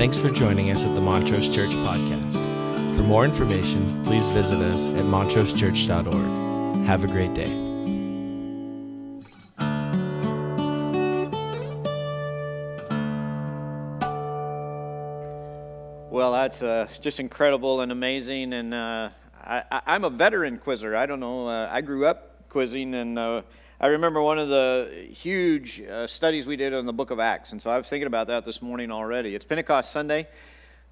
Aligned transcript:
Thanks 0.00 0.16
for 0.16 0.30
joining 0.30 0.70
us 0.70 0.86
at 0.86 0.94
the 0.94 1.00
Montrose 1.02 1.46
Church 1.46 1.72
Podcast. 1.72 2.32
For 2.96 3.02
more 3.02 3.22
information, 3.22 4.02
please 4.02 4.26
visit 4.28 4.56
us 4.56 4.88
at 4.88 5.04
montrosechurch.org. 5.04 6.86
Have 6.86 7.04
a 7.04 7.06
great 7.06 7.34
day. 7.34 7.50
Well, 16.10 16.32
that's 16.32 16.62
uh, 16.62 16.88
just 17.02 17.20
incredible 17.20 17.82
and 17.82 17.92
amazing. 17.92 18.54
And 18.54 18.72
uh, 18.72 19.10
I, 19.44 19.82
am 19.86 20.04
a 20.04 20.10
veteran 20.10 20.56
quizzer. 20.56 20.96
I 20.96 21.04
don't 21.04 21.20
know. 21.20 21.46
Uh, 21.46 21.68
I 21.70 21.82
grew 21.82 22.06
up 22.06 22.48
quizzing, 22.48 22.94
and 22.94 23.18
uh, 23.18 23.42
I 23.82 23.86
remember 23.86 24.20
one 24.20 24.38
of 24.38 24.50
the 24.50 25.08
huge 25.10 25.80
uh, 25.80 26.06
studies 26.06 26.46
we 26.46 26.56
did 26.56 26.74
on 26.74 26.84
the 26.84 26.92
book 26.92 27.10
of 27.10 27.18
Acts. 27.18 27.52
And 27.52 27.62
so 27.62 27.70
I 27.70 27.78
was 27.78 27.88
thinking 27.88 28.08
about 28.08 28.26
that 28.26 28.44
this 28.44 28.60
morning 28.60 28.90
already. 28.90 29.34
It's 29.34 29.46
Pentecost 29.46 29.90
Sunday. 29.90 30.28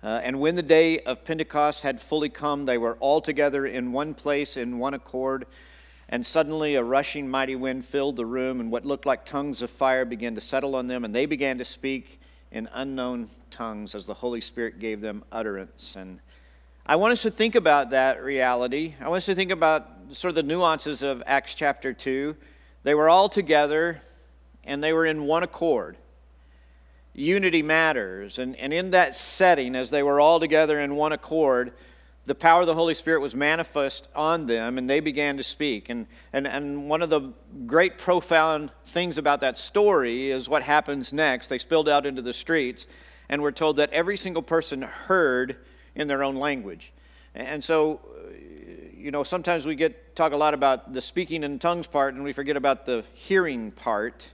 Uh, 0.02 0.20
and 0.22 0.40
when 0.40 0.56
the 0.56 0.62
day 0.62 1.00
of 1.00 1.22
Pentecost 1.22 1.82
had 1.82 2.00
fully 2.00 2.30
come, 2.30 2.64
they 2.64 2.78
were 2.78 2.96
all 3.00 3.20
together 3.20 3.66
in 3.66 3.92
one 3.92 4.14
place 4.14 4.56
in 4.56 4.78
one 4.78 4.94
accord. 4.94 5.44
And 6.08 6.24
suddenly 6.24 6.76
a 6.76 6.82
rushing 6.82 7.28
mighty 7.28 7.56
wind 7.56 7.84
filled 7.84 8.16
the 8.16 8.24
room, 8.24 8.58
and 8.58 8.70
what 8.72 8.86
looked 8.86 9.04
like 9.04 9.26
tongues 9.26 9.60
of 9.60 9.68
fire 9.68 10.06
began 10.06 10.34
to 10.36 10.40
settle 10.40 10.74
on 10.74 10.86
them, 10.86 11.04
and 11.04 11.14
they 11.14 11.26
began 11.26 11.58
to 11.58 11.66
speak 11.66 12.18
in 12.52 12.70
unknown 12.72 13.28
tongues 13.50 13.94
as 13.94 14.06
the 14.06 14.14
Holy 14.14 14.40
Spirit 14.40 14.78
gave 14.78 15.02
them 15.02 15.22
utterance. 15.30 15.94
And 15.94 16.20
I 16.86 16.96
want 16.96 17.12
us 17.12 17.20
to 17.20 17.30
think 17.30 17.54
about 17.54 17.90
that 17.90 18.24
reality. 18.24 18.94
I 18.98 19.10
want 19.10 19.18
us 19.18 19.26
to 19.26 19.34
think 19.34 19.50
about 19.50 19.90
sort 20.12 20.30
of 20.30 20.36
the 20.36 20.42
nuances 20.42 21.02
of 21.02 21.22
Acts 21.26 21.52
chapter 21.52 21.92
2. 21.92 22.34
They 22.82 22.94
were 22.94 23.08
all 23.08 23.28
together 23.28 24.00
and 24.64 24.82
they 24.82 24.92
were 24.92 25.06
in 25.06 25.24
one 25.24 25.42
accord. 25.42 25.96
Unity 27.14 27.62
matters. 27.62 28.38
And, 28.38 28.54
and 28.56 28.72
in 28.72 28.92
that 28.92 29.16
setting, 29.16 29.74
as 29.74 29.90
they 29.90 30.02
were 30.02 30.20
all 30.20 30.38
together 30.38 30.78
in 30.78 30.94
one 30.94 31.12
accord, 31.12 31.72
the 32.26 32.34
power 32.34 32.60
of 32.60 32.66
the 32.66 32.74
Holy 32.74 32.94
Spirit 32.94 33.20
was 33.20 33.34
manifest 33.34 34.06
on 34.14 34.46
them 34.46 34.78
and 34.78 34.88
they 34.88 35.00
began 35.00 35.38
to 35.38 35.42
speak. 35.42 35.88
And, 35.88 36.06
and, 36.32 36.46
and 36.46 36.88
one 36.88 37.02
of 37.02 37.10
the 37.10 37.32
great, 37.66 37.98
profound 37.98 38.70
things 38.86 39.18
about 39.18 39.40
that 39.40 39.56
story 39.56 40.30
is 40.30 40.48
what 40.48 40.62
happens 40.62 41.12
next. 41.12 41.48
They 41.48 41.58
spilled 41.58 41.88
out 41.88 42.06
into 42.06 42.22
the 42.22 42.34
streets 42.34 42.86
and 43.28 43.42
we're 43.42 43.50
told 43.50 43.76
that 43.76 43.90
every 43.90 44.16
single 44.16 44.42
person 44.42 44.82
heard 44.82 45.56
in 45.94 46.06
their 46.06 46.22
own 46.22 46.36
language. 46.36 46.92
And 47.34 47.62
so, 47.62 48.00
you 48.98 49.10
know, 49.10 49.22
sometimes 49.22 49.64
we 49.64 49.76
get 49.76 50.16
talk 50.16 50.32
a 50.32 50.36
lot 50.36 50.54
about 50.54 50.92
the 50.92 51.00
speaking 51.00 51.44
in 51.44 51.58
tongues 51.58 51.86
part 51.86 52.14
and 52.14 52.24
we 52.24 52.32
forget 52.32 52.56
about 52.56 52.84
the 52.84 53.04
hearing 53.14 53.70
part. 53.70 54.26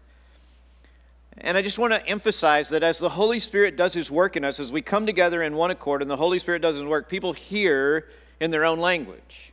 And 1.39 1.57
I 1.57 1.63
just 1.63 1.79
want 1.79 1.93
to 1.93 2.07
emphasize 2.07 2.71
that 2.71 2.83
as 2.83 2.99
the 2.99 3.09
Holy 3.09 3.39
Spirit 3.39 3.77
does 3.77 3.93
his 3.93 4.11
work 4.11 4.37
in 4.37 4.45
us, 4.45 4.61
as 4.61 4.73
we 4.73 4.81
come 4.81 5.05
together 5.05 5.43
in 5.43 5.55
one 5.55 5.71
accord 5.71 6.01
and 6.01 6.11
the 6.11 6.17
Holy 6.17 6.39
Spirit 6.39 6.63
does 6.63 6.77
his 6.77 6.85
work, 6.85 7.09
people 7.09 7.33
hear 7.33 8.09
in 8.41 8.51
their 8.51 8.65
own 8.65 8.79
language. 8.79 9.53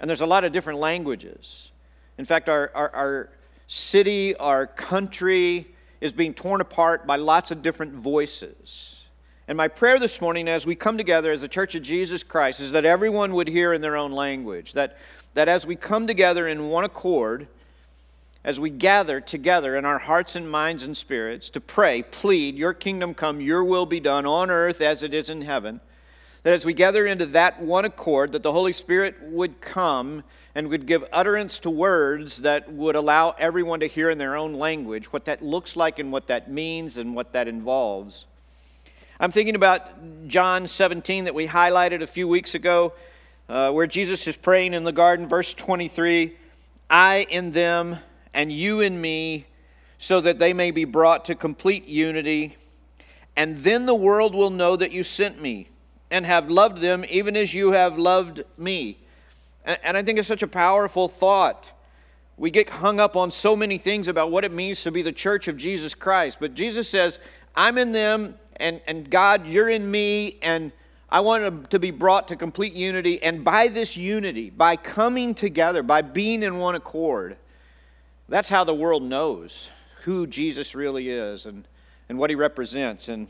And 0.00 0.08
there's 0.08 0.22
a 0.22 0.26
lot 0.26 0.44
of 0.44 0.52
different 0.52 0.78
languages. 0.78 1.70
In 2.16 2.24
fact, 2.24 2.48
our, 2.48 2.70
our, 2.74 2.90
our 2.94 3.30
city, 3.68 4.34
our 4.36 4.66
country 4.66 5.68
is 6.00 6.12
being 6.12 6.34
torn 6.34 6.60
apart 6.60 7.06
by 7.06 7.16
lots 7.16 7.50
of 7.50 7.62
different 7.62 7.94
voices. 7.94 8.97
And 9.48 9.56
my 9.56 9.68
prayer 9.68 9.98
this 9.98 10.20
morning, 10.20 10.46
as 10.46 10.66
we 10.66 10.74
come 10.74 10.98
together 10.98 11.32
as 11.32 11.40
the 11.40 11.48
Church 11.48 11.74
of 11.74 11.82
Jesus 11.82 12.22
Christ, 12.22 12.60
is 12.60 12.72
that 12.72 12.84
everyone 12.84 13.32
would 13.32 13.48
hear 13.48 13.72
in 13.72 13.80
their 13.80 13.96
own 13.96 14.12
language. 14.12 14.74
That, 14.74 14.98
that 15.32 15.48
as 15.48 15.66
we 15.66 15.74
come 15.74 16.06
together 16.06 16.46
in 16.46 16.68
one 16.68 16.84
accord, 16.84 17.48
as 18.44 18.60
we 18.60 18.68
gather 18.68 19.22
together 19.22 19.74
in 19.74 19.86
our 19.86 19.98
hearts 19.98 20.36
and 20.36 20.50
minds 20.50 20.82
and 20.82 20.94
spirits 20.94 21.48
to 21.48 21.62
pray, 21.62 22.02
plead, 22.02 22.56
Your 22.56 22.74
kingdom 22.74 23.14
come, 23.14 23.40
Your 23.40 23.64
will 23.64 23.86
be 23.86 24.00
done 24.00 24.26
on 24.26 24.50
earth 24.50 24.82
as 24.82 25.02
it 25.02 25.14
is 25.14 25.30
in 25.30 25.40
heaven, 25.40 25.80
that 26.42 26.52
as 26.52 26.66
we 26.66 26.74
gather 26.74 27.06
into 27.06 27.24
that 27.24 27.58
one 27.58 27.86
accord, 27.86 28.32
that 28.32 28.42
the 28.42 28.52
Holy 28.52 28.74
Spirit 28.74 29.16
would 29.22 29.62
come 29.62 30.24
and 30.54 30.68
would 30.68 30.84
give 30.84 31.06
utterance 31.10 31.58
to 31.60 31.70
words 31.70 32.42
that 32.42 32.70
would 32.70 32.96
allow 32.96 33.30
everyone 33.38 33.80
to 33.80 33.86
hear 33.86 34.10
in 34.10 34.18
their 34.18 34.36
own 34.36 34.52
language 34.52 35.10
what 35.10 35.24
that 35.24 35.42
looks 35.42 35.74
like 35.74 35.98
and 35.98 36.12
what 36.12 36.26
that 36.26 36.50
means 36.52 36.98
and 36.98 37.16
what 37.16 37.32
that 37.32 37.48
involves. 37.48 38.26
I'm 39.20 39.32
thinking 39.32 39.56
about 39.56 40.28
John 40.28 40.68
17 40.68 41.24
that 41.24 41.34
we 41.34 41.48
highlighted 41.48 42.02
a 42.02 42.06
few 42.06 42.28
weeks 42.28 42.54
ago, 42.54 42.92
uh, 43.48 43.72
where 43.72 43.88
Jesus 43.88 44.28
is 44.28 44.36
praying 44.36 44.74
in 44.74 44.84
the 44.84 44.92
garden, 44.92 45.26
verse 45.28 45.52
23 45.54 46.36
I 46.88 47.26
in 47.28 47.50
them, 47.50 47.96
and 48.32 48.52
you 48.52 48.80
in 48.80 49.00
me, 49.00 49.46
so 49.98 50.20
that 50.20 50.38
they 50.38 50.52
may 50.52 50.70
be 50.70 50.84
brought 50.84 51.24
to 51.24 51.34
complete 51.34 51.86
unity. 51.86 52.56
And 53.34 53.58
then 53.58 53.86
the 53.86 53.94
world 53.94 54.36
will 54.36 54.50
know 54.50 54.76
that 54.76 54.92
you 54.92 55.02
sent 55.02 55.42
me 55.42 55.68
and 56.12 56.24
have 56.24 56.48
loved 56.48 56.78
them 56.78 57.04
even 57.10 57.36
as 57.36 57.52
you 57.52 57.72
have 57.72 57.98
loved 57.98 58.44
me. 58.56 58.98
And, 59.64 59.80
and 59.82 59.96
I 59.96 60.04
think 60.04 60.20
it's 60.20 60.28
such 60.28 60.44
a 60.44 60.48
powerful 60.48 61.08
thought. 61.08 61.66
We 62.36 62.52
get 62.52 62.68
hung 62.68 63.00
up 63.00 63.16
on 63.16 63.32
so 63.32 63.56
many 63.56 63.78
things 63.78 64.06
about 64.06 64.30
what 64.30 64.44
it 64.44 64.52
means 64.52 64.84
to 64.84 64.92
be 64.92 65.02
the 65.02 65.10
church 65.10 65.48
of 65.48 65.56
Jesus 65.56 65.92
Christ. 65.92 66.38
But 66.38 66.54
Jesus 66.54 66.88
says, 66.88 67.18
I'm 67.56 67.78
in 67.78 67.90
them 67.90 68.36
and, 68.58 68.80
and 68.86 69.10
God, 69.10 69.46
you're 69.46 69.68
in 69.68 69.90
me, 69.90 70.38
and 70.42 70.72
I 71.10 71.20
want 71.20 71.70
to 71.70 71.78
be 71.78 71.90
brought 71.90 72.28
to 72.28 72.36
complete 72.36 72.74
unity. 72.74 73.22
And 73.22 73.44
by 73.44 73.68
this 73.68 73.96
unity, 73.96 74.50
by 74.50 74.76
coming 74.76 75.34
together, 75.34 75.82
by 75.82 76.02
being 76.02 76.42
in 76.42 76.58
one 76.58 76.74
accord, 76.74 77.36
that's 78.28 78.48
how 78.48 78.64
the 78.64 78.74
world 78.74 79.02
knows 79.02 79.70
who 80.02 80.26
Jesus 80.26 80.74
really 80.74 81.08
is 81.08 81.46
and, 81.46 81.66
and 82.08 82.18
what 82.18 82.30
he 82.30 82.36
represents. 82.36 83.08
And, 83.08 83.28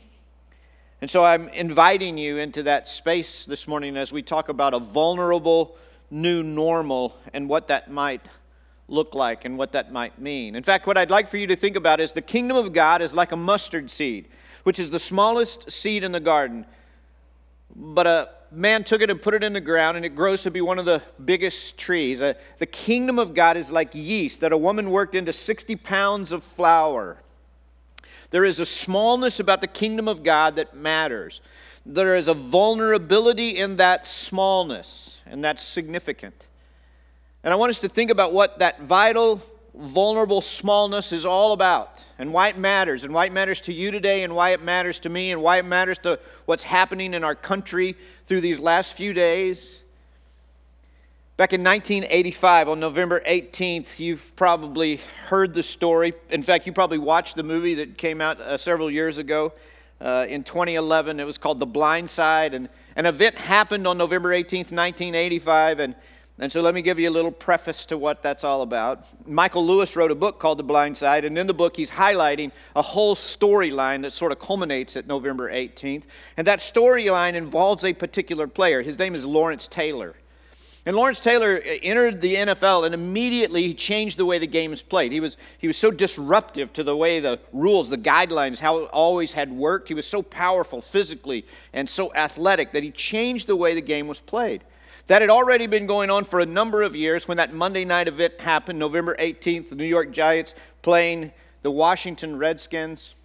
and 1.01 1.09
so 1.09 1.23
I'm 1.23 1.47
inviting 1.49 2.17
you 2.17 2.37
into 2.37 2.63
that 2.63 2.89
space 2.89 3.45
this 3.45 3.67
morning 3.67 3.95
as 3.95 4.11
we 4.11 4.21
talk 4.21 4.49
about 4.49 4.73
a 4.73 4.79
vulnerable 4.79 5.77
new 6.11 6.43
normal 6.43 7.17
and 7.33 7.47
what 7.47 7.67
that 7.67 7.89
might 7.89 8.21
look 8.89 9.15
like 9.15 9.45
and 9.45 9.57
what 9.57 9.71
that 9.73 9.91
might 9.91 10.19
mean. 10.19 10.55
In 10.55 10.63
fact, 10.63 10.87
what 10.87 10.97
I'd 10.97 11.11
like 11.11 11.29
for 11.29 11.37
you 11.37 11.47
to 11.47 11.55
think 11.55 11.75
about 11.75 11.99
is 11.99 12.11
the 12.11 12.21
kingdom 12.21 12.57
of 12.57 12.73
God 12.73 13.01
is 13.01 13.13
like 13.13 13.31
a 13.31 13.37
mustard 13.37 13.89
seed 13.89 14.27
which 14.63 14.79
is 14.79 14.89
the 14.89 14.99
smallest 14.99 15.71
seed 15.71 16.03
in 16.03 16.11
the 16.11 16.19
garden. 16.19 16.65
But 17.75 18.07
a 18.07 18.29
man 18.51 18.83
took 18.83 19.01
it 19.01 19.09
and 19.09 19.21
put 19.21 19.33
it 19.33 19.43
in 19.43 19.53
the 19.53 19.61
ground, 19.61 19.97
and 19.97 20.05
it 20.05 20.15
grows 20.15 20.43
to 20.43 20.51
be 20.51 20.61
one 20.61 20.79
of 20.79 20.85
the 20.85 21.01
biggest 21.23 21.77
trees. 21.77 22.21
Uh, 22.21 22.33
the 22.57 22.65
kingdom 22.65 23.19
of 23.19 23.33
God 23.33 23.57
is 23.57 23.71
like 23.71 23.93
yeast 23.93 24.41
that 24.41 24.51
a 24.51 24.57
woman 24.57 24.89
worked 24.91 25.15
into 25.15 25.33
60 25.33 25.75
pounds 25.77 26.31
of 26.31 26.43
flour. 26.43 27.17
There 28.31 28.45
is 28.45 28.59
a 28.59 28.65
smallness 28.65 29.39
about 29.39 29.61
the 29.61 29.67
kingdom 29.67 30.07
of 30.07 30.23
God 30.23 30.55
that 30.57 30.75
matters. 30.75 31.41
There 31.85 32.15
is 32.15 32.27
a 32.27 32.33
vulnerability 32.33 33.57
in 33.57 33.77
that 33.77 34.05
smallness, 34.05 35.19
and 35.25 35.43
that's 35.43 35.63
significant. 35.63 36.45
And 37.43 37.53
I 37.53 37.55
want 37.55 37.71
us 37.71 37.79
to 37.79 37.89
think 37.89 38.11
about 38.11 38.33
what 38.33 38.59
that 38.59 38.81
vital 38.81 39.41
vulnerable 39.79 40.41
smallness 40.41 41.13
is 41.13 41.25
all 41.25 41.53
about 41.53 42.03
and 42.17 42.33
why 42.33 42.49
it 42.49 42.57
matters 42.57 43.03
and 43.03 43.13
why 43.13 43.25
it 43.25 43.31
matters 43.31 43.61
to 43.61 43.73
you 43.73 43.91
today 43.91 44.23
and 44.23 44.35
why 44.35 44.51
it 44.51 44.61
matters 44.61 44.99
to 44.99 45.09
me 45.09 45.31
and 45.31 45.41
why 45.41 45.57
it 45.57 45.65
matters 45.65 45.97
to 45.99 46.19
what's 46.45 46.63
happening 46.63 47.13
in 47.13 47.23
our 47.23 47.35
country 47.35 47.95
through 48.27 48.41
these 48.41 48.59
last 48.59 48.93
few 48.93 49.13
days. 49.13 49.81
Back 51.37 51.53
in 51.53 51.63
1985, 51.63 52.67
on 52.67 52.81
November 52.81 53.21
18th, 53.21 53.97
you've 53.97 54.35
probably 54.35 54.99
heard 55.27 55.53
the 55.53 55.63
story. 55.63 56.13
In 56.29 56.43
fact, 56.43 56.67
you 56.67 56.73
probably 56.73 56.97
watched 56.97 57.37
the 57.37 57.43
movie 57.43 57.75
that 57.75 57.97
came 57.97 58.19
out 58.19 58.41
uh, 58.41 58.57
several 58.57 58.91
years 58.91 59.17
ago. 59.17 59.53
Uh, 60.01 60.25
in 60.27 60.43
2011, 60.43 61.17
it 61.17 61.23
was 61.23 61.37
called 61.37 61.59
The 61.59 61.65
Blind 61.65 62.09
Side. 62.09 62.53
And 62.53 62.67
an 62.97 63.05
event 63.05 63.37
happened 63.37 63.87
on 63.87 63.97
November 63.97 64.31
18th, 64.31 64.73
1985. 64.73 65.79
And 65.79 65.95
and 66.39 66.51
so 66.51 66.61
let 66.61 66.73
me 66.73 66.81
give 66.81 66.99
you 66.99 67.09
a 67.09 67.11
little 67.11 67.31
preface 67.31 67.85
to 67.85 67.97
what 67.97 68.23
that's 68.23 68.43
all 68.43 68.61
about. 68.61 69.05
Michael 69.27 69.65
Lewis 69.65 69.95
wrote 69.95 70.11
a 70.11 70.15
book 70.15 70.39
called 70.39 70.59
The 70.59 70.63
Blind 70.63 70.97
Side, 70.97 71.25
and 71.25 71.37
in 71.37 71.47
the 71.47 71.53
book, 71.53 71.75
he's 71.75 71.89
highlighting 71.89 72.51
a 72.75 72.81
whole 72.81 73.15
storyline 73.15 74.03
that 74.03 74.11
sort 74.11 74.31
of 74.31 74.39
culminates 74.39 74.95
at 74.95 75.05
November 75.05 75.51
18th. 75.51 76.03
And 76.37 76.47
that 76.47 76.59
storyline 76.59 77.33
involves 77.33 77.83
a 77.83 77.93
particular 77.93 78.47
player. 78.47 78.81
His 78.81 78.97
name 78.97 79.15
is 79.15 79.25
Lawrence 79.25 79.67
Taylor. 79.67 80.15
And 80.85 80.95
Lawrence 80.95 81.19
Taylor 81.19 81.57
uh, 81.57 81.77
entered 81.83 82.21
the 82.21 82.35
NFL 82.35 82.85
and 82.85 82.95
immediately 82.95 83.63
he 83.63 83.73
changed 83.73 84.17
the 84.17 84.25
way 84.25 84.39
the 84.39 84.47
game 84.47 84.71
is 84.71 84.81
played. 84.81 85.11
He 85.11 85.19
was, 85.19 85.37
he 85.57 85.67
was 85.67 85.77
so 85.77 85.91
disruptive 85.91 86.71
to 86.73 86.83
the 86.83 86.95
way 86.95 87.19
the 87.19 87.39
rules, 87.51 87.89
the 87.89 87.97
guidelines, 87.97 88.59
how 88.59 88.77
it 88.79 88.89
always 88.91 89.33
had 89.33 89.51
worked. 89.51 89.89
He 89.89 89.93
was 89.93 90.07
so 90.07 90.21
powerful 90.21 90.81
physically 90.81 91.45
and 91.73 91.89
so 91.89 92.13
athletic 92.15 92.71
that 92.71 92.83
he 92.83 92.91
changed 92.91 93.47
the 93.47 93.55
way 93.55 93.75
the 93.75 93.81
game 93.81 94.07
was 94.07 94.19
played. 94.19 94.63
That 95.09 95.23
had 95.23 95.31
already 95.31 95.65
been 95.65 95.87
going 95.87 96.11
on 96.11 96.23
for 96.23 96.39
a 96.39 96.45
number 96.45 96.83
of 96.83 96.95
years 96.95 97.27
when 97.27 97.37
that 97.37 97.51
Monday 97.51 97.83
night 97.83 98.07
event 98.07 98.39
happened, 98.39 98.77
November 98.77 99.15
18th, 99.17 99.69
the 99.69 99.75
New 99.75 99.83
York 99.85 100.11
Giants 100.11 100.53
playing 100.83 101.31
the 101.63 101.71
Washington 101.71 102.37
Redskins. 102.37 103.15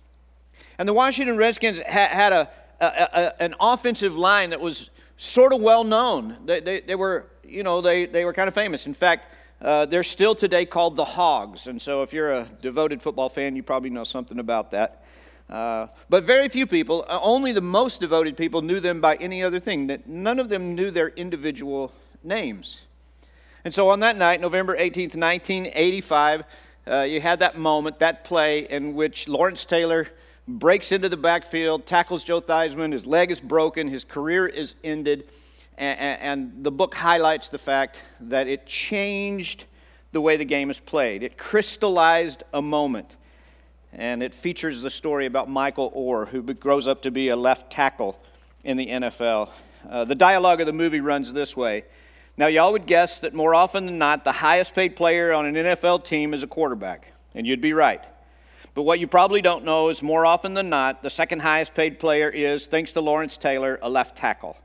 And 0.79 0.89
the 0.89 0.95
Washington 0.95 1.37
Redskins 1.37 1.81
ha- 1.81 2.09
had 2.09 2.33
a, 2.33 2.49
a, 2.81 2.87
a, 2.87 3.43
an 3.43 3.55
offensive 3.61 4.17
line 4.17 4.49
that 4.49 4.63
was 4.63 4.89
sort 5.19 5.53
of 5.53 5.61
well 5.61 5.85
known. 5.85 6.39
They, 6.47 6.61
they, 6.61 6.81
they, 6.81 6.95
were, 6.95 7.27
you 7.47 7.63
know, 7.63 7.83
they, 7.83 8.07
they 8.07 8.25
were 8.25 8.33
kind 8.33 8.49
of 8.49 8.55
famous. 8.55 8.87
In 8.87 8.95
fact, 8.95 9.35
uh, 9.61 9.85
they're 9.85 10.03
still 10.05 10.35
today 10.35 10.65
called 10.65 10.97
the 10.97 11.05
Hogs. 11.05 11.67
And 11.67 11.83
so 11.83 12.03
if 12.03 12.15
you're 12.15 12.33
a 12.33 12.49
devoted 12.63 13.03
football 13.03 13.29
fan, 13.29 13.57
you 13.57 13.63
probably 13.63 13.91
know 13.91 14.05
something 14.05 14.39
about 14.39 14.71
that. 14.71 15.04
Uh, 15.49 15.87
but 16.09 16.25
very 16.25 16.49
few 16.49 16.67
people, 16.67 17.05
uh, 17.09 17.19
only 17.21 17.53
the 17.53 17.61
most 17.61 18.01
devoted 18.01 18.37
people, 18.37 18.63
knew 18.63 18.81
them 18.81 19.01
by 19.01 19.17
any 19.17 19.43
other 19.43 19.61
thing. 19.61 19.87
That 19.89 20.07
none 20.09 20.39
of 20.39 20.49
them 20.49 20.75
knew 20.75 20.91
their 20.91 21.09
individual 21.09 21.93
names. 22.23 22.81
And 23.65 23.75
so 23.75 23.89
on 23.89 24.01
that 24.01 24.17
night, 24.17 24.41
November 24.41 24.77
18th, 24.77 25.17
1985, 25.17 26.45
uh, 26.87 27.01
you 27.01 27.21
had 27.21 27.41
that 27.41 27.57
moment, 27.57 27.99
that 27.99 28.25
play 28.25 28.69
in 28.69 28.95
which 28.95 29.29
Lawrence 29.29 29.65
Taylor 29.65 30.09
breaks 30.47 30.93
into 30.93 31.09
the 31.09 31.17
backfield, 31.17 31.87
tackles 31.87 32.23
Joe 32.23 32.41
Theismann, 32.41 32.93
his 32.93 33.07
leg 33.07 33.31
is 33.31 33.41
broken, 33.41 33.89
his 33.89 34.05
career 34.05 34.47
is 34.47 34.75
ended, 34.85 35.27
and, 35.79 35.99
and 35.99 36.65
the 36.65 36.71
book 36.71 36.95
highlights 36.95 37.49
the 37.49 37.59
fact 37.59 38.03
that 38.21 38.47
it 38.47 38.67
changed 38.67 39.65
the 40.13 40.21
way 40.21 40.37
the 40.37 40.45
game 40.45 40.71
is 40.71 40.79
played. 40.79 41.23
It 41.23 41.39
crystallized 41.39 42.43
a 42.53 42.61
moment. 42.61 43.17
And 43.97 44.23
it 44.23 44.35
features 44.35 44.83
the 44.83 44.91
story 44.91 45.27
about 45.27 45.49
Michael 45.49 45.93
Oher, 45.93 46.29
who 46.29 46.43
grows 46.43 46.89
up 46.89 47.03
to 47.03 47.11
be 47.13 47.29
a 47.29 47.37
left 47.37 47.71
tackle 47.71 48.19
in 48.65 48.77
the 48.77 48.89
NFL. 48.89 49.51
Uh, 49.89 50.05
the 50.05 50.17
dialogue 50.17 50.61
of 50.61 50.67
the 50.67 50.73
movie 50.73 51.01
runs 51.01 51.33
this 51.33 51.57
way. 51.57 51.85
Now, 52.37 52.49
y'all 52.49 52.73
would 52.73 52.87
guess 52.87 53.21
that 53.21 53.35
more 53.35 53.55
often 53.55 53.87
than 53.87 53.99
not, 53.99 54.25
the 54.25 54.33
highest 54.33 54.75
paid 54.75 54.97
player 54.97 55.33
on 55.33 55.47
an 55.47 55.55
NFL 55.55 56.05
team 56.05 56.35
is 56.35 56.43
a 56.43 56.49
quarterback, 56.49 57.13
and 57.35 57.47
you'd 57.47 57.61
be 57.61 57.73
right. 57.73 58.03
But 58.75 58.83
what 58.83 58.99
you 58.99 59.07
probably 59.07 59.41
don't 59.41 59.65
know 59.65 59.89
is 59.89 60.03
more 60.03 60.27
often 60.27 60.55
than 60.55 60.69
not, 60.69 61.03
the 61.03 61.11
second 61.11 61.41
highest 61.41 61.75
paid 61.75 62.01
player 62.01 62.29
is, 62.29 62.67
thanks 62.67 62.91
to 62.93 63.01
Lawrence 63.01 63.37
Taylor, 63.37 63.79
a 63.83 63.89
left 63.89 64.19
tackle. 64.19 64.57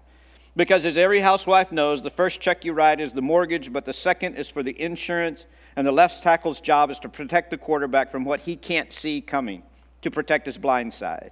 Because 0.55 0.83
as 0.83 0.97
every 0.97 1.19
housewife 1.19 1.71
knows, 1.71 2.01
the 2.01 2.09
first 2.09 2.41
check 2.41 2.65
you 2.65 2.73
write 2.73 2.99
is 2.99 3.13
the 3.13 3.21
mortgage, 3.21 3.71
but 3.71 3.85
the 3.85 3.93
second 3.93 4.35
is 4.35 4.49
for 4.49 4.63
the 4.63 4.81
insurance, 4.81 5.45
and 5.75 5.85
the 5.85 5.91
left 5.91 6.21
tackle's 6.23 6.59
job 6.59 6.89
is 6.89 6.99
to 6.99 7.09
protect 7.09 7.51
the 7.51 7.57
quarterback 7.57 8.11
from 8.11 8.25
what 8.25 8.41
he 8.41 8.55
can't 8.55 8.91
see 8.91 9.21
coming, 9.21 9.63
to 10.01 10.11
protect 10.11 10.45
his 10.45 10.57
blind 10.57 10.93
side. 10.93 11.31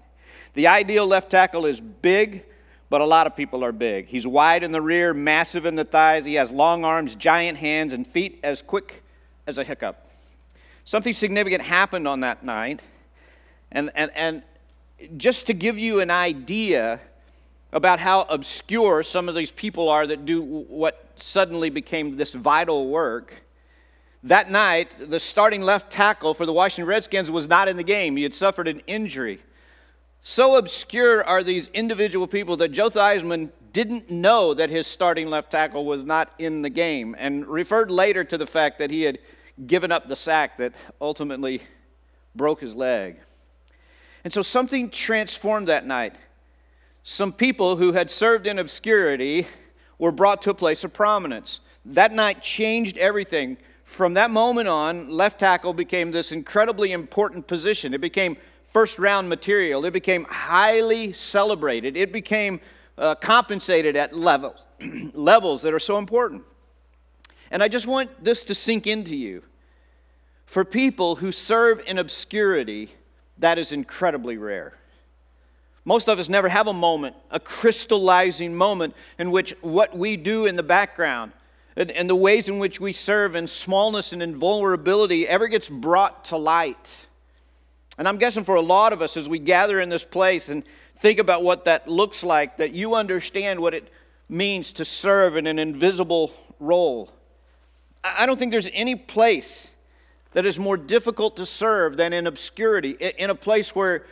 The 0.54 0.68
ideal 0.68 1.06
left 1.06 1.30
tackle 1.30 1.66
is 1.66 1.82
big, 1.82 2.44
but 2.90 3.02
a 3.02 3.06
lot 3.06 3.28
of 3.28 3.36
people 3.36 3.64
are 3.64 3.72
big. 3.72 4.08
He's 4.08 4.26
wide 4.26 4.64
in 4.64 4.72
the 4.72 4.82
rear, 4.82 5.14
massive 5.14 5.66
in 5.66 5.76
the 5.76 5.84
thighs. 5.84 6.26
He 6.26 6.36
has 6.36 6.52
long 6.52 6.86
arms, 6.86 7.16
giant 7.16 7.58
hands, 7.58 7.94
and 7.94 8.06
feet 8.06 8.40
as 8.44 8.62
quick 8.62 9.04
as 9.46 9.58
a 9.58 9.64
hiccup. 9.64 10.08
Something 10.86 11.14
significant 11.14 11.64
happened 11.64 12.08
on 12.08 12.22
that 12.22 12.44
night. 12.44 12.84
And, 13.72 13.92
and, 13.96 14.12
and 14.16 14.44
just 15.18 15.48
to 15.48 15.54
give 15.54 15.78
you 15.78 16.00
an 16.00 16.10
idea 16.10 17.02
about 17.74 18.00
how 18.00 18.22
obscure 18.30 19.04
some 19.04 19.28
of 19.28 19.36
these 19.36 19.52
people 19.52 19.90
are 19.90 20.08
that 20.08 20.26
do 20.26 20.42
what 20.42 21.06
suddenly 21.20 21.70
became 21.70 22.16
this 22.16 22.34
vital 22.34 22.88
work, 22.88 23.34
that 24.24 24.50
night, 24.50 24.96
the 25.00 25.20
starting 25.20 25.62
left 25.62 25.92
tackle 25.92 26.34
for 26.34 26.46
the 26.46 26.54
Washington 26.54 26.90
Redskins 26.90 27.30
was 27.30 27.48
not 27.48 27.68
in 27.68 27.78
the 27.78 27.84
game. 27.84 28.18
He 28.18 28.24
had 28.24 28.34
suffered 28.34 28.68
an 28.68 28.82
injury. 28.88 29.40
So 30.22 30.58
obscure 30.58 31.24
are 31.24 31.44
these 31.44 31.70
individual 31.70 32.28
people 32.28 32.58
that 32.58 32.70
Joe 32.70 32.90
Theismann 32.90 33.52
didn't 33.72 34.10
know 34.10 34.54
that 34.54 34.70
his 34.70 34.88
starting 34.88 35.28
left 35.28 35.52
tackle 35.52 35.86
was 35.86 36.04
not 36.04 36.34
in 36.40 36.62
the 36.62 36.70
game 36.70 37.16
and 37.18 37.46
referred 37.46 37.92
later 37.92 38.24
to 38.24 38.38
the 38.38 38.48
fact 38.48 38.80
that 38.80 38.90
he 38.90 39.04
had 39.04 39.20
given 39.66 39.92
up 39.92 40.08
the 40.08 40.16
sack 40.16 40.58
that 40.58 40.74
ultimately 41.00 41.62
broke 42.36 42.60
his 42.60 42.74
leg. 42.74 43.18
And 44.24 44.34
so 44.34 44.42
something 44.42 44.90
transformed 44.90 45.68
that 45.68 45.86
night. 45.86 46.18
Some 47.04 47.32
people 47.32 47.78
who 47.78 47.94
had 47.94 48.10
served 48.10 48.48
in 48.48 48.60
obscurity 48.60 49.48
were 49.98 50.12
brought 50.12 50.42
to 50.42 50.50
a 50.50 50.54
place 50.54 50.84
of 50.84 50.92
prominence. 50.92 51.62
That 51.86 52.12
night 52.12 52.42
changed 52.42 52.98
everything. 52.98 53.58
From 53.88 54.16
that 54.16 54.30
moment 54.30 54.68
on, 54.68 55.10
left 55.10 55.40
tackle 55.40 55.74
became 55.74 56.12
this 56.12 56.34
incredibly 56.34 56.92
important 56.92 57.48
position. 57.48 57.94
It 57.94 58.02
became 58.02 58.36
first 58.66 59.00
round 59.00 59.30
material, 59.30 59.86
it 59.86 59.92
became 59.92 60.26
highly 60.26 61.14
celebrated, 61.14 61.96
it 61.96 62.12
became 62.12 62.60
uh, 62.98 63.16
compensated 63.16 63.96
at 63.96 64.14
levels, 64.14 64.60
levels 65.14 65.62
that 65.62 65.74
are 65.74 65.80
so 65.80 65.98
important. 65.98 66.44
And 67.50 67.64
I 67.64 67.70
just 67.70 67.88
want 67.88 68.24
this 68.24 68.44
to 68.44 68.54
sink 68.54 68.88
into 68.88 69.16
you. 69.16 69.42
For 70.46 70.66
people 70.66 71.16
who 71.16 71.32
serve 71.32 71.82
in 71.88 71.98
obscurity, 71.98 72.92
that 73.38 73.58
is 73.58 73.72
incredibly 73.72 74.38
rare. 74.38 74.78
Most 75.86 76.10
of 76.10 76.20
us 76.20 76.28
never 76.28 76.50
have 76.50 76.68
a 76.68 76.74
moment, 76.74 77.16
a 77.32 77.40
crystallizing 77.40 78.54
moment, 78.54 78.94
in 79.18 79.32
which 79.32 79.56
what 79.62 79.98
we 79.98 80.18
do 80.18 80.46
in 80.46 80.58
the 80.58 80.62
background 80.62 81.32
and, 81.78 81.92
and 81.92 82.10
the 82.10 82.16
ways 82.16 82.50
in 82.50 82.58
which 82.58 82.82
we 82.82 82.92
serve 82.92 83.36
in 83.36 83.48
smallness 83.48 84.12
and 84.12 84.24
in 84.24 84.36
vulnerability 84.36 85.28
ever 85.28 85.48
gets 85.48 85.70
brought 85.70 86.26
to 86.26 86.36
light. 86.36 86.90
And 88.00 88.08
I'm 88.08 88.18
guessing 88.18 88.44
for 88.44 88.56
a 88.56 88.62
lot 88.62 88.94
of 88.94 89.02
us, 89.02 89.16
as 89.16 89.30
we 89.30 89.40
gather 89.40 89.80
in 89.80 89.88
this 89.88 90.04
place 90.04 90.50
and 90.50 90.64
think 90.98 91.20
about 91.20 91.44
what 91.44 91.66
that 91.66 91.88
looks 91.88 92.24
like, 92.24 92.58
that 92.58 92.72
you 92.74 92.96
understand 92.96 93.60
what 93.60 93.76
it 93.76 93.92
means 94.28 94.74
to 94.74 94.86
serve 94.86 95.38
in 95.38 95.46
an 95.46 95.60
invisible 95.60 96.34
role. 96.60 97.12
I 98.04 98.26
don't 98.26 98.38
think 98.38 98.52
there's 98.52 98.70
any 98.74 98.96
place 98.96 99.70
that 100.34 100.46
is 100.46 100.60
more 100.60 100.78
difficult 100.78 101.38
to 101.38 101.46
serve 101.46 101.96
than 101.96 102.12
in 102.12 102.28
obscurity, 102.28 102.92
in 102.92 103.30
a 103.30 103.36
place 103.36 103.76
where 103.76 104.06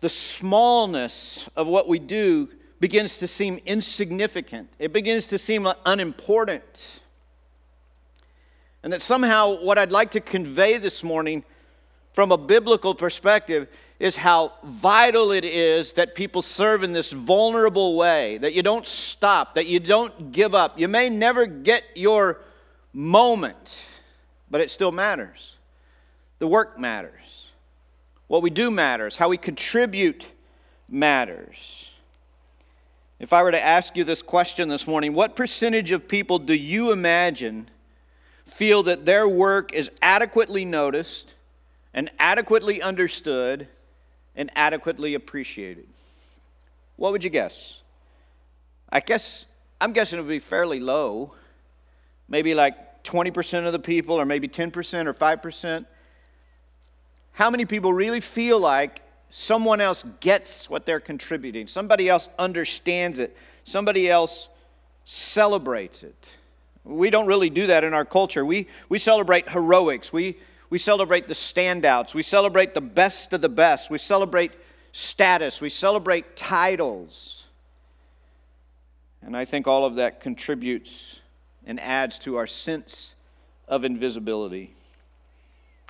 the 0.00 0.08
smallness 0.08 1.48
of 1.56 1.66
what 1.66 1.88
we 1.88 1.98
do 1.98 2.48
begins 2.80 3.18
to 3.18 3.26
seem 3.26 3.58
insignificant, 3.66 4.68
it 4.78 4.92
begins 4.92 5.26
to 5.28 5.38
seem 5.38 5.66
unimportant. 5.84 7.00
And 8.88 8.92
that 8.94 9.02
somehow, 9.02 9.60
what 9.60 9.76
I'd 9.76 9.92
like 9.92 10.12
to 10.12 10.20
convey 10.22 10.78
this 10.78 11.04
morning 11.04 11.44
from 12.14 12.32
a 12.32 12.38
biblical 12.38 12.94
perspective 12.94 13.68
is 13.98 14.16
how 14.16 14.54
vital 14.64 15.30
it 15.30 15.44
is 15.44 15.92
that 15.92 16.14
people 16.14 16.40
serve 16.40 16.82
in 16.82 16.94
this 16.94 17.12
vulnerable 17.12 17.98
way, 17.98 18.38
that 18.38 18.54
you 18.54 18.62
don't 18.62 18.86
stop, 18.86 19.56
that 19.56 19.66
you 19.66 19.78
don't 19.78 20.32
give 20.32 20.54
up. 20.54 20.80
You 20.80 20.88
may 20.88 21.10
never 21.10 21.44
get 21.44 21.84
your 21.96 22.40
moment, 22.94 23.78
but 24.50 24.62
it 24.62 24.70
still 24.70 24.90
matters. 24.90 25.56
The 26.38 26.46
work 26.46 26.78
matters. 26.78 27.50
What 28.26 28.40
we 28.40 28.48
do 28.48 28.70
matters. 28.70 29.18
How 29.18 29.28
we 29.28 29.36
contribute 29.36 30.24
matters. 30.88 31.90
If 33.20 33.34
I 33.34 33.42
were 33.42 33.50
to 33.50 33.62
ask 33.62 33.98
you 33.98 34.04
this 34.04 34.22
question 34.22 34.70
this 34.70 34.86
morning, 34.86 35.12
what 35.12 35.36
percentage 35.36 35.90
of 35.90 36.08
people 36.08 36.38
do 36.38 36.54
you 36.54 36.90
imagine 36.90 37.68
feel 38.58 38.82
that 38.82 39.06
their 39.06 39.28
work 39.28 39.72
is 39.72 39.88
adequately 40.02 40.64
noticed 40.64 41.32
and 41.94 42.10
adequately 42.18 42.82
understood 42.82 43.68
and 44.34 44.50
adequately 44.56 45.14
appreciated? 45.14 45.86
What 46.96 47.12
would 47.12 47.22
you 47.22 47.30
guess? 47.30 47.78
I 48.90 48.98
guess 48.98 49.46
I'm 49.80 49.92
guessing 49.92 50.18
it 50.18 50.22
would 50.22 50.28
be 50.28 50.40
fairly 50.40 50.80
low. 50.80 51.34
Maybe 52.28 52.52
like 52.52 53.04
20% 53.04 53.64
of 53.64 53.72
the 53.72 53.78
people, 53.78 54.16
or 54.16 54.24
maybe 54.24 54.48
10% 54.48 55.06
or 55.06 55.14
5%. 55.14 55.86
How 57.30 57.50
many 57.50 57.64
people 57.64 57.92
really 57.92 58.20
feel 58.20 58.58
like 58.58 59.02
someone 59.30 59.80
else 59.80 60.04
gets 60.18 60.68
what 60.68 60.84
they're 60.84 60.98
contributing? 60.98 61.68
Somebody 61.68 62.08
else 62.08 62.28
understands 62.40 63.20
it. 63.20 63.36
Somebody 63.62 64.10
else 64.10 64.48
celebrates 65.04 66.02
it. 66.02 66.28
We 66.88 67.10
don't 67.10 67.26
really 67.26 67.50
do 67.50 67.66
that 67.66 67.84
in 67.84 67.92
our 67.92 68.04
culture. 68.04 68.44
We, 68.44 68.66
we 68.88 68.98
celebrate 68.98 69.48
heroics. 69.48 70.12
We, 70.12 70.38
we 70.70 70.78
celebrate 70.78 71.28
the 71.28 71.34
standouts. 71.34 72.14
We 72.14 72.22
celebrate 72.22 72.72
the 72.72 72.80
best 72.80 73.32
of 73.32 73.42
the 73.42 73.48
best. 73.48 73.90
We 73.90 73.98
celebrate 73.98 74.52
status. 74.92 75.60
We 75.60 75.68
celebrate 75.68 76.34
titles. 76.34 77.44
And 79.22 79.36
I 79.36 79.44
think 79.44 79.66
all 79.66 79.84
of 79.84 79.96
that 79.96 80.20
contributes 80.20 81.20
and 81.66 81.78
adds 81.78 82.18
to 82.20 82.36
our 82.36 82.46
sense 82.46 83.14
of 83.66 83.84
invisibility. 83.84 84.72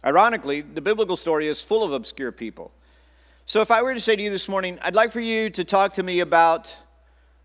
Ironically, 0.05 0.63
the 0.63 0.81
biblical 0.81 1.17
story 1.17 1.47
is 1.47 1.63
full 1.63 1.85
of 1.85 1.93
obscure 1.93 2.33
people. 2.33 2.73
So 3.47 3.61
if 3.61 3.71
I 3.71 3.83
were 3.83 3.95
to 3.95 4.01
say 4.01 4.17
to 4.17 4.23
you 4.23 4.31
this 4.31 4.49
morning, 4.49 4.79
I'd 4.83 4.95
like 4.95 5.13
for 5.13 5.21
you 5.21 5.49
to 5.51 5.65
talk 5.65 5.95
to 5.95 6.03
me 6.03 6.21
about 6.21 6.75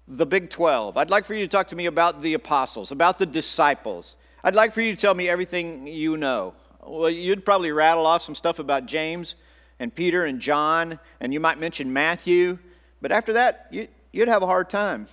the 0.07 0.25
Big 0.25 0.49
12. 0.49 0.97
I'd 0.97 1.09
like 1.09 1.25
for 1.25 1.33
you 1.33 1.45
to 1.45 1.47
talk 1.47 1.69
to 1.69 1.75
me 1.75 1.85
about 1.85 2.21
the 2.21 2.33
apostles, 2.33 2.91
about 2.91 3.19
the 3.19 3.25
disciples. 3.25 4.15
I'd 4.43 4.55
like 4.55 4.73
for 4.73 4.81
you 4.81 4.93
to 4.95 4.99
tell 4.99 5.13
me 5.13 5.29
everything 5.29 5.87
you 5.87 6.17
know. 6.17 6.53
Well, 6.85 7.09
you'd 7.09 7.45
probably 7.45 7.71
rattle 7.71 8.05
off 8.05 8.21
some 8.21 8.35
stuff 8.35 8.59
about 8.59 8.85
James 8.85 9.35
and 9.79 9.93
Peter 9.93 10.25
and 10.25 10.39
John, 10.39 10.99
and 11.21 11.33
you 11.33 11.39
might 11.39 11.57
mention 11.57 11.91
Matthew, 11.91 12.59
but 13.01 13.11
after 13.11 13.33
that, 13.33 13.67
you, 13.71 13.87
would 14.13 14.27
have 14.27 14.43
a 14.43 14.45
hard 14.45 14.69
time. 14.69 15.07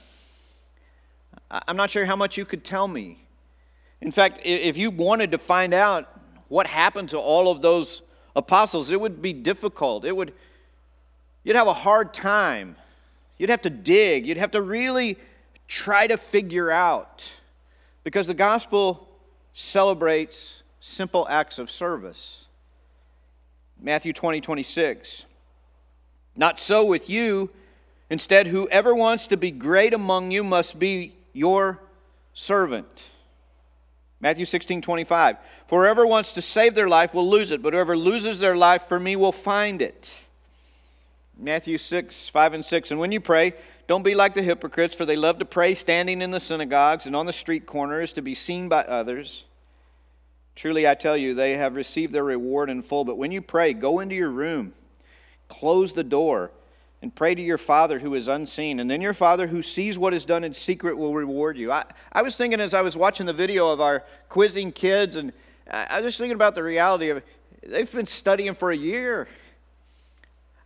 I'm 1.51 1.77
not 1.77 1.91
sure 1.91 2.05
how 2.05 2.17
much 2.17 2.37
you 2.37 2.45
could 2.45 2.65
tell 2.65 2.87
me. 2.87 3.25
In 4.01 4.11
fact, 4.11 4.41
if 4.45 4.77
you 4.77 4.91
wanted 4.91 5.33
to 5.33 5.39
find 5.39 5.75
out 5.75 6.09
what 6.49 6.67
happened 6.67 7.11
to 7.11 7.19
all 7.19 7.51
of 7.51 7.63
those 7.63 8.03
apostles, 8.35 8.91
it 8.91 9.01
would 9.01 9.23
be 9.23 9.33
difficult. 9.33 10.05
It 10.05 10.17
would, 10.17 10.33
you'd 11.45 11.57
have 11.57 11.67
a 11.67 11.75
hard 11.75 12.15
time. 12.15 12.77
You'd 13.41 13.49
have 13.49 13.63
to 13.63 13.71
dig. 13.71 14.27
You'd 14.27 14.37
have 14.37 14.51
to 14.51 14.61
really 14.61 15.17
try 15.67 16.07
to 16.07 16.19
figure 16.19 16.71
out. 16.71 17.27
Because 18.05 18.27
the 18.27 18.35
gospel 18.35 19.09
celebrates 19.55 20.63
simple 20.79 21.27
acts 21.27 21.59
of 21.59 21.71
service. 21.71 22.45
Matthew 23.81 24.13
20, 24.13 24.43
26. 24.43 25.25
Not 26.37 26.61
so 26.61 26.85
with 26.85 27.09
you. 27.09 27.49
Instead, 28.11 28.47
whoever 28.47 28.95
wants 28.95 29.29
to 29.29 29.39
be 29.39 29.51
great 29.51 29.95
among 29.95 30.31
you 30.31 30.45
must 30.45 30.79
be 30.79 31.15
your 31.33 31.81
servant. 32.35 32.89
Matthew 34.21 34.45
16, 34.45 34.83
25. 34.83 35.39
For 35.67 35.85
whoever 35.85 36.07
wants 36.07 36.35
to 36.35 36.43
save 36.43 36.75
their 36.75 36.89
life 36.91 37.15
will 37.15 37.31
lose 37.31 37.53
it, 37.53 37.63
but 37.63 37.73
whoever 37.73 37.97
loses 37.97 38.39
their 38.39 38.55
life 38.55 38.83
for 38.83 39.01
me 39.01 39.17
will 39.17 39.33
find 39.33 39.81
it. 39.81 40.13
Matthew 41.41 41.79
6, 41.79 42.29
5 42.29 42.55
and 42.55 42.65
6. 42.65 42.91
And 42.91 43.01
when 43.01 43.13
you 43.13 43.21
pray, 43.21 43.55
don't 43.87 44.03
be 44.03 44.15
like 44.15 44.35
the 44.35 44.43
hypocrites, 44.43 44.95
for 44.95 45.07
they 45.07 45.17
love 45.17 45.39
to 45.39 45.45
pray 45.45 45.75
standing 45.75 46.21
in 46.21 46.31
the 46.31 46.41
synagogues 46.41 47.07
and 47.07 47.17
on 47.17 47.27
the 47.27 47.33
street 47.33 47.65
corners 47.67 48.13
to 48.13 48.23
be 48.23 48.35
seen 48.35 48.69
by 48.69 48.85
others. 48.85 49.45
Truly, 50.55 50.87
I 50.87 50.95
tell 50.95 51.17
you, 51.17 51.33
they 51.33 51.57
have 51.57 51.75
received 51.75 52.13
their 52.13 52.25
reward 52.25 52.69
in 52.69 52.83
full. 52.83 53.05
But 53.05 53.17
when 53.17 53.33
you 53.33 53.41
pray, 53.41 53.73
go 53.73 54.01
into 54.01 54.15
your 54.15 54.31
room, 54.31 54.75
close 55.49 55.93
the 55.93 56.05
door, 56.05 56.51
and 57.01 57.15
pray 57.15 57.35
to 57.35 57.41
your 57.41 57.57
Father 57.57 57.99
who 57.99 58.15
is 58.15 58.29
unseen. 58.29 58.79
And 58.79 58.91
then 58.91 59.01
your 59.01 59.15
Father 59.15 59.47
who 59.47 59.63
sees 59.63 59.99
what 59.99 60.13
is 60.13 60.27
done 60.27 60.45
in 60.45 60.53
secret 60.53 60.99
will 60.99 61.15
reward 61.15 61.57
you. 61.57 61.73
I, 61.73 61.85
I 62.13 62.21
was 62.21 62.37
thinking 62.37 62.61
as 62.61 62.75
I 62.75 62.83
was 62.83 62.97
watching 62.97 63.25
the 63.25 63.33
video 63.33 63.71
of 63.71 63.81
our 63.81 64.05
quizzing 64.29 64.73
kids, 64.73 65.17
and 65.17 65.33
I 65.71 66.01
was 66.01 66.09
just 66.09 66.19
thinking 66.19 66.37
about 66.37 66.55
the 66.55 66.63
reality 66.63 67.09
of 67.09 67.23
they've 67.67 67.91
been 67.91 68.07
studying 68.07 68.53
for 68.53 68.71
a 68.71 68.77
year. 68.77 69.27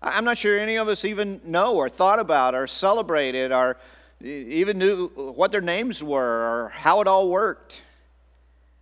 I'm 0.04 0.24
not 0.24 0.36
sure 0.36 0.58
any 0.58 0.76
of 0.76 0.86
us 0.88 1.06
even 1.06 1.40
know 1.44 1.76
or 1.76 1.88
thought 1.88 2.18
about 2.18 2.54
or 2.54 2.66
celebrated 2.66 3.52
or 3.52 3.78
even 4.22 4.76
knew 4.78 5.08
what 5.08 5.50
their 5.50 5.62
names 5.62 6.04
were 6.04 6.64
or 6.64 6.68
how 6.68 7.00
it 7.00 7.06
all 7.06 7.30
worked. 7.30 7.80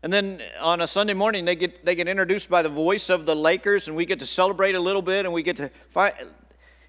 And 0.02 0.12
then 0.12 0.43
on 0.61 0.81
a 0.81 0.87
Sunday 0.88 1.14
morning, 1.14 1.45
they 1.45 1.55
get, 1.55 1.85
they 1.85 1.95
get 1.95 2.09
introduced 2.09 2.50
by 2.50 2.62
the 2.62 2.69
voice 2.69 3.09
of 3.09 3.25
the 3.25 3.37
Lakers, 3.37 3.87
and 3.87 3.97
we 3.97 4.05
get 4.05 4.19
to 4.19 4.26
celebrate 4.26 4.75
a 4.75 4.81
little 4.81 5.00
bit, 5.00 5.25
and 5.25 5.33
we 5.33 5.45
get 5.45 5.57
to 5.59 5.71
find. 5.91 6.12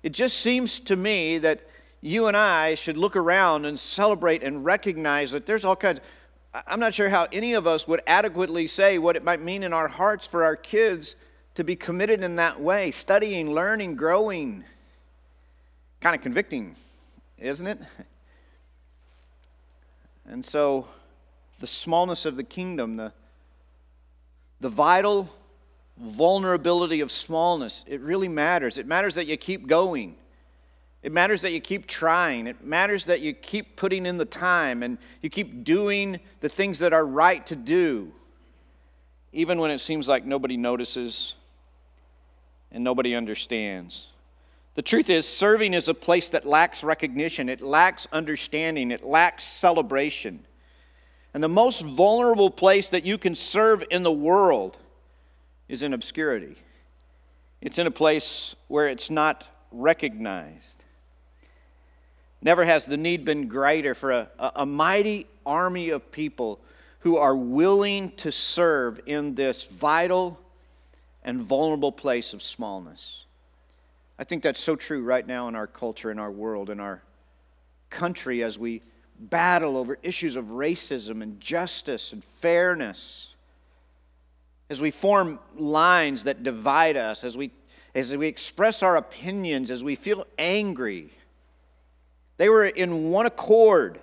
It 0.01 0.13
just 0.13 0.39
seems 0.39 0.79
to 0.79 0.95
me 0.95 1.37
that 1.37 1.61
you 2.01 2.25
and 2.25 2.35
I 2.35 2.73
should 2.73 2.97
look 2.97 3.15
around 3.15 3.65
and 3.65 3.79
celebrate 3.79 4.41
and 4.41 4.65
recognize 4.65 5.31
that 5.31 5.45
there's 5.45 5.63
all 5.63 5.75
kinds. 5.75 5.99
I'm 6.65 6.79
not 6.79 6.95
sure 6.95 7.07
how 7.07 7.27
any 7.31 7.53
of 7.53 7.67
us 7.67 7.87
would 7.87 8.01
adequately 8.07 8.65
say 8.65 8.97
what 8.97 9.15
it 9.15 9.23
might 9.23 9.41
mean 9.41 9.61
in 9.61 9.73
our 9.73 9.87
hearts 9.87 10.25
for 10.25 10.43
our 10.43 10.55
kids 10.55 11.15
to 11.55 11.63
be 11.63 11.75
committed 11.75 12.21
in 12.23 12.37
that 12.37 12.59
way, 12.59 12.91
studying, 12.91 13.53
learning, 13.53 13.95
growing. 13.95 14.63
Kind 16.01 16.15
of 16.15 16.21
convicting, 16.21 16.75
isn't 17.37 17.67
it? 17.67 17.79
And 20.25 20.43
so 20.43 20.87
the 21.59 21.67
smallness 21.67 22.25
of 22.25 22.35
the 22.35 22.43
kingdom, 22.43 22.97
the, 22.97 23.13
the 24.59 24.69
vital 24.69 25.29
vulnerability 25.97 27.01
of 27.01 27.11
smallness, 27.11 27.85
it 27.87 28.01
really 28.01 28.27
matters. 28.27 28.77
It 28.77 28.87
matters 28.87 29.15
that 29.15 29.27
you 29.27 29.37
keep 29.37 29.67
going. 29.67 30.15
It 31.03 31.11
matters 31.11 31.41
that 31.41 31.51
you 31.51 31.59
keep 31.59 31.85
trying. 31.85 32.47
It 32.47 32.63
matters 32.63 33.05
that 33.05 33.19
you 33.21 33.33
keep 33.33 33.75
putting 33.75 34.05
in 34.05 34.17
the 34.17 34.25
time 34.25 34.81
and 34.81 34.97
you 35.21 35.29
keep 35.29 35.63
doing 35.63 36.19
the 36.39 36.49
things 36.49 36.79
that 36.79 36.93
are 36.93 37.05
right 37.05 37.45
to 37.47 37.55
do, 37.55 38.11
even 39.33 39.59
when 39.59 39.69
it 39.69 39.79
seems 39.79 40.07
like 40.07 40.25
nobody 40.25 40.55
notices 40.57 41.35
and 42.73 42.83
nobody 42.83 43.15
understands. 43.15 44.07
The 44.75 44.81
truth 44.81 45.09
is, 45.09 45.27
serving 45.27 45.73
is 45.75 45.87
a 45.87 45.93
place 45.93 46.29
that 46.31 46.45
lacks 46.45 46.83
recognition, 46.83 47.47
it 47.47 47.61
lacks 47.61 48.07
understanding, 48.11 48.91
it 48.91 49.03
lacks 49.03 49.43
celebration. 49.43 50.43
And 51.33 51.43
the 51.43 51.47
most 51.47 51.81
vulnerable 51.81 52.51
place 52.51 52.89
that 52.89 53.05
you 53.05 53.17
can 53.17 53.35
serve 53.35 53.83
in 53.89 54.03
the 54.03 54.11
world 54.11 54.77
is 55.67 55.81
in 55.83 55.93
obscurity. 55.93 56.55
It's 57.61 57.79
in 57.79 57.87
a 57.87 57.91
place 57.91 58.55
where 58.67 58.87
it's 58.87 59.09
not 59.09 59.45
recognized. 59.71 60.83
Never 62.41 62.65
has 62.65 62.85
the 62.85 62.97
need 62.97 63.23
been 63.23 63.47
greater 63.47 63.95
for 63.95 64.11
a, 64.11 64.29
a, 64.37 64.51
a, 64.57 64.65
mighty 64.65 65.27
army 65.45 65.89
of 65.89 66.11
people 66.11 66.59
who 66.99 67.15
are 67.15 67.35
willing 67.35 68.11
to 68.11 68.31
serve 68.31 68.99
in 69.05 69.33
this 69.33 69.65
vital 69.65 70.39
and 71.23 71.41
vulnerable 71.41 71.91
place 71.91 72.33
of 72.33 72.41
smallness. 72.41 73.25
I 74.19 74.23
think 74.23 74.43
that's 74.43 74.59
so 74.59 74.75
true 74.75 75.03
right 75.03 75.25
now 75.25 75.47
in 75.47 75.55
our 75.55 75.67
culture, 75.67 76.11
in 76.11 76.19
our 76.19 76.31
world, 76.31 76.69
in 76.69 76.79
our 76.79 77.01
country 77.89 78.43
as 78.43 78.59
we 78.59 78.81
battle 79.19 79.77
over 79.77 79.97
issues 80.03 80.35
of 80.35 80.45
racism 80.45 81.21
and 81.21 81.39
justice 81.39 82.13
and 82.13 82.23
fairness, 82.23 83.29
as 84.69 84.81
we 84.81 84.91
form 84.91 85.39
lines 85.55 86.23
that 86.23 86.43
divide 86.43 86.97
us, 86.97 87.23
as 87.23 87.37
we, 87.37 87.51
as 87.95 88.15
we 88.15 88.27
express 88.27 88.83
our 88.83 88.97
opinions, 88.97 89.71
as 89.71 89.83
we 89.83 89.95
feel 89.95 90.25
angry, 90.37 91.11
they 92.37 92.49
were 92.49 92.65
in 92.65 93.11
one 93.11 93.25
accord 93.25 93.99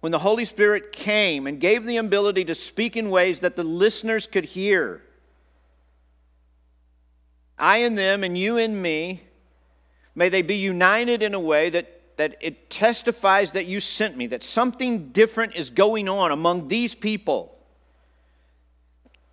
when 0.00 0.12
the 0.12 0.18
Holy 0.18 0.46
Spirit 0.46 0.92
came 0.92 1.46
and 1.46 1.60
gave 1.60 1.84
the 1.84 1.98
ability 1.98 2.44
to 2.46 2.54
speak 2.54 2.96
in 2.96 3.10
ways 3.10 3.40
that 3.40 3.56
the 3.56 3.64
listeners 3.64 4.26
could 4.26 4.46
hear. 4.46 5.02
I 7.60 7.78
and 7.78 7.96
them, 7.96 8.24
and 8.24 8.36
you 8.36 8.56
and 8.56 8.80
me, 8.80 9.22
may 10.14 10.28
they 10.28 10.42
be 10.42 10.56
united 10.56 11.22
in 11.22 11.34
a 11.34 11.40
way 11.40 11.70
that 11.70 12.00
that 12.20 12.36
it 12.42 12.68
testifies 12.68 13.52
that 13.52 13.64
you 13.64 13.80
sent 13.80 14.14
me, 14.14 14.26
that 14.26 14.44
something 14.44 15.08
different 15.08 15.54
is 15.54 15.70
going 15.70 16.06
on 16.06 16.30
among 16.30 16.68
these 16.68 16.94
people. 16.94 17.56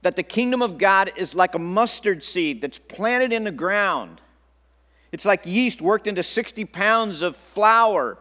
That 0.03 0.15
the 0.15 0.23
kingdom 0.23 0.61
of 0.61 0.77
God 0.77 1.11
is 1.17 1.35
like 1.35 1.53
a 1.53 1.59
mustard 1.59 2.23
seed 2.23 2.61
that's 2.61 2.79
planted 2.79 3.33
in 3.33 3.43
the 3.43 3.51
ground. 3.51 4.21
It's 5.11 5.25
like 5.25 5.45
yeast 5.45 5.81
worked 5.81 6.07
into 6.07 6.23
60 6.23 6.63
pounds 6.63 7.21
of 7.21 7.35
flour. 7.35 8.17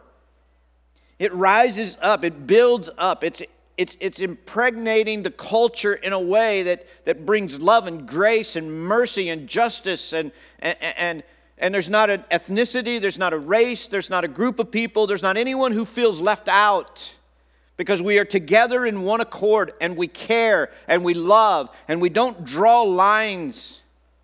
It 1.20 1.32
rises 1.32 1.96
up, 2.02 2.25
it 2.25 2.48
builds 2.48 2.90
up, 2.98 3.22
it's, 3.22 3.42
it's, 3.76 3.97
it's 4.00 4.21
impregnating 4.21 5.23
the 5.23 5.30
culture 5.30 5.95
in 5.95 6.12
a 6.12 6.21
way 6.21 6.62
that, 6.62 6.87
that 7.04 7.26
brings 7.26 7.61
love 7.61 7.87
and 7.87 8.06
grace 8.06 8.56
and 8.56 8.87
mercy 8.87 9.28
and 9.28 9.49
justice 9.49 10.12
and, 10.12 10.33
and, 10.61 10.76
and 10.80 11.23
and 11.59 11.73
there's 11.73 11.88
not 11.88 12.11
an 12.11 12.23
ethnicity, 12.30 13.00
there's 13.00 13.18
not 13.18 13.33
a 13.33 13.38
race, 13.38 13.87
there's 13.87 14.11
not 14.11 14.25
a 14.25 14.28
group 14.28 14.59
of 14.59 14.71
people, 14.71 15.06
there's 15.06 15.23
not 15.23 15.37
anyone 15.37 15.73
who 15.73 15.85
feels 15.85 16.21
left 16.21 16.49
out 16.49 17.14
because 17.76 18.02
we 18.02 18.18
are 18.18 18.25
together 18.25 18.85
in 18.85 19.02
one 19.02 19.21
accord 19.21 19.73
and 19.80 19.97
we 19.97 20.06
care 20.06 20.71
and 20.87 21.04
we 21.04 21.14
love 21.14 21.75
and 21.88 22.00
we 22.00 22.11
don't 22.11 22.45
draw 22.45 22.83
lines, 22.83 23.80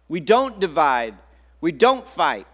we 0.08 0.20
don't 0.20 0.60
divide, 0.60 1.14
we 1.60 1.72
don't 1.72 2.06
fight. 2.06 2.46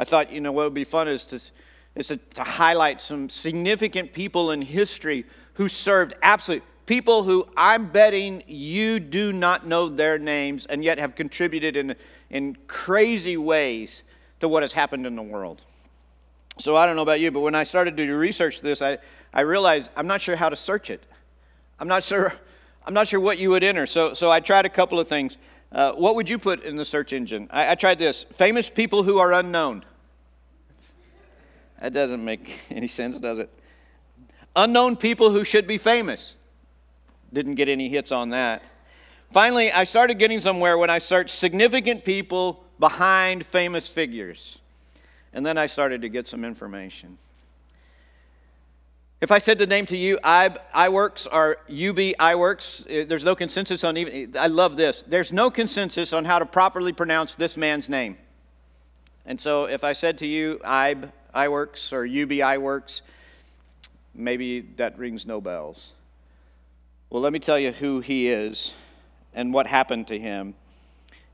I 0.00 0.04
thought, 0.04 0.30
you 0.30 0.40
know, 0.40 0.52
what 0.52 0.66
would 0.66 0.74
be 0.74 0.84
fun 0.84 1.08
is 1.08 1.24
to, 1.24 1.40
is 1.98 2.06
to, 2.06 2.16
to 2.16 2.44
highlight 2.44 3.00
some 3.00 3.28
significant 3.28 4.12
people 4.12 4.52
in 4.52 4.62
history 4.62 5.26
who 5.54 5.68
served 5.68 6.14
absolutely 6.22 6.66
people 6.86 7.22
who 7.22 7.46
I'm 7.54 7.90
betting 7.90 8.42
you 8.46 8.98
do 8.98 9.30
not 9.30 9.66
know 9.66 9.90
their 9.90 10.18
names 10.18 10.64
and 10.64 10.82
yet 10.82 10.96
have 10.96 11.14
contributed 11.14 11.76
in, 11.76 11.94
in 12.30 12.56
crazy 12.66 13.36
ways 13.36 14.02
to 14.40 14.48
what 14.48 14.62
has 14.62 14.72
happened 14.72 15.06
in 15.06 15.14
the 15.14 15.22
world. 15.22 15.60
So 16.58 16.76
I 16.76 16.86
don't 16.86 16.96
know 16.96 17.02
about 17.02 17.20
you, 17.20 17.30
but 17.30 17.40
when 17.40 17.54
I 17.54 17.64
started 17.64 17.94
to 17.98 18.12
research 18.14 18.62
this, 18.62 18.80
I, 18.80 18.96
I 19.34 19.42
realized 19.42 19.90
I'm 19.96 20.06
not 20.06 20.22
sure 20.22 20.34
how 20.34 20.48
to 20.48 20.56
search 20.56 20.88
it. 20.88 21.04
I'm 21.78 21.88
not 21.88 22.02
sure, 22.02 22.32
I'm 22.86 22.94
not 22.94 23.06
sure 23.06 23.20
what 23.20 23.36
you 23.36 23.50
would 23.50 23.62
enter. 23.62 23.86
So, 23.86 24.14
so 24.14 24.30
I 24.30 24.40
tried 24.40 24.64
a 24.64 24.70
couple 24.70 24.98
of 24.98 25.08
things. 25.08 25.36
Uh, 25.70 25.92
what 25.92 26.14
would 26.14 26.28
you 26.28 26.38
put 26.38 26.62
in 26.62 26.74
the 26.74 26.86
search 26.86 27.12
engine? 27.12 27.48
I, 27.50 27.72
I 27.72 27.74
tried 27.74 27.98
this 27.98 28.24
famous 28.32 28.70
people 28.70 29.02
who 29.02 29.18
are 29.18 29.34
unknown. 29.34 29.84
That 31.80 31.92
doesn't 31.92 32.24
make 32.24 32.58
any 32.70 32.88
sense, 32.88 33.18
does 33.18 33.38
it? 33.38 33.50
Unknown 34.56 34.96
people 34.96 35.30
who 35.30 35.44
should 35.44 35.66
be 35.66 35.78
famous. 35.78 36.34
Didn't 37.32 37.56
get 37.56 37.68
any 37.68 37.88
hits 37.88 38.12
on 38.12 38.30
that. 38.30 38.62
Finally, 39.30 39.70
I 39.70 39.84
started 39.84 40.18
getting 40.18 40.40
somewhere 40.40 40.78
when 40.78 40.88
I 40.88 40.98
searched 40.98 41.34
significant 41.34 42.04
people 42.04 42.64
behind 42.78 43.44
famous 43.44 43.88
figures. 43.88 44.58
And 45.32 45.44
then 45.44 45.58
I 45.58 45.66
started 45.66 46.00
to 46.02 46.08
get 46.08 46.26
some 46.26 46.44
information. 46.44 47.18
If 49.20 49.32
I 49.32 49.38
said 49.38 49.58
the 49.58 49.66
name 49.66 49.84
to 49.86 49.96
you, 49.96 50.18
IB 50.22 50.58
Iwerks 50.74 51.26
or 51.30 51.58
UB 51.68 52.14
Iwerks, 52.18 52.86
eh, 52.88 53.04
there's 53.04 53.24
no 53.24 53.34
consensus 53.34 53.82
on 53.82 53.96
even, 53.96 54.36
I 54.38 54.46
love 54.46 54.76
this. 54.76 55.02
There's 55.02 55.32
no 55.32 55.50
consensus 55.50 56.12
on 56.12 56.24
how 56.24 56.38
to 56.38 56.46
properly 56.46 56.92
pronounce 56.92 57.34
this 57.34 57.56
man's 57.56 57.88
name. 57.88 58.16
And 59.26 59.38
so 59.40 59.64
if 59.64 59.82
I 59.84 59.92
said 59.92 60.18
to 60.18 60.26
you, 60.26 60.60
IB 60.64 61.08
Iwerks 61.34 61.92
or 61.92 62.04
UB 62.04 62.30
Iwerks, 62.30 63.02
maybe 64.14 64.60
that 64.76 64.98
rings 64.98 65.26
no 65.26 65.40
bells. 65.40 65.92
Well, 67.10 67.22
let 67.22 67.32
me 67.32 67.38
tell 67.38 67.58
you 67.58 67.72
who 67.72 68.00
he 68.00 68.28
is 68.28 68.74
and 69.34 69.52
what 69.52 69.66
happened 69.66 70.08
to 70.08 70.18
him. 70.18 70.54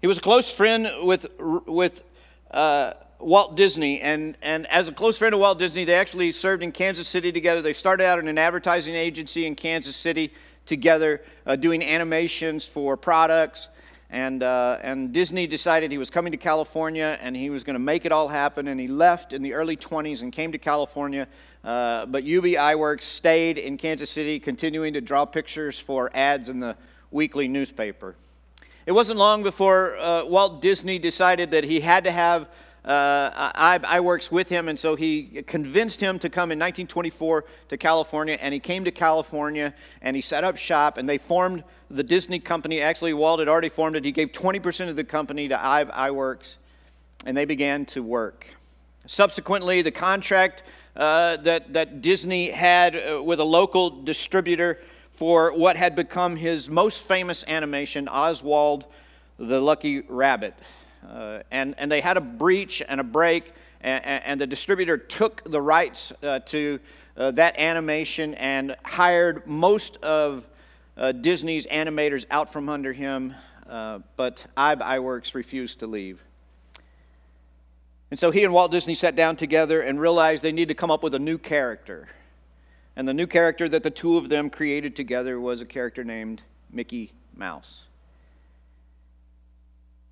He 0.00 0.06
was 0.06 0.18
a 0.18 0.20
close 0.20 0.52
friend 0.52 0.88
with, 1.02 1.26
with 1.38 2.02
uh, 2.50 2.92
Walt 3.18 3.56
Disney, 3.56 4.00
and, 4.00 4.36
and 4.42 4.66
as 4.66 4.88
a 4.88 4.92
close 4.92 5.16
friend 5.16 5.34
of 5.34 5.40
Walt 5.40 5.58
Disney, 5.58 5.84
they 5.84 5.94
actually 5.94 6.30
served 6.32 6.62
in 6.62 6.72
Kansas 6.72 7.08
City 7.08 7.32
together. 7.32 7.62
They 7.62 7.72
started 7.72 8.04
out 8.04 8.18
in 8.18 8.28
an 8.28 8.38
advertising 8.38 8.94
agency 8.94 9.46
in 9.46 9.54
Kansas 9.54 9.96
City 9.96 10.32
together, 10.66 11.22
uh, 11.46 11.56
doing 11.56 11.82
animations 11.82 12.66
for 12.66 12.96
products. 12.96 13.68
And, 14.14 14.44
uh, 14.44 14.78
and 14.80 15.12
Disney 15.12 15.48
decided 15.48 15.90
he 15.90 15.98
was 15.98 16.08
coming 16.08 16.30
to 16.30 16.36
California 16.36 17.18
and 17.20 17.34
he 17.34 17.50
was 17.50 17.64
going 17.64 17.74
to 17.74 17.80
make 17.80 18.04
it 18.04 18.12
all 18.12 18.28
happen. 18.28 18.68
And 18.68 18.78
he 18.78 18.86
left 18.86 19.32
in 19.32 19.42
the 19.42 19.54
early 19.54 19.76
20s 19.76 20.22
and 20.22 20.32
came 20.32 20.52
to 20.52 20.58
California. 20.58 21.26
Uh, 21.64 22.06
but 22.06 22.22
UB 22.22 22.44
Iwerks 22.44 23.02
stayed 23.02 23.58
in 23.58 23.76
Kansas 23.76 24.08
City, 24.08 24.38
continuing 24.38 24.92
to 24.92 25.00
draw 25.00 25.24
pictures 25.24 25.80
for 25.80 26.12
ads 26.14 26.48
in 26.48 26.60
the 26.60 26.76
weekly 27.10 27.48
newspaper. 27.48 28.14
It 28.86 28.92
wasn't 28.92 29.18
long 29.18 29.42
before 29.42 29.98
uh, 29.98 30.24
Walt 30.26 30.62
Disney 30.62 31.00
decided 31.00 31.50
that 31.50 31.64
he 31.64 31.80
had 31.80 32.04
to 32.04 32.12
have 32.12 32.46
uh, 32.84 33.78
Iwerks 33.80 34.30
with 34.30 34.48
him, 34.48 34.68
and 34.68 34.78
so 34.78 34.94
he 34.94 35.42
convinced 35.46 36.00
him 36.00 36.18
to 36.18 36.28
come 36.28 36.52
in 36.52 36.58
1924 36.58 37.44
to 37.68 37.76
California, 37.76 38.36
and 38.40 38.52
he 38.52 38.60
came 38.60 38.84
to 38.84 38.90
California 38.90 39.72
and 40.02 40.14
he 40.14 40.20
set 40.20 40.44
up 40.44 40.56
shop, 40.56 40.98
and 40.98 41.08
they 41.08 41.18
formed 41.18 41.64
the 41.90 42.02
Disney 42.02 42.38
company. 42.38 42.80
Actually, 42.80 43.14
Walt 43.14 43.38
had 43.38 43.48
already 43.48 43.68
formed 43.68 43.96
it. 43.96 44.04
He 44.04 44.12
gave 44.12 44.32
20% 44.32 44.88
of 44.88 44.96
the 44.96 45.04
company 45.04 45.48
to 45.48 45.56
Iwerks, 45.56 46.56
and 47.24 47.36
they 47.36 47.44
began 47.44 47.86
to 47.86 48.02
work. 48.02 48.46
Subsequently, 49.06 49.82
the 49.82 49.90
contract 49.90 50.62
uh, 50.96 51.38
that, 51.38 51.72
that 51.72 52.02
Disney 52.02 52.50
had 52.50 52.96
uh, 52.96 53.22
with 53.22 53.40
a 53.40 53.44
local 53.44 54.02
distributor 54.02 54.80
for 55.12 55.52
what 55.52 55.76
had 55.76 55.94
become 55.94 56.36
his 56.36 56.68
most 56.68 57.02
famous 57.02 57.44
animation, 57.46 58.08
Oswald 58.08 58.86
the 59.38 59.60
Lucky 59.60 60.00
Rabbit. 60.08 60.54
Uh, 61.08 61.40
and, 61.50 61.74
and 61.78 61.90
they 61.90 62.00
had 62.00 62.16
a 62.16 62.20
breach 62.20 62.82
and 62.86 63.00
a 63.00 63.04
break, 63.04 63.52
and, 63.80 64.04
and 64.04 64.40
the 64.40 64.46
distributor 64.46 64.96
took 64.96 65.42
the 65.50 65.60
rights 65.60 66.12
uh, 66.22 66.40
to 66.40 66.80
uh, 67.16 67.30
that 67.32 67.58
animation 67.58 68.34
and 68.34 68.76
hired 68.84 69.46
most 69.46 69.96
of 69.98 70.44
uh, 70.96 71.12
Disney's 71.12 71.66
animators 71.66 72.24
out 72.30 72.52
from 72.52 72.68
under 72.68 72.92
him, 72.92 73.34
uh, 73.68 74.00
but 74.16 74.44
Ibe 74.56 74.80
Iwerks 74.80 75.34
refused 75.34 75.80
to 75.80 75.86
leave. 75.86 76.20
And 78.10 78.18
so 78.18 78.30
he 78.30 78.44
and 78.44 78.52
Walt 78.52 78.70
Disney 78.70 78.94
sat 78.94 79.16
down 79.16 79.36
together 79.36 79.80
and 79.80 80.00
realized 80.00 80.44
they 80.44 80.52
needed 80.52 80.68
to 80.68 80.74
come 80.74 80.90
up 80.90 81.02
with 81.02 81.14
a 81.14 81.18
new 81.18 81.38
character. 81.38 82.08
And 82.96 83.08
the 83.08 83.14
new 83.14 83.26
character 83.26 83.68
that 83.68 83.82
the 83.82 83.90
two 83.90 84.16
of 84.16 84.28
them 84.28 84.50
created 84.50 84.94
together 84.94 85.40
was 85.40 85.60
a 85.60 85.64
character 85.64 86.04
named 86.04 86.42
Mickey 86.70 87.12
Mouse. 87.34 87.82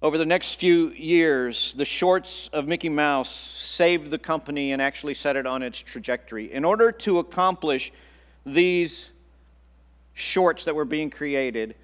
Over 0.03 0.19
the 0.19 0.27
next 0.27 0.55
few 0.59 0.89
years, 0.91 1.75
the 1.75 1.85
shorts 1.85 2.49
of 2.49 2.67
Mickey 2.67 2.89
Mouse 2.89 3.31
saved 3.31 4.11
the 4.11 4.19
company 4.19 4.73
and 4.73 4.83
actually 4.83 5.15
set 5.15 5.37
it 5.37 5.47
on 5.47 5.63
its 5.63 5.79
trajectory. 5.79 6.53
In 6.53 6.65
order 6.65 6.91
to 6.91 7.21
accomplish 7.21 7.93
these 8.45 9.11
shorts 10.15 10.65
that 10.65 10.75
were 10.75 10.85
being 10.85 11.09
created, 11.09 11.77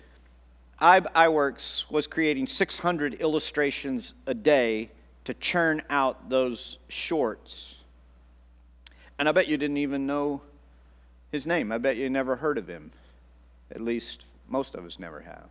Ibe 0.81 1.07
Iwerks 1.13 1.89
was 1.93 2.09
creating 2.09 2.49
600 2.49 3.15
illustrations 3.15 4.15
a 4.27 4.35
day 4.35 4.91
to 5.25 5.33
churn 5.35 5.81
out 5.89 6.29
those 6.29 6.79
shorts. 6.89 7.77
And 9.21 9.29
I 9.29 9.33
bet 9.33 9.47
you 9.47 9.57
didn't 9.57 9.77
even 9.77 10.09
know 10.09 10.43
his 11.31 11.47
name. 11.47 11.71
I 11.71 11.79
bet 11.79 11.97
you 11.97 12.11
never 12.11 12.35
heard 12.35 12.59
of 12.59 12.67
him. 12.67 12.91
At 13.71 13.81
least 13.81 14.25
most 14.49 14.75
of 14.75 14.85
us 14.85 14.99
never 14.99 15.21
have. 15.21 15.47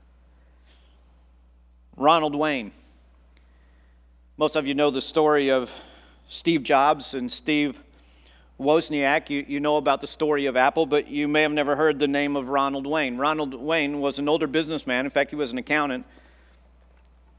Ronald 2.00 2.36
Wayne. 2.36 2.72
Most 4.38 4.56
of 4.56 4.68
you 4.68 4.76
know 4.76 4.92
the 4.92 5.02
story 5.02 5.50
of 5.50 5.74
Steve 6.30 6.62
Jobs 6.62 7.16
and 7.16 7.32
Steve 7.32 7.82
Wozniak. 8.60 9.32
You, 9.32 9.44
you 9.48 9.60
know 9.60 9.78
about 9.78 10.02
the 10.02 10.06
story 10.06 10.46
of 10.46 10.56
Apple, 10.56 10.86
but 10.86 11.08
you 11.08 11.28
may 11.28 11.42
have 11.42 11.52
never 11.52 11.76
heard 11.76 11.98
the 11.98 12.08
name 12.08 12.36
of 12.36 12.50
Ronald 12.50 12.86
Wayne. 12.86 13.18
Ronald 13.18 13.56
Wayne 13.56 14.00
was 14.00 14.20
an 14.20 14.30
older 14.30 14.46
businessman. 14.46 15.06
In 15.06 15.12
fact, 15.12 15.32
he 15.32 15.36
was 15.36 15.52
an 15.52 15.58
accountant. 15.58 16.06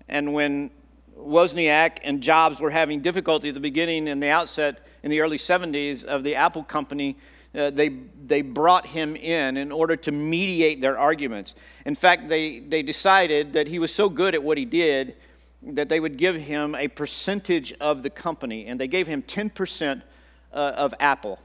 And 0.08 0.34
when 0.34 0.72
Wozniak 1.16 1.98
and 2.02 2.20
Jobs 2.20 2.60
were 2.60 2.70
having 2.70 3.00
difficulty 3.00 3.50
at 3.50 3.54
the 3.54 3.60
beginning 3.60 4.08
in 4.08 4.18
the 4.18 4.28
outset 4.28 4.80
in 5.04 5.10
the 5.12 5.20
early 5.20 5.38
70s 5.38 6.02
of 6.02 6.24
the 6.24 6.34
Apple 6.34 6.64
company, 6.64 7.16
uh, 7.54 7.70
they, 7.70 7.88
they 8.26 8.42
brought 8.42 8.86
him 8.86 9.16
in 9.16 9.56
in 9.56 9.72
order 9.72 9.96
to 9.96 10.12
mediate 10.12 10.80
their 10.80 10.98
arguments. 10.98 11.54
In 11.86 11.94
fact, 11.94 12.28
they, 12.28 12.60
they 12.60 12.82
decided 12.82 13.52
that 13.54 13.66
he 13.66 13.78
was 13.78 13.94
so 13.94 14.08
good 14.08 14.34
at 14.34 14.42
what 14.42 14.58
he 14.58 14.64
did 14.64 15.16
that 15.62 15.88
they 15.88 15.98
would 15.98 16.16
give 16.16 16.36
him 16.36 16.74
a 16.74 16.88
percentage 16.88 17.72
of 17.80 18.02
the 18.02 18.10
company, 18.10 18.66
and 18.66 18.78
they 18.78 18.86
gave 18.86 19.06
him 19.06 19.22
10% 19.22 20.02
uh, 20.52 20.56
of 20.56 20.94
Apple. 21.00 21.38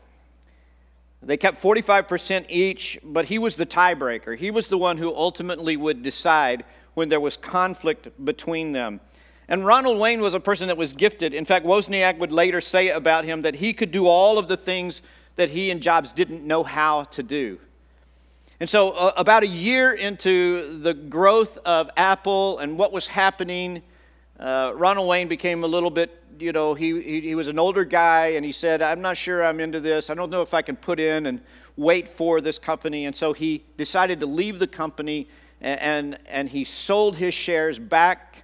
They 1.21 1.37
kept 1.37 1.61
45% 1.61 2.45
each, 2.49 2.99
but 3.03 3.25
he 3.25 3.39
was 3.39 3.55
the 3.55 3.65
tiebreaker. 3.65 4.37
He 4.37 4.51
was 4.51 4.67
the 4.67 4.77
one 4.77 4.97
who 4.97 5.15
ultimately 5.15 5.77
would 5.77 6.03
decide 6.03 6.65
when 6.95 7.09
there 7.09 7.21
was 7.21 7.37
conflict 7.37 8.09
between 8.25 8.71
them. 8.73 8.99
And 9.47 9.65
Ronald 9.65 9.99
Wayne 9.99 10.21
was 10.21 10.33
a 10.33 10.39
person 10.39 10.67
that 10.67 10.77
was 10.77 10.93
gifted. 10.93 11.33
In 11.33 11.45
fact, 11.45 11.65
Wozniak 11.65 12.17
would 12.17 12.31
later 12.31 12.61
say 12.61 12.89
about 12.89 13.25
him 13.25 13.41
that 13.41 13.55
he 13.55 13.73
could 13.73 13.91
do 13.91 14.05
all 14.05 14.37
of 14.37 14.47
the 14.47 14.57
things 14.57 15.01
that 15.35 15.49
he 15.49 15.71
and 15.71 15.81
Jobs 15.81 16.11
didn't 16.11 16.45
know 16.45 16.63
how 16.63 17.03
to 17.05 17.23
do. 17.23 17.59
And 18.59 18.69
so, 18.69 18.91
uh, 18.91 19.13
about 19.17 19.43
a 19.43 19.47
year 19.47 19.93
into 19.93 20.79
the 20.79 20.93
growth 20.93 21.57
of 21.65 21.89
Apple 21.97 22.59
and 22.59 22.77
what 22.77 22.93
was 22.93 23.07
happening, 23.07 23.81
uh, 24.39 24.71
Ronald 24.75 25.07
Wayne 25.07 25.27
became 25.27 25.63
a 25.63 25.67
little 25.67 25.89
bit, 25.89 26.23
you 26.39 26.51
know, 26.51 26.73
he, 26.73 27.01
he, 27.01 27.21
he, 27.21 27.35
was 27.35 27.47
an 27.47 27.59
older 27.59 27.83
guy 27.83 28.27
and 28.27 28.45
he 28.45 28.51
said, 28.51 28.81
I'm 28.81 29.01
not 29.01 29.17
sure 29.17 29.43
I'm 29.43 29.59
into 29.59 29.79
this. 29.79 30.09
I 30.09 30.13
don't 30.13 30.29
know 30.29 30.41
if 30.41 30.53
I 30.53 30.61
can 30.61 30.75
put 30.75 30.99
in 30.99 31.25
and 31.25 31.41
wait 31.75 32.07
for 32.07 32.41
this 32.41 32.57
company. 32.57 33.05
And 33.05 33.15
so 33.15 33.33
he 33.33 33.63
decided 33.77 34.19
to 34.21 34.25
leave 34.25 34.59
the 34.59 34.67
company 34.67 35.27
and, 35.59 35.79
and, 35.79 36.19
and 36.27 36.49
he 36.49 36.63
sold 36.63 37.15
his 37.15 37.33
shares 37.33 37.79
back 37.79 38.43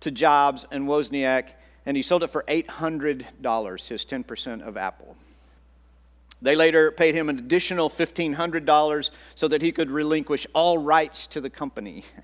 to 0.00 0.10
Jobs 0.10 0.66
and 0.70 0.86
Wozniak 0.86 1.48
and 1.86 1.96
he 1.96 2.02
sold 2.02 2.22
it 2.24 2.28
for 2.28 2.44
$800, 2.48 3.86
his 3.86 4.04
10% 4.04 4.62
of 4.62 4.76
Apple. 4.76 5.16
They 6.42 6.54
later 6.54 6.90
paid 6.90 7.14
him 7.14 7.28
an 7.28 7.38
additional 7.38 7.88
$1,500 7.88 9.10
so 9.34 9.48
that 9.48 9.62
he 9.62 9.72
could 9.72 9.90
relinquish 9.90 10.46
all 10.54 10.78
rights 10.78 11.26
to 11.28 11.40
the 11.40 11.50
company. 11.50 12.04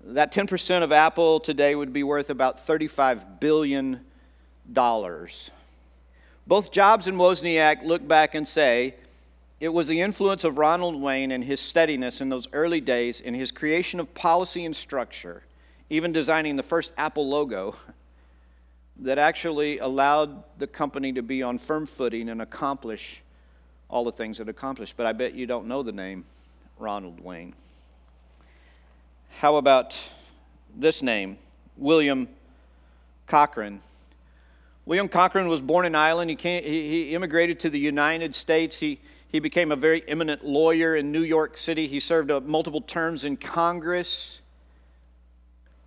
That 0.00 0.32
10% 0.32 0.82
of 0.82 0.92
Apple 0.92 1.40
today 1.40 1.74
would 1.74 1.92
be 1.92 2.04
worth 2.04 2.30
about 2.30 2.66
$35 2.66 3.40
billion. 3.40 4.00
Both 6.46 6.72
Jobs 6.72 7.08
and 7.08 7.18
Wozniak 7.18 7.84
look 7.84 8.06
back 8.06 8.34
and 8.34 8.46
say 8.46 8.94
it 9.60 9.68
was 9.68 9.88
the 9.88 10.00
influence 10.00 10.44
of 10.44 10.56
Ronald 10.56 11.00
Wayne 11.00 11.32
and 11.32 11.44
his 11.44 11.60
steadiness 11.60 12.20
in 12.20 12.28
those 12.28 12.46
early 12.52 12.80
days 12.80 13.20
in 13.20 13.34
his 13.34 13.50
creation 13.50 13.98
of 13.98 14.14
policy 14.14 14.64
and 14.64 14.74
structure, 14.74 15.42
even 15.90 16.12
designing 16.12 16.54
the 16.56 16.62
first 16.62 16.94
Apple 16.96 17.28
logo, 17.28 17.74
that 19.00 19.18
actually 19.18 19.78
allowed 19.78 20.42
the 20.58 20.66
company 20.66 21.12
to 21.12 21.22
be 21.22 21.42
on 21.42 21.58
firm 21.58 21.86
footing 21.86 22.28
and 22.28 22.42
accomplish 22.42 23.22
all 23.88 24.04
the 24.04 24.12
things 24.12 24.40
it 24.40 24.48
accomplished. 24.48 24.96
But 24.96 25.06
I 25.06 25.12
bet 25.12 25.34
you 25.34 25.46
don't 25.46 25.66
know 25.66 25.82
the 25.82 25.92
name 25.92 26.24
Ronald 26.78 27.20
Wayne. 27.20 27.54
How 29.38 29.56
about 29.56 29.94
this 30.76 31.00
name, 31.00 31.38
William 31.76 32.28
Cockran? 33.28 33.78
William 34.84 35.08
Cockran 35.08 35.48
was 35.48 35.60
born 35.60 35.86
in 35.86 35.94
Ireland. 35.94 36.30
He, 36.30 36.36
came, 36.36 36.64
he, 36.64 36.88
he 36.88 37.14
immigrated 37.14 37.60
to 37.60 37.70
the 37.70 37.78
United 37.78 38.34
States. 38.34 38.78
He, 38.78 38.98
he 39.28 39.38
became 39.38 39.70
a 39.70 39.76
very 39.76 40.02
eminent 40.08 40.44
lawyer 40.44 40.96
in 40.96 41.12
New 41.12 41.22
York 41.22 41.56
City. 41.56 41.86
He 41.86 42.00
served 42.00 42.30
uh, 42.30 42.40
multiple 42.40 42.80
terms 42.80 43.24
in 43.24 43.36
Congress. 43.36 44.40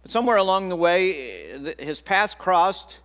But 0.02 0.12
somewhere 0.12 0.38
along 0.38 0.70
the 0.70 0.76
way, 0.76 1.76
his 1.78 2.00
paths 2.00 2.36
crossed 2.36 3.00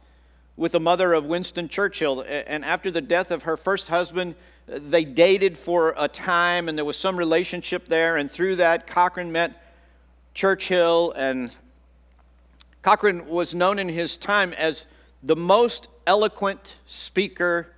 with 0.57 0.73
the 0.73 0.81
mother 0.81 1.13
of 1.13 1.25
Winston 1.25 1.69
Churchill. 1.69 2.25
And 2.27 2.65
after 2.65 2.91
the 2.91 3.01
death 3.01 3.31
of 3.31 3.45
her 3.45 3.57
first 3.57 3.89
husband, 3.89 4.35
they 4.67 5.05
dated 5.05 5.57
for 5.57 5.95
a 5.97 6.09
time 6.09 6.69
and 6.69 6.77
there 6.77 6.85
was 6.85 6.97
some 6.97 7.17
relationship 7.17 7.87
there. 7.89 8.17
And 8.17 8.31
through 8.31 8.57
that, 8.57 8.87
Cockran 8.87 9.31
met 9.31 9.63
Churchill. 10.35 11.13
And 11.13 11.51
Cockran 12.83 13.27
was 13.27 13.55
known 13.55 13.79
in 13.79 13.89
his 13.89 14.17
time 14.17 14.53
as 14.55 14.87
the 15.23 15.37
most 15.37 15.89
eloquent 16.07 16.77
speaker 16.87 17.69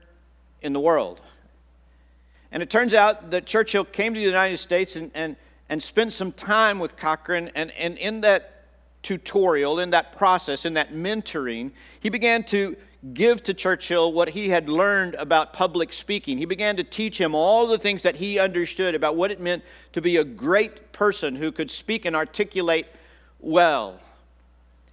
in 0.62 0.72
the 0.72 0.80
world. 0.80 1.20
And 2.50 2.62
it 2.62 2.70
turns 2.70 2.94
out 2.94 3.30
that 3.32 3.44
Churchill 3.44 3.84
came 3.84 4.14
to 4.14 4.20
the 4.20 4.24
United 4.24 4.58
States 4.58 4.96
and, 4.96 5.10
and, 5.14 5.36
and 5.68 5.82
spent 5.82 6.14
some 6.14 6.32
time 6.32 6.78
with 6.78 6.96
Cockran. 6.96 7.50
And, 7.54 7.70
and 7.72 7.98
in 7.98 8.22
that 8.22 8.57
tutorial, 9.02 9.78
in 9.78 9.90
that 9.90 10.12
process, 10.16 10.64
in 10.64 10.74
that 10.74 10.92
mentoring, 10.92 11.70
he 12.00 12.08
began 12.08 12.42
to 12.44 12.76
give 13.14 13.42
to 13.44 13.54
Churchill 13.54 14.12
what 14.12 14.28
he 14.28 14.48
had 14.48 14.68
learned 14.68 15.14
about 15.14 15.52
public 15.52 15.92
speaking. 15.92 16.36
He 16.36 16.44
began 16.44 16.76
to 16.76 16.84
teach 16.84 17.18
him 17.18 17.34
all 17.34 17.66
the 17.66 17.78
things 17.78 18.02
that 18.02 18.16
he 18.16 18.38
understood 18.38 18.94
about 18.94 19.16
what 19.16 19.30
it 19.30 19.40
meant 19.40 19.62
to 19.92 20.00
be 20.00 20.16
a 20.16 20.24
great 20.24 20.92
person 20.92 21.36
who 21.36 21.52
could 21.52 21.70
speak 21.70 22.04
and 22.04 22.16
articulate 22.16 22.86
well. 23.38 24.00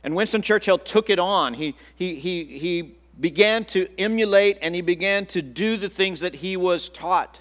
And 0.04 0.16
Winston 0.16 0.44
Churchill 0.44 0.78
took 0.78 1.10
it 1.10 1.18
on. 1.18 1.56
He, 1.56 1.76
he, 1.96 2.16
he, 2.16 2.44
he 2.44 2.96
began 3.20 3.66
to 3.66 3.88
emulate 3.98 4.60
and 4.62 4.76
he 4.76 4.82
began 4.82 5.26
to 5.28 5.42
do 5.42 5.78
the 5.78 5.90
things 5.90 6.20
that 6.20 6.36
he 6.36 6.58
was 6.58 6.90
taught. 6.90 7.40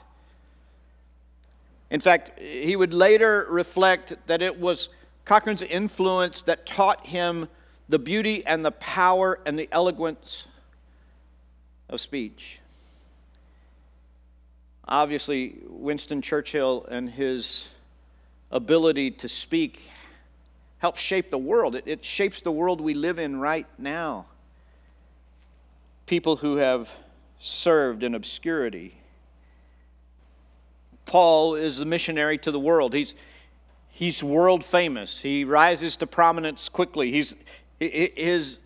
In 1.91 2.01
fact, 2.01 2.39
he 2.39 2.75
would 2.75 2.95
later 2.95 3.47
reflect 3.51 4.15
that 4.27 4.41
it 4.41 4.59
was 4.59 4.89
Cockran's 5.25 5.63
influence 5.63 6.43
that 6.43 6.67
taught 6.67 7.07
him 7.07 7.49
the 7.89 7.99
beauty 7.99 8.45
and 8.47 8.65
the 8.65 8.73
power 8.73 9.41
and 9.47 9.59
the 9.59 9.69
eloquence 9.73 10.47
of 11.89 12.01
speech. 12.01 12.59
Obviously, 14.87 15.57
Winston 15.67 16.21
Churchill 16.21 16.87
and 16.91 17.09
his 17.09 17.69
ability 18.51 19.11
to 19.13 19.29
speak 19.29 19.81
helps 20.79 21.01
shape 21.01 21.31
the 21.31 21.39
world. 21.39 21.75
It, 21.75 21.85
it, 21.87 22.05
shapes 22.05 22.43
the 22.43 22.53
world 22.53 22.81
we 22.81 22.93
live 22.93 23.19
in 23.19 23.41
right 23.41 23.67
now. 23.79 24.27
People 26.07 26.37
who 26.37 26.57
have 26.57 26.91
served 27.41 28.03
in 28.03 28.15
obscurity. 28.15 28.95
Paul 31.07 31.55
is 31.55 31.79
the 31.79 31.87
missionary 31.87 32.37
to 32.39 32.51
the 32.51 32.61
world. 32.61 32.93
He's, 32.93 33.15
he's 33.95 34.23
world 34.23 34.63
famous. 34.63 35.21
He 35.21 35.45
rises 35.45 35.97
to 35.97 36.07
prominence 36.07 36.69
quickly. 36.69 37.11
He's, 37.11 37.35
his 37.79 38.59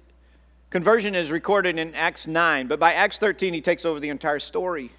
conversion 0.70 1.14
is 1.14 1.30
recorded 1.30 1.78
in 1.78 1.94
Acts 1.94 2.26
9, 2.26 2.66
but 2.66 2.80
by 2.80 2.94
Acts 2.94 3.18
13, 3.18 3.54
he 3.54 3.60
takes 3.60 3.84
over 3.84 4.00
the 4.00 4.08
entire 4.08 4.40
story. 4.40 4.90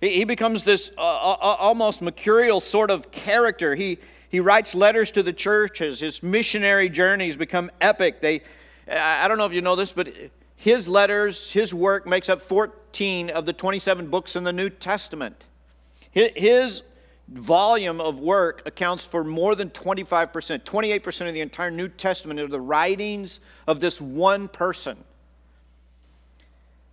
He 0.00 0.24
becomes 0.24 0.64
this 0.64 0.90
uh, 0.98 1.00
uh, 1.00 1.36
uh, 1.40 1.56
almost 1.58 2.02
mercurial 2.02 2.60
sort 2.60 2.90
of 2.90 3.10
character. 3.10 3.74
He, 3.74 3.98
he 4.28 4.40
writes 4.40 4.74
letters 4.74 5.10
to 5.12 5.22
the 5.22 5.32
churches. 5.32 6.00
His 6.00 6.22
missionary 6.22 6.90
journeys 6.90 7.38
become 7.38 7.70
epic. 7.80 8.20
They, 8.20 8.42
I 8.86 9.26
don't 9.26 9.38
know 9.38 9.46
if 9.46 9.54
you 9.54 9.62
know 9.62 9.76
this, 9.76 9.94
but 9.94 10.12
his 10.56 10.86
letters, 10.86 11.50
his 11.50 11.72
work 11.72 12.06
makes 12.06 12.28
up 12.28 12.42
14 12.42 13.30
of 13.30 13.46
the 13.46 13.54
27 13.54 14.08
books 14.08 14.36
in 14.36 14.44
the 14.44 14.52
New 14.52 14.68
Testament. 14.68 15.44
His 16.10 16.82
volume 17.28 18.00
of 18.00 18.20
work 18.20 18.62
accounts 18.66 19.04
for 19.04 19.24
more 19.24 19.54
than 19.54 19.70
25%, 19.70 20.62
28% 20.62 21.28
of 21.28 21.34
the 21.34 21.40
entire 21.40 21.70
New 21.70 21.88
Testament 21.88 22.40
are 22.40 22.48
the 22.48 22.60
writings 22.60 23.40
of 23.66 23.80
this 23.80 24.00
one 24.00 24.48
person. 24.48 24.96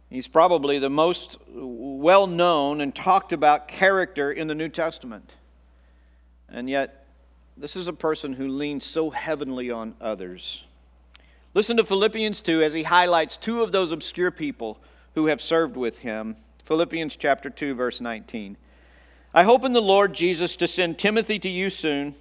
He's 0.09 0.27
probably 0.27 0.79
the 0.79 0.89
most 0.89 1.37
well 1.47 2.27
known 2.27 2.81
and 2.81 2.93
talked 2.93 3.31
about 3.31 3.67
character 3.67 4.31
in 4.31 4.47
the 4.47 4.55
New 4.55 4.67
Testament. 4.67 5.33
And 6.49 6.69
yet, 6.69 7.07
this 7.55 7.77
is 7.77 7.87
a 7.87 7.93
person 7.93 8.33
who 8.33 8.49
leans 8.49 8.83
so 8.83 9.09
heavenly 9.09 9.71
on 9.71 9.95
others. 10.01 10.65
Listen 11.53 11.77
to 11.77 11.85
Philippians 11.85 12.41
2 12.41 12.61
as 12.61 12.73
he 12.73 12.83
highlights 12.83 13.37
two 13.37 13.61
of 13.61 13.71
those 13.71 13.91
obscure 13.91 14.31
people 14.31 14.79
who 15.15 15.27
have 15.27 15.41
served 15.41 15.77
with 15.77 15.99
him. 15.99 16.35
Philippians 16.65 17.15
chapter 17.15 17.49
2 17.49 17.75
verse 17.75 18.01
19. 18.01 18.57
I 19.33 19.43
hope 19.43 19.63
in 19.63 19.71
the 19.71 19.81
Lord 19.81 20.13
Jesus 20.13 20.57
to 20.57 20.67
send 20.67 20.99
Timothy 20.99 21.39
to 21.39 21.47
you 21.47 21.69
soon, 21.69 22.15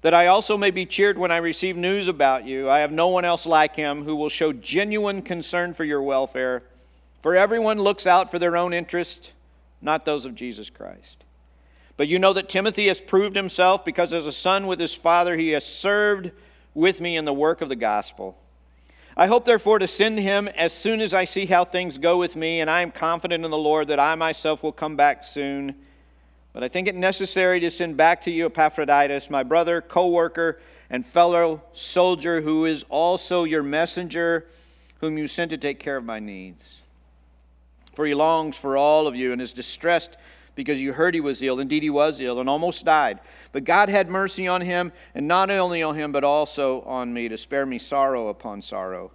that 0.00 0.14
I 0.14 0.28
also 0.28 0.56
may 0.56 0.70
be 0.70 0.86
cheered 0.86 1.18
when 1.18 1.30
I 1.30 1.36
receive 1.38 1.76
news 1.76 2.08
about 2.08 2.46
you. 2.46 2.70
I 2.70 2.78
have 2.78 2.90
no 2.90 3.08
one 3.08 3.26
else 3.26 3.44
like 3.44 3.76
him 3.76 4.04
who 4.04 4.16
will 4.16 4.30
show 4.30 4.54
genuine 4.54 5.20
concern 5.20 5.74
for 5.74 5.84
your 5.84 6.00
welfare. 6.00 6.62
For 7.22 7.36
everyone 7.36 7.78
looks 7.78 8.06
out 8.06 8.30
for 8.30 8.38
their 8.38 8.56
own 8.56 8.72
interest, 8.72 9.32
not 9.82 10.06
those 10.06 10.24
of 10.24 10.34
Jesus 10.34 10.70
Christ. 10.70 11.24
But 11.98 12.08
you 12.08 12.18
know 12.18 12.32
that 12.32 12.48
Timothy 12.48 12.86
has 12.86 13.00
proved 13.00 13.36
himself 13.36 13.84
because 13.84 14.14
as 14.14 14.24
a 14.24 14.32
son 14.32 14.66
with 14.68 14.80
his 14.80 14.94
father, 14.94 15.36
he 15.36 15.50
has 15.50 15.66
served 15.66 16.30
with 16.72 17.00
me 17.00 17.16
in 17.16 17.26
the 17.26 17.34
work 17.34 17.60
of 17.60 17.68
the 17.68 17.76
gospel. 17.76 18.38
I 19.16 19.26
hope, 19.26 19.44
therefore, 19.44 19.80
to 19.80 19.88
send 19.88 20.18
him 20.18 20.48
as 20.48 20.72
soon 20.72 21.00
as 21.02 21.12
I 21.12 21.24
see 21.24 21.44
how 21.44 21.64
things 21.64 21.98
go 21.98 22.16
with 22.16 22.36
me, 22.36 22.60
and 22.60 22.70
I 22.70 22.82
am 22.82 22.92
confident 22.92 23.44
in 23.44 23.50
the 23.50 23.58
Lord 23.58 23.88
that 23.88 23.98
I 23.98 24.14
myself 24.14 24.62
will 24.62 24.72
come 24.72 24.94
back 24.94 25.24
soon. 25.24 25.74
But 26.58 26.64
I 26.64 26.68
think 26.68 26.88
it 26.88 26.96
necessary 26.96 27.60
to 27.60 27.70
send 27.70 27.96
back 27.96 28.22
to 28.22 28.32
you 28.32 28.46
Epaphroditus, 28.46 29.30
my 29.30 29.44
brother, 29.44 29.80
co 29.80 30.08
worker, 30.08 30.58
and 30.90 31.06
fellow 31.06 31.62
soldier, 31.72 32.40
who 32.40 32.64
is 32.64 32.84
also 32.88 33.44
your 33.44 33.62
messenger, 33.62 34.44
whom 35.00 35.16
you 35.16 35.28
sent 35.28 35.52
to 35.52 35.56
take 35.56 35.78
care 35.78 35.96
of 35.96 36.04
my 36.04 36.18
needs 36.18 36.80
for 37.98 38.06
he 38.06 38.14
longs 38.14 38.56
for 38.56 38.76
all 38.76 39.08
of 39.08 39.16
you 39.16 39.32
and 39.32 39.42
is 39.42 39.52
distressed 39.52 40.16
because 40.54 40.80
you 40.80 40.92
heard 40.92 41.14
he 41.14 41.20
was 41.20 41.42
ill. 41.42 41.58
Indeed, 41.58 41.82
he 41.82 41.90
was 41.90 42.20
ill 42.20 42.38
and 42.38 42.48
almost 42.48 42.84
died. 42.84 43.18
But 43.50 43.64
God 43.64 43.88
had 43.88 44.08
mercy 44.08 44.46
on 44.46 44.60
him, 44.60 44.92
and 45.16 45.26
not 45.26 45.50
only 45.50 45.82
on 45.82 45.96
him, 45.96 46.12
but 46.12 46.22
also 46.22 46.82
on 46.82 47.12
me, 47.12 47.28
to 47.28 47.36
spare 47.36 47.66
me 47.66 47.80
sorrow 47.80 48.28
upon 48.28 48.62
sorrow. 48.62 49.10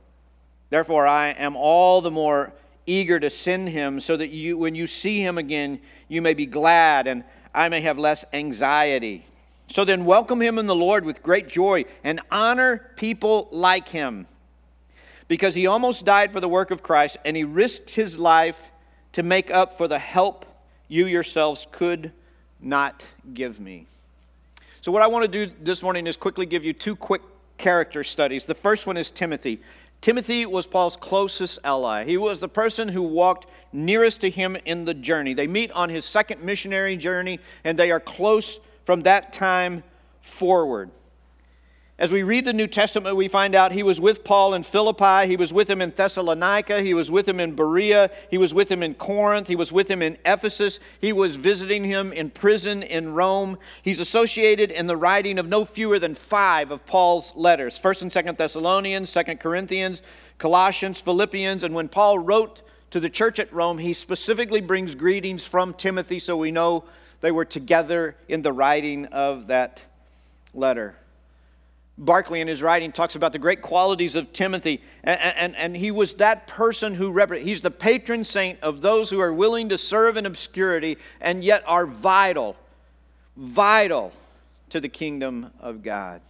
Therefore, 0.69 1.07
I 1.07 1.29
am 1.29 1.55
all 1.55 2.01
the 2.01 2.11
more 2.11 2.51
eager 2.85 3.19
to 3.19 3.29
send 3.29 3.69
him, 3.69 4.01
so 4.01 4.17
that 4.17 4.29
you, 4.29 4.57
when 4.57 4.75
you 4.75 4.87
see 4.87 5.21
him 5.21 5.37
again, 5.37 5.79
you 6.07 6.21
may 6.21 6.33
be 6.33 6.45
glad, 6.45 7.07
and 7.07 7.23
I 7.53 7.69
may 7.69 7.81
have 7.81 7.97
less 7.97 8.25
anxiety. 8.33 9.25
So 9.67 9.85
then, 9.85 10.05
welcome 10.05 10.41
him 10.41 10.59
in 10.59 10.65
the 10.65 10.75
Lord 10.75 11.05
with 11.05 11.23
great 11.23 11.47
joy, 11.47 11.85
and 12.03 12.21
honor 12.29 12.91
people 12.95 13.47
like 13.51 13.87
him. 13.87 14.27
Because 15.27 15.55
he 15.55 15.67
almost 15.67 16.05
died 16.05 16.31
for 16.31 16.41
the 16.41 16.49
work 16.49 16.71
of 16.71 16.83
Christ, 16.83 17.17
and 17.25 17.35
he 17.35 17.43
risked 17.43 17.91
his 17.91 18.17
life 18.17 18.71
to 19.13 19.23
make 19.23 19.49
up 19.49 19.77
for 19.77 19.87
the 19.87 19.99
help 19.99 20.45
you 20.87 21.05
yourselves 21.05 21.65
could 21.71 22.11
not 22.61 23.03
give 23.33 23.59
me. 23.59 23.87
So, 24.81 24.91
what 24.91 25.01
I 25.01 25.07
want 25.07 25.23
to 25.23 25.47
do 25.47 25.53
this 25.61 25.81
morning 25.81 26.07
is 26.07 26.17
quickly 26.17 26.45
give 26.45 26.65
you 26.65 26.73
two 26.73 26.95
quick 26.95 27.21
character 27.57 28.03
studies. 28.03 28.45
The 28.45 28.55
first 28.55 28.85
one 28.85 28.97
is 28.97 29.11
Timothy. 29.11 29.61
Timothy 30.03 30.45
was 30.45 30.67
Paul's 30.67 30.97
closest 30.97 31.59
ally. 31.63 32.03
He 32.03 32.17
was 32.17 32.41
the 32.41 32.49
person 32.49 32.89
who 32.89 33.03
walked 33.03 33.45
nearest 33.71 34.19
to 34.19 34.29
him 34.29 34.57
in 34.65 34.83
the 34.83 34.93
journey. 34.93 35.33
They 35.33 35.47
meet 35.47 35.71
on 35.71 35.87
his 35.87 36.03
second 36.03 36.43
missionary 36.43 36.97
journey, 36.97 37.39
and 37.63 37.79
they 37.79 37.89
are 37.89 38.01
close 38.01 38.59
from 38.83 39.03
that 39.03 39.31
time 39.31 39.81
forward. 40.19 40.91
As 41.99 42.11
we 42.11 42.23
read 42.23 42.45
the 42.45 42.53
New 42.53 42.65
Testament, 42.65 43.15
we 43.15 43.27
find 43.27 43.53
out 43.53 43.71
he 43.71 43.83
was 43.83 44.01
with 44.01 44.23
Paul 44.23 44.55
in 44.55 44.63
Philippi, 44.63 45.27
he 45.27 45.35
was 45.35 45.53
with 45.53 45.69
him 45.69 45.79
in 45.79 45.91
Thessalonica, 45.91 46.81
he 46.81 46.95
was 46.95 47.11
with 47.11 47.29
him 47.29 47.39
in 47.39 47.53
Berea, 47.53 48.09
he 48.31 48.39
was 48.39 48.51
with 48.51 48.71
him 48.71 48.81
in 48.81 48.95
Corinth, 48.95 49.47
he 49.47 49.55
was 49.55 49.71
with 49.71 49.87
him 49.89 50.01
in 50.01 50.17
Ephesus, 50.25 50.79
he 50.99 51.13
was 51.13 51.35
visiting 51.35 51.83
him 51.83 52.11
in 52.11 52.31
prison 52.31 52.81
in 52.81 53.13
Rome. 53.13 53.59
He's 53.83 53.99
associated 53.99 54.71
in 54.71 54.87
the 54.87 54.97
writing 54.97 55.37
of 55.37 55.47
no 55.47 55.65
fewer 55.65 55.99
than 55.99 56.15
five 56.15 56.71
of 56.71 56.83
Paul's 56.87 57.31
letters. 57.35 57.79
1st 57.79 58.01
and 58.01 58.11
2nd 58.11 58.37
Thessalonians, 58.37 59.11
2nd 59.11 59.39
Corinthians, 59.39 60.01
Colossians, 60.39 60.99
Philippians, 60.99 61.63
and 61.63 61.75
when 61.75 61.89
Paul 61.89 62.17
wrote 62.17 62.63
to 62.89 62.99
the 62.99 63.09
church 63.09 63.37
at 63.37 63.53
Rome, 63.53 63.77
he 63.77 63.93
specifically 63.93 64.61
brings 64.61 64.95
greetings 64.95 65.45
from 65.45 65.75
Timothy, 65.75 66.17
so 66.17 66.37
we 66.37 66.49
know 66.49 66.85
they 67.21 67.31
were 67.31 67.45
together 67.45 68.15
in 68.27 68.41
the 68.41 68.51
writing 68.51 69.05
of 69.05 69.45
that 69.47 69.85
letter. 70.55 70.95
Barclay, 71.97 72.41
in 72.41 72.47
his 72.47 72.63
writing, 72.63 72.91
talks 72.91 73.15
about 73.15 73.33
the 73.33 73.39
great 73.39 73.61
qualities 73.61 74.15
of 74.15 74.33
Timothy, 74.33 74.81
and, 75.03 75.19
and, 75.19 75.55
and 75.55 75.77
he 75.77 75.91
was 75.91 76.15
that 76.15 76.47
person 76.47 76.95
who 76.95 77.11
represents, 77.11 77.47
he's 77.47 77.61
the 77.61 77.71
patron 77.71 78.25
saint 78.25 78.59
of 78.61 78.81
those 78.81 79.09
who 79.09 79.19
are 79.19 79.33
willing 79.33 79.69
to 79.69 79.77
serve 79.77 80.17
in 80.17 80.25
obscurity 80.25 80.97
and 81.21 81.43
yet 81.43 81.63
are 81.67 81.85
vital, 81.85 82.55
vital 83.37 84.11
to 84.71 84.79
the 84.79 84.89
kingdom 84.89 85.51
of 85.59 85.83
God. 85.83 86.21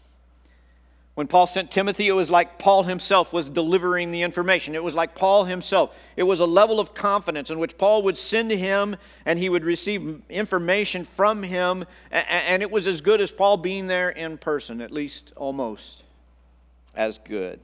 When 1.15 1.27
Paul 1.27 1.45
sent 1.45 1.69
Timothy, 1.69 2.07
it 2.07 2.13
was 2.13 2.31
like 2.31 2.57
Paul 2.57 2.83
himself 2.83 3.31
was 3.31 3.47
delivering 3.47 4.11
the 4.11 4.23
information. 4.23 4.73
It 4.73 4.83
was 4.83 4.95
like 4.95 5.13
Paul 5.13 5.45
himself. 5.45 5.95
It 6.15 6.23
was 6.23 6.39
a 6.39 6.45
level 6.45 6.79
of 6.79 6.95
confidence 6.95 7.51
in 7.51 7.59
which 7.59 7.77
Paul 7.77 8.01
would 8.03 8.17
send 8.17 8.49
him 8.49 8.95
and 9.25 9.37
he 9.37 9.47
would 9.47 9.63
receive 9.63 10.23
information 10.27 11.05
from 11.05 11.43
him. 11.43 11.85
And 12.09 12.63
it 12.63 12.71
was 12.71 12.87
as 12.87 13.01
good 13.01 13.21
as 13.21 13.31
Paul 13.31 13.57
being 13.57 13.85
there 13.85 14.09
in 14.09 14.39
person, 14.39 14.81
at 14.81 14.89
least 14.89 15.33
almost 15.35 16.01
as 16.95 17.19
good. 17.19 17.59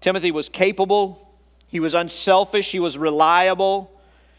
Timothy 0.00 0.30
was 0.30 0.48
capable, 0.48 1.28
he 1.66 1.80
was 1.80 1.94
unselfish, 1.94 2.70
he 2.70 2.78
was 2.78 2.96
reliable. 2.96 3.90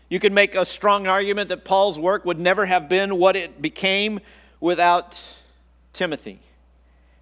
You 0.08 0.22
could 0.22 0.32
make 0.32 0.56
a 0.56 0.66
strong 0.66 1.08
argument 1.08 1.50
that 1.50 1.66
Paul's 1.66 2.00
work 2.00 2.24
would 2.24 2.40
never 2.40 2.66
have 2.66 2.88
been 2.88 3.18
what 3.18 3.36
it 3.36 3.62
became 3.62 4.22
without 4.62 5.22
Timothy. 5.92 6.40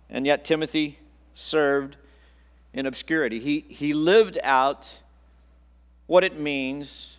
And 0.10 0.26
yet, 0.26 0.46
Timothy 0.46 1.00
served 1.34 1.98
in 2.74 2.86
obscurity. 2.86 3.40
He, 3.40 3.66
he 3.70 3.94
lived 3.94 4.38
out 4.44 5.00
what 6.06 6.24
it 6.24 6.38
means 6.38 7.18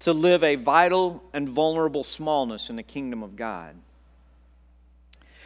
to 0.00 0.12
live 0.12 0.42
a 0.42 0.56
vital 0.56 1.22
and 1.32 1.48
vulnerable 1.48 2.04
smallness 2.04 2.70
in 2.70 2.76
the 2.76 2.82
kingdom 2.82 3.22
of 3.22 3.36
God. 3.36 3.76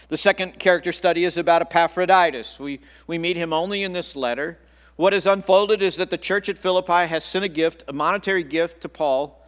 The 0.09 0.17
second 0.17 0.59
character 0.59 0.93
study 0.93 1.25
is 1.25 1.37
about 1.37 1.63
Epaphroditus. 1.63 2.61
We, 2.61 2.81
we 3.07 3.19
meet 3.19 3.37
him 3.37 3.53
only 3.53 3.83
in 3.83 3.93
this 3.93 4.15
letter. 4.15 4.59
What 4.97 5.13
is 5.13 5.27
unfolded 5.27 5.83
is 5.83 5.97
that 5.97 6.11
the 6.11 6.19
church 6.19 6.49
at 6.49 6.59
Philippi 6.59 7.07
has 7.09 7.25
sent 7.25 7.45
a 7.45 7.49
gift, 7.49 7.85
a 7.89 7.93
monetary 7.93 8.45
gift 8.45 8.83
to 8.83 8.89
Paul 8.89 9.44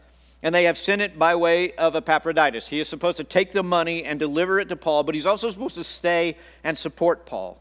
and 0.47 0.55
they 0.55 0.63
have 0.63 0.79
sent 0.79 1.03
it 1.03 1.19
by 1.19 1.35
way 1.35 1.73
of 1.73 1.97
Epaphroditus. 1.97 2.69
He 2.69 2.79
is 2.79 2.89
supposed 2.89 3.17
to 3.17 3.25
take 3.25 3.51
the 3.51 3.65
money 3.65 4.05
and 4.05 4.17
deliver 4.17 4.61
it 4.61 4.69
to 4.69 4.77
Paul, 4.77 5.03
but 5.03 5.17
he's 5.17 5.27
also 5.27 5.51
supposed 5.51 5.75
to 5.75 5.83
stay 5.83 6.37
and 6.63 6.79
support 6.79 7.27
Paul. 7.27 7.61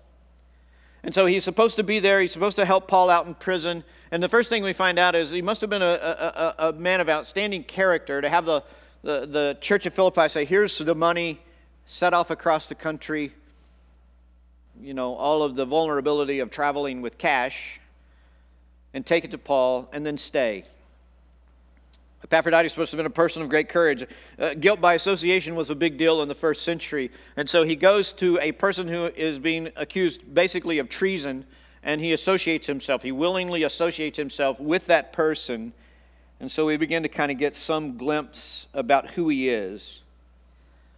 And 1.04 1.12
so 1.12 1.26
he's 1.26 1.43
supposed 1.43 1.78
to 1.78 1.84
be 1.84 1.98
there. 2.00 2.21
He's 2.21 2.32
supposed 2.32 2.58
to 2.58 2.65
help 2.65 2.88
Paul 2.88 3.10
out 3.10 3.26
in 3.26 3.34
prison. 3.34 3.84
And 4.12 4.21
the 4.21 4.30
first 4.30 4.50
thing 4.50 4.62
we 4.62 4.74
find 4.74 5.00
out 5.00 5.15
is 5.15 5.32
he 5.32 5.41
must 5.41 5.62
have 5.62 5.69
been 5.71 5.82
a, 5.82 6.54
a, 6.60 6.69
a 6.69 6.74
man 6.74 7.02
of 7.02 7.10
outstanding 7.10 7.63
character 7.63 8.21
to 8.21 8.30
have 8.30 8.45
the, 8.45 8.63
the, 9.02 9.26
the 9.26 9.58
church 9.62 9.88
of 9.88 9.95
Philippi 9.95 10.30
say, 10.30 10.45
Here's 10.45 10.78
the 10.78 10.93
money, 10.93 11.41
set 11.88 12.13
off 12.13 12.30
across 12.30 12.67
the 12.67 12.76
country. 12.76 13.34
you 14.80 14.93
know, 14.93 15.15
all 15.15 15.41
of 15.41 15.56
the 15.56 15.65
vulnerability 15.65 16.38
of 16.38 16.52
traveling 16.52 17.02
with 17.02 17.17
cash 17.17 17.80
and 18.93 19.04
take 19.04 19.26
it 19.26 19.32
to 19.32 19.39
Paul 19.39 19.89
and 19.91 20.06
then 20.06 20.19
stay. 20.19 20.65
Epaphroditus 22.26 22.74
to 22.74 22.82
have 22.82 22.92
been 22.92 23.06
a 23.06 23.10
person 23.10 23.44
of 23.44 23.50
great 23.50 23.70
courage. 23.70 24.04
Uh, 24.40 24.56
guilt 24.56 24.82
by 24.82 24.96
association 24.96 25.54
was 25.54 25.70
a 25.70 25.76
big 25.76 25.96
deal 25.96 26.24
in 26.24 26.28
the 26.28 26.34
first 26.34 26.64
century. 26.64 27.12
And 27.38 27.48
so 27.48 27.62
he 27.62 27.76
goes 27.76 28.14
to 28.14 28.40
a 28.42 28.52
person 28.52 28.88
who 28.88 29.06
is 29.16 29.38
being 29.38 29.70
accused 29.76 30.34
basically 30.34 30.80
of 30.80 30.90
treason 30.90 31.46
and 31.84 32.02
he 32.02 32.14
associates 32.14 32.66
himself. 32.66 33.04
He 33.04 33.12
willingly 33.12 33.62
associates 33.62 34.18
himself 34.18 34.60
with 34.60 34.88
that 34.88 35.14
person. 35.14 35.72
And 36.40 36.52
so 36.52 36.66
we 36.66 36.78
begin 36.78 37.04
to 37.04 37.10
kind 37.10 37.32
of 37.32 37.38
get 37.38 37.56
some 37.56 37.96
glimpse 37.96 38.66
about 38.74 39.12
who 39.12 39.30
he 39.30 39.50
is. 39.50 40.02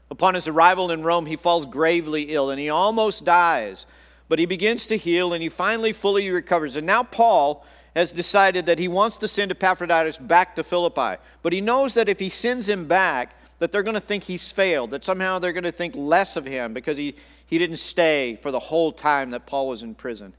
Upon 0.10 0.34
his 0.34 0.48
arrival 0.48 0.92
in 0.92 1.04
Rome, 1.04 1.26
he 1.26 1.36
falls 1.36 1.66
gravely 1.66 2.34
ill 2.34 2.52
and 2.52 2.60
he 2.60 2.70
almost 2.70 3.26
dies. 3.26 3.86
But 4.30 4.40
he 4.40 4.46
begins 4.46 4.86
to 4.86 4.98
heal 4.98 5.34
and 5.34 5.44
he 5.44 5.50
finally 5.50 5.92
fully 5.92 6.30
recovers. 6.30 6.78
And 6.78 6.88
now 6.88 7.04
Paul 7.04 7.66
has 7.98 8.12
decided 8.12 8.68
that 8.68 8.78
he 8.78 8.88
wants 8.88 9.18
to 9.18 9.28
send 9.28 9.50
Epaphroditus 9.50 10.20
back 10.20 10.56
to 10.56 10.64
Philippi. 10.64 11.20
But 11.42 11.52
he 11.52 11.62
knows 11.62 11.96
that 11.96 12.08
if 12.08 12.20
he 12.20 12.30
sends 12.30 12.70
him 12.70 12.86
back, 12.86 13.34
that 13.58 13.72
they're 13.72 13.82
going 13.82 13.96
to 13.96 14.00
think 14.00 14.24
he's 14.24 14.52
failed, 14.52 14.92
that 14.92 15.04
somehow 15.04 15.40
they're 15.40 15.52
going 15.52 15.64
to 15.64 15.72
think 15.72 15.96
less 15.96 16.36
of 16.36 16.46
him 16.46 16.74
because 16.74 16.96
he, 16.96 17.16
he 17.48 17.58
didn't 17.58 17.78
stay 17.78 18.38
for 18.44 18.52
the 18.52 18.60
whole 18.60 18.92
time 18.92 19.32
that 19.32 19.48
Paul 19.48 19.68
was 19.68 19.82
in 19.82 19.96
prison. 19.96 20.32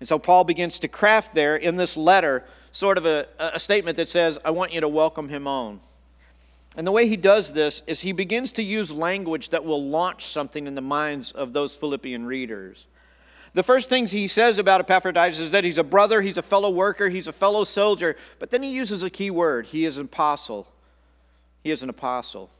And 0.00 0.08
so 0.08 0.18
Paul 0.18 0.42
begins 0.42 0.80
to 0.80 0.88
craft 0.88 1.36
there 1.36 1.54
in 1.54 1.76
this 1.76 1.96
letter 1.96 2.44
sort 2.72 2.98
of 2.98 3.06
a, 3.06 3.28
a 3.38 3.60
statement 3.60 3.96
that 3.98 4.08
says, 4.08 4.36
I 4.44 4.50
want 4.50 4.72
you 4.72 4.80
to 4.80 4.88
welcome 4.88 5.28
him 5.28 5.46
on. 5.46 5.78
And 6.76 6.84
the 6.84 6.90
way 6.90 7.06
he 7.06 7.16
does 7.16 7.52
this 7.52 7.80
is 7.86 8.00
he 8.00 8.10
begins 8.10 8.50
to 8.52 8.62
use 8.64 8.90
language 8.90 9.50
that 9.50 9.64
will 9.64 9.88
launch 9.88 10.26
something 10.26 10.66
in 10.66 10.74
the 10.74 10.80
minds 10.80 11.30
of 11.30 11.52
those 11.52 11.76
Philippian 11.76 12.26
readers. 12.26 12.86
The 13.54 13.62
first 13.62 13.88
things 13.88 14.10
he 14.10 14.28
says 14.28 14.58
about 14.58 14.80
Epaphroditus 14.80 15.38
is 15.38 15.50
that 15.52 15.64
he's 15.64 15.78
a 15.78 15.84
brother, 15.84 16.20
he's 16.20 16.36
a 16.36 16.42
fellow 16.42 16.70
worker, 16.70 17.08
he's 17.08 17.28
a 17.28 17.32
fellow 17.32 17.64
soldier, 17.64 18.16
but 18.38 18.50
then 18.50 18.62
he 18.62 18.70
uses 18.70 19.02
a 19.02 19.10
key 19.10 19.30
word. 19.30 19.66
He 19.66 19.84
is 19.84 19.96
an 19.96 20.06
apostle. 20.06 20.66
He 21.62 21.70
is 21.70 21.82
an 21.82 21.90
apostle. 21.90 22.50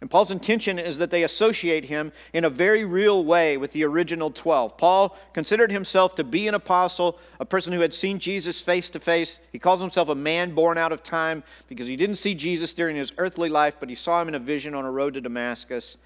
And 0.00 0.10
Paul's 0.10 0.30
intention 0.30 0.78
is 0.78 0.96
that 0.96 1.10
they 1.10 1.24
associate 1.24 1.84
him 1.84 2.10
in 2.32 2.46
a 2.46 2.50
very 2.50 2.86
real 2.86 3.22
way 3.22 3.58
with 3.58 3.72
the 3.72 3.84
original 3.84 4.30
12. 4.30 4.78
Paul 4.78 5.14
considered 5.34 5.70
himself 5.70 6.14
to 6.14 6.24
be 6.24 6.48
an 6.48 6.54
apostle, 6.54 7.18
a 7.38 7.44
person 7.44 7.74
who 7.74 7.80
had 7.80 7.92
seen 7.92 8.18
Jesus 8.18 8.62
face 8.62 8.88
to 8.90 9.00
face. 9.00 9.40
He 9.52 9.58
calls 9.58 9.80
himself 9.80 10.08
a 10.08 10.14
man 10.14 10.54
born 10.54 10.78
out 10.78 10.92
of 10.92 11.02
time 11.02 11.42
because 11.68 11.86
he 11.86 11.96
didn't 11.96 12.16
see 12.16 12.34
Jesus 12.34 12.72
during 12.72 12.96
his 12.96 13.12
earthly 13.18 13.50
life, 13.50 13.74
but 13.78 13.90
he 13.90 13.94
saw 13.94 14.22
him 14.22 14.28
in 14.28 14.34
a 14.34 14.38
vision 14.38 14.74
on 14.74 14.86
a 14.86 14.90
road 14.90 15.14
to 15.14 15.20
Damascus. 15.20 15.98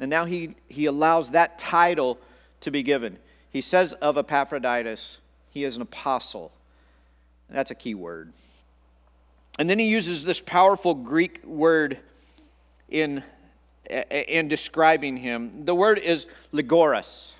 And 0.00 0.08
now 0.08 0.24
he, 0.24 0.54
he 0.68 0.86
allows 0.86 1.30
that 1.30 1.58
title 1.58 2.18
to 2.62 2.70
be 2.70 2.82
given. 2.82 3.18
He 3.50 3.60
says 3.60 3.94
of 3.94 4.18
Epaphroditus, 4.18 5.18
he 5.50 5.64
is 5.64 5.76
an 5.76 5.82
apostle. 5.82 6.52
That's 7.50 7.70
a 7.70 7.74
key 7.74 7.94
word. 7.94 8.32
And 9.58 9.68
then 9.68 9.78
he 9.78 9.86
uses 9.86 10.22
this 10.22 10.40
powerful 10.40 10.94
Greek 10.94 11.44
word 11.44 11.98
in, 12.88 13.22
in 14.10 14.48
describing 14.48 15.16
him. 15.16 15.64
The 15.64 15.74
word 15.74 15.98
is 15.98 16.26
leitourgos. 16.52 17.32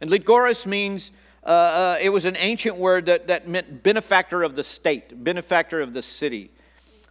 And 0.00 0.10
leitourgos 0.10 0.66
means, 0.66 1.12
uh, 1.44 1.48
uh, 1.48 1.98
it 2.00 2.10
was 2.10 2.24
an 2.24 2.36
ancient 2.36 2.76
word 2.76 3.06
that, 3.06 3.28
that 3.28 3.48
meant 3.48 3.82
benefactor 3.82 4.42
of 4.42 4.56
the 4.56 4.64
state, 4.64 5.24
benefactor 5.24 5.80
of 5.80 5.92
the 5.92 6.02
city. 6.02 6.50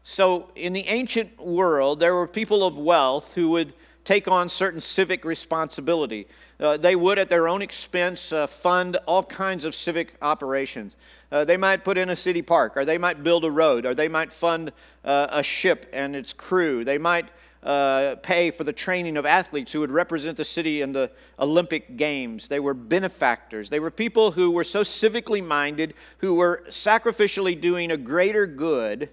So 0.04 0.52
in 0.56 0.74
the 0.74 0.88
ancient 0.88 1.39
world, 1.39 2.00
there 2.00 2.13
were 2.13 2.28
people 2.28 2.63
of 2.63 2.78
wealth 2.78 3.34
who 3.34 3.50
would 3.50 3.74
take 4.06 4.28
on 4.28 4.48
certain 4.48 4.80
civic 4.80 5.26
responsibility. 5.26 6.28
Uh, 6.60 6.78
they 6.78 6.96
would, 6.96 7.20
at 7.20 7.28
their 7.28 7.48
own 7.48 7.62
expense, 7.62 8.32
uh, 8.32 8.48
fund 8.48 8.96
all 9.08 9.24
kinds 9.24 9.65
of 9.65 9.76
civic 9.76 10.13
operations. 10.22 10.96
Uh, 11.32 11.44
they 11.44 11.58
might 11.58 11.84
put 11.84 11.98
in 11.98 12.10
a 12.10 12.15
city 12.15 12.41
park, 12.41 12.78
or 12.78 12.86
they 12.86 12.98
might 12.98 13.24
build 13.24 13.44
a 13.44 13.52
road, 13.52 13.86
or 13.86 13.94
they 13.94 14.08
might 14.08 14.32
fund 14.32 14.72
uh, 15.04 15.28
a 15.32 15.44
ship 15.44 15.88
and 15.91 16.15
its 16.15 16.32
crew. 16.32 16.86
They 16.86 16.98
might 16.98 17.28
uh, 17.63 18.15
pay 18.22 18.52
for 18.52 18.63
the 18.63 18.72
training 18.72 19.18
of 19.18 19.26
athletes 19.26 19.72
who 19.72 19.80
would 19.80 19.91
represent 19.91 20.38
the 20.38 20.46
city 20.46 20.82
in 20.82 20.94
the 20.94 21.10
Olympic 21.39 21.98
Games. 21.98 22.48
They 22.48 22.60
were 22.60 22.76
benefactors. 22.76 23.70
They 23.70 23.80
were 23.80 23.91
people 23.91 24.32
who 24.32 24.52
were 24.52 24.63
so 24.63 24.84
civically 24.84 25.44
minded, 25.44 25.96
who 26.20 26.36
were 26.36 26.63
sacrificially 26.70 27.60
doing 27.60 27.91
a 27.91 27.98
greater 27.98 28.46
good, 28.46 29.10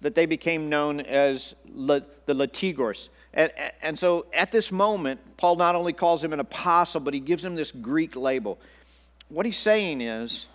that 0.00 0.14
they 0.14 0.26
became 0.26 0.68
known 0.68 1.00
as 1.00 1.54
the 1.64 2.04
Latigors. 2.28 3.08
And, 3.32 3.52
and 3.82 3.98
so 3.98 4.26
at 4.32 4.50
this 4.50 4.72
moment, 4.72 5.20
Paul 5.36 5.56
not 5.56 5.74
only 5.74 5.92
calls 5.92 6.22
him 6.22 6.32
an 6.32 6.40
apostle, 6.40 7.00
but 7.00 7.14
he 7.14 7.20
gives 7.20 7.44
him 7.44 7.54
this 7.54 7.70
Greek 7.70 8.16
label. 8.16 8.58
What 9.28 9.46
he's 9.46 9.58
saying 9.58 10.00
is, 10.00 10.46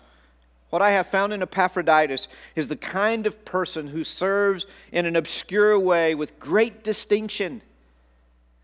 what 0.70 0.82
I 0.82 0.90
have 0.90 1.06
found 1.06 1.32
in 1.32 1.42
Epaphroditus 1.42 2.28
is 2.54 2.68
the 2.68 2.76
kind 2.76 3.26
of 3.26 3.44
person 3.44 3.86
who 3.86 4.04
serves 4.04 4.66
in 4.92 5.06
an 5.06 5.16
obscure 5.16 5.78
way 5.78 6.14
with 6.14 6.38
great 6.38 6.84
distinction. 6.84 7.62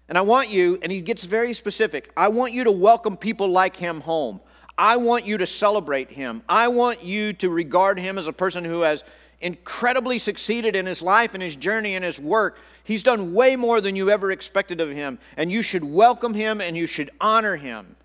And 0.08 0.18
I 0.18 0.20
want 0.22 0.50
you, 0.50 0.78
and 0.82 0.92
he 0.92 1.00
gets 1.00 1.24
very 1.24 1.54
specific, 1.54 2.10
I 2.16 2.28
want 2.28 2.52
you 2.52 2.64
to 2.64 2.72
welcome 2.72 3.16
people 3.16 3.48
like 3.48 3.76
him 3.76 4.00
home. 4.00 4.40
I 4.76 4.96
want 4.96 5.26
you 5.26 5.38
to 5.38 5.46
celebrate 5.46 6.10
him. 6.10 6.42
I 6.48 6.68
want 6.68 7.02
you 7.02 7.32
to 7.34 7.48
regard 7.48 7.98
him 7.98 8.18
as 8.18 8.26
a 8.26 8.32
person 8.32 8.64
who 8.64 8.80
has 8.80 9.04
incredibly 9.42 10.18
succeeded 10.18 10.74
in 10.74 10.86
his 10.86 11.02
life 11.02 11.34
and 11.34 11.42
his 11.42 11.56
journey 11.56 11.94
and 11.94 12.04
his 12.04 12.18
work. 12.18 12.58
He's 12.84 13.02
done 13.02 13.34
way 13.34 13.56
more 13.56 13.80
than 13.80 13.96
you 13.96 14.10
ever 14.10 14.30
expected 14.30 14.80
of 14.80 14.90
him, 14.90 15.18
and 15.36 15.52
you 15.52 15.62
should 15.62 15.84
welcome 15.84 16.34
him 16.34 16.60
and 16.60 16.76
you 16.76 16.86
should 16.86 17.10
honor 17.20 17.56
him. 17.56 17.96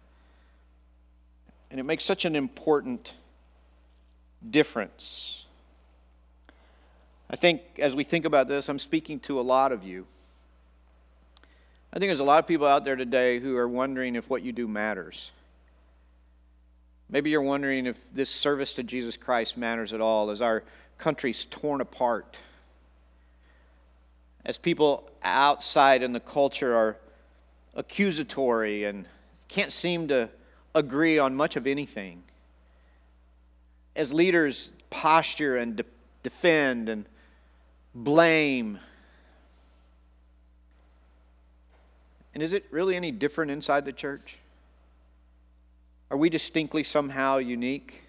And 1.71 1.80
it 1.80 1.84
makes 1.84 2.04
such 2.04 2.26
an 2.26 2.36
important 2.36 3.13
difference. 4.50 5.45
I 7.30 7.36
think 7.36 7.62
as 7.80 7.95
we 7.95 8.04
think 8.04 8.26
about 8.26 8.47
this, 8.47 8.69
I'm 8.69 8.80
speaking 8.80 9.19
to 9.21 9.39
a 9.39 9.41
lot 9.41 9.71
of 9.71 9.84
you. 9.84 10.06
I 11.93 12.00
think 12.00 12.10
there's 12.10 12.19
a 12.19 12.23
lot 12.23 12.39
of 12.39 12.47
people 12.47 12.67
out 12.67 12.84
there 12.84 12.95
today 12.95 13.39
who 13.39 13.58
are 13.58 13.67
wondering 13.67 14.15
if 14.15 14.30
what 14.30 14.43
you 14.43 14.52
do 14.52 14.67
matters. 14.67 15.32
Maybe 17.10 17.30
you're 17.30 17.41
wondering 17.41 17.86
if 17.86 17.97
this 18.13 18.30
service 18.30 18.73
to 18.73 18.84
Jesus 18.84 19.17
Christ 19.17 19.58
matters 19.58 19.93
at 19.93 20.02
all 20.02 20.30
as 20.30 20.41
our 20.41 20.63
country's 20.97 21.45
torn 21.45 21.81
apart. 21.81 22.38
As 24.45 24.57
people 24.57 25.10
outside 25.23 26.03
in 26.03 26.13
the 26.13 26.19
culture 26.19 26.75
are 26.75 26.97
accusatory 27.75 28.86
and 28.86 29.05
can't 29.47 29.71
seem 29.71 30.07
to 30.07 30.29
agree 30.73 31.19
on 31.19 31.36
much 31.36 31.55
of 31.55 31.67
anything 31.67 32.23
as 33.97 34.13
leaders 34.13 34.69
posture 34.89 35.57
and 35.57 35.77
de- 35.77 35.86
defend 36.23 36.88
and 36.88 37.05
blame. 37.93 38.79
And 42.33 42.43
is 42.43 42.53
it 42.53 42.65
really 42.69 42.95
any 42.95 43.12
different 43.12 43.51
inside 43.51 43.83
the 43.83 43.91
church? 43.91 44.38
Are 46.12 46.17
we 46.17 46.29
distinctly 46.29 46.83
somehow 46.83 47.38
unique? 47.38 48.03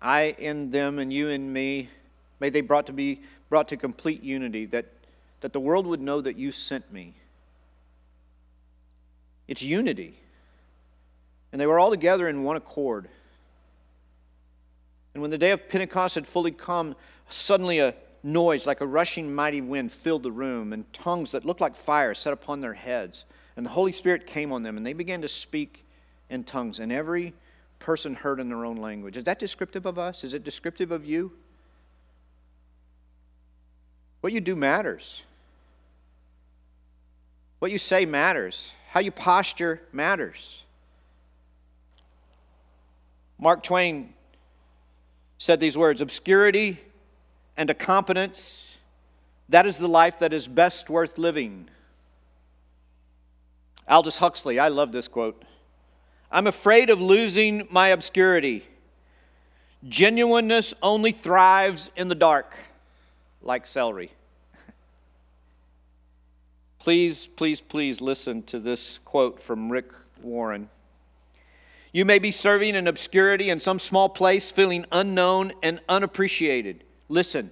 I 0.00 0.36
in 0.38 0.70
them 0.70 0.98
and 0.98 1.12
you 1.12 1.28
in 1.28 1.52
me, 1.52 1.88
may 2.40 2.50
they 2.50 2.60
brought 2.60 2.86
to 2.86 2.92
be 2.92 3.22
brought 3.48 3.68
to 3.68 3.76
complete 3.76 4.22
unity, 4.22 4.66
that, 4.66 4.86
that 5.40 5.52
the 5.52 5.60
world 5.60 5.86
would 5.86 6.00
know 6.00 6.20
that 6.20 6.36
you 6.36 6.52
sent 6.52 6.92
me. 6.92 7.14
It's 9.46 9.62
unity. 9.62 10.18
And 11.52 11.60
they 11.60 11.66
were 11.66 11.78
all 11.78 11.90
together 11.90 12.28
in 12.28 12.44
one 12.44 12.56
accord. 12.56 13.08
And 15.14 15.22
when 15.22 15.30
the 15.30 15.38
day 15.38 15.50
of 15.52 15.68
Pentecost 15.68 16.14
had 16.14 16.26
fully 16.26 16.50
come, 16.50 16.94
suddenly 17.28 17.78
a 17.78 17.94
noise 18.22 18.66
like 18.66 18.80
a 18.80 18.86
rushing 18.86 19.34
mighty 19.34 19.60
wind 19.60 19.92
filled 19.92 20.22
the 20.22 20.32
room, 20.32 20.72
and 20.72 20.90
tongues 20.92 21.32
that 21.32 21.46
looked 21.46 21.60
like 21.60 21.74
fire 21.74 22.14
set 22.14 22.32
upon 22.32 22.60
their 22.60 22.74
heads. 22.74 23.24
And 23.56 23.64
the 23.64 23.70
Holy 23.70 23.92
Spirit 23.92 24.26
came 24.26 24.52
on 24.52 24.62
them, 24.62 24.76
and 24.76 24.84
they 24.84 24.92
began 24.92 25.22
to 25.22 25.28
speak 25.28 25.84
in 26.28 26.44
tongues, 26.44 26.78
and 26.78 26.92
every 26.92 27.32
person 27.78 28.14
heard 28.14 28.40
in 28.40 28.48
their 28.48 28.64
own 28.64 28.76
language. 28.76 29.16
Is 29.16 29.24
that 29.24 29.38
descriptive 29.38 29.86
of 29.86 29.98
us? 29.98 30.24
Is 30.24 30.34
it 30.34 30.44
descriptive 30.44 30.90
of 30.90 31.04
you? 31.04 31.32
What 34.20 34.32
you 34.32 34.40
do 34.40 34.56
matters. 34.56 35.22
What 37.58 37.70
you 37.70 37.78
say 37.78 38.04
matters. 38.04 38.70
How 38.90 39.00
you 39.00 39.10
posture 39.10 39.82
matters. 39.92 40.62
Mark 43.38 43.62
Twain 43.62 44.12
said 45.38 45.60
these 45.60 45.78
words 45.78 46.00
Obscurity 46.00 46.80
and 47.56 47.70
a 47.70 47.74
competence, 47.74 48.76
that 49.48 49.66
is 49.66 49.78
the 49.78 49.88
life 49.88 50.18
that 50.20 50.32
is 50.32 50.46
best 50.46 50.90
worth 50.90 51.18
living. 51.18 51.68
Aldous 53.88 54.18
Huxley, 54.18 54.58
I 54.58 54.68
love 54.68 54.92
this 54.92 55.08
quote. 55.08 55.42
I'm 56.30 56.46
afraid 56.46 56.90
of 56.90 57.00
losing 57.00 57.66
my 57.70 57.88
obscurity. 57.88 58.64
Genuineness 59.88 60.74
only 60.82 61.12
thrives 61.12 61.90
in 61.96 62.08
the 62.08 62.14
dark, 62.14 62.52
like 63.40 63.66
celery. 63.66 64.10
please, 66.78 67.26
please, 67.26 67.60
please 67.60 68.00
listen 68.00 68.42
to 68.44 68.58
this 68.58 68.98
quote 69.04 69.40
from 69.40 69.70
Rick 69.70 69.92
Warren. 70.22 70.68
You 71.92 72.04
may 72.04 72.18
be 72.18 72.32
serving 72.32 72.74
in 72.74 72.86
obscurity 72.86 73.48
in 73.48 73.60
some 73.60 73.78
small 73.78 74.10
place, 74.10 74.50
feeling 74.50 74.84
unknown 74.92 75.52
and 75.62 75.80
unappreciated. 75.88 76.84
Listen, 77.08 77.50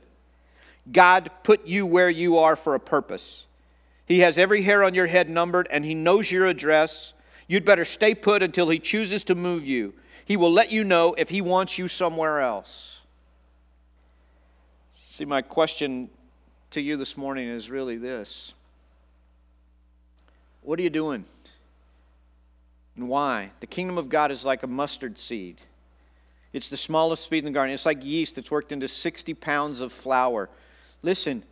God 0.93 1.31
put 1.43 1.67
you 1.67 1.87
where 1.87 2.11
you 2.11 2.39
are 2.39 2.57
for 2.57 2.75
a 2.75 2.81
purpose. 2.81 3.47
He 4.05 4.21
has 4.21 4.37
every 4.37 4.63
hair 4.63 4.85
on 4.85 4.95
your 4.95 5.07
head 5.07 5.31
numbered, 5.31 5.69
and 5.71 5.85
He 5.85 5.95
knows 5.95 6.31
your 6.31 6.47
address. 6.47 7.15
You'd 7.49 7.65
better 7.65 7.85
stay 7.85 8.15
put 8.15 8.43
until 8.43 8.69
He 8.69 8.79
chooses 8.79 9.25
to 9.25 9.35
move 9.35 9.67
you. 9.67 9.95
He 10.25 10.37
will 10.37 10.53
let 10.53 10.73
you 10.73 10.83
know 10.85 11.15
if 11.15 11.29
He 11.29 11.41
wants 11.41 11.79
you 11.79 11.89
somewhere 11.89 12.41
else. 12.41 12.99
See, 15.05 15.25
my 15.25 15.43
question 15.43 16.11
to 16.73 16.81
you 16.81 16.97
this 16.97 17.17
morning 17.17 17.49
is 17.49 17.71
really 17.71 17.97
this 17.97 18.53
What 20.63 20.79
are 20.79 20.83
you 20.83 20.91
doing? 20.91 21.25
And 22.97 23.09
why? 23.09 23.51
The 23.61 23.67
kingdom 23.67 23.99
of 23.99 24.09
God 24.09 24.31
is 24.31 24.45
like 24.45 24.63
a 24.63 24.67
mustard 24.67 25.19
seed. 25.19 25.61
It's 26.53 26.69
the 26.69 26.77
smallest 26.77 27.29
seed 27.29 27.41
in 27.41 27.45
the 27.45 27.51
garden. 27.51 27.75
It's 27.75 27.85
like 27.85 28.03
yeast 28.03 28.37
that's 28.37 28.51
worked 28.51 28.73
into 28.73 28.89
60 28.89 29.35
pounds 29.35 29.81
of 29.81 29.93
flour. 29.93 30.49
Listen, 31.03 31.43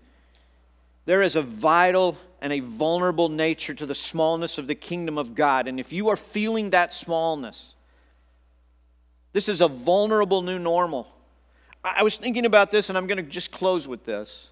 there 1.05 1.21
is 1.21 1.37
a 1.37 1.43
vital 1.43 2.17
and 2.45 2.53
a 2.53 2.61
vulnerable 2.61 3.31
nature 3.31 3.73
to 3.73 3.87
the 3.87 3.95
smallness 3.95 4.59
of 4.59 4.67
the 4.67 4.75
kingdom 4.75 5.17
of 5.17 5.35
God. 5.35 5.67
And 5.67 5.81
if 5.81 5.95
you 5.95 6.11
are 6.11 6.17
feeling 6.17 6.71
that 6.71 6.93
smallness, 6.93 7.73
this 9.33 9.49
is 9.49 9.63
a 9.63 9.67
vulnerable 9.69 10.43
new 10.43 10.59
normal. 10.59 11.09
I 11.83 12.03
was 12.03 12.19
thinking 12.19 12.45
about 12.45 12.71
this, 12.71 12.91
and 12.91 12.99
I'm 12.99 13.07
going 13.07 13.17
to 13.17 13.23
just 13.23 13.51
close 13.51 13.89
with 13.89 14.05
this. 14.05 14.49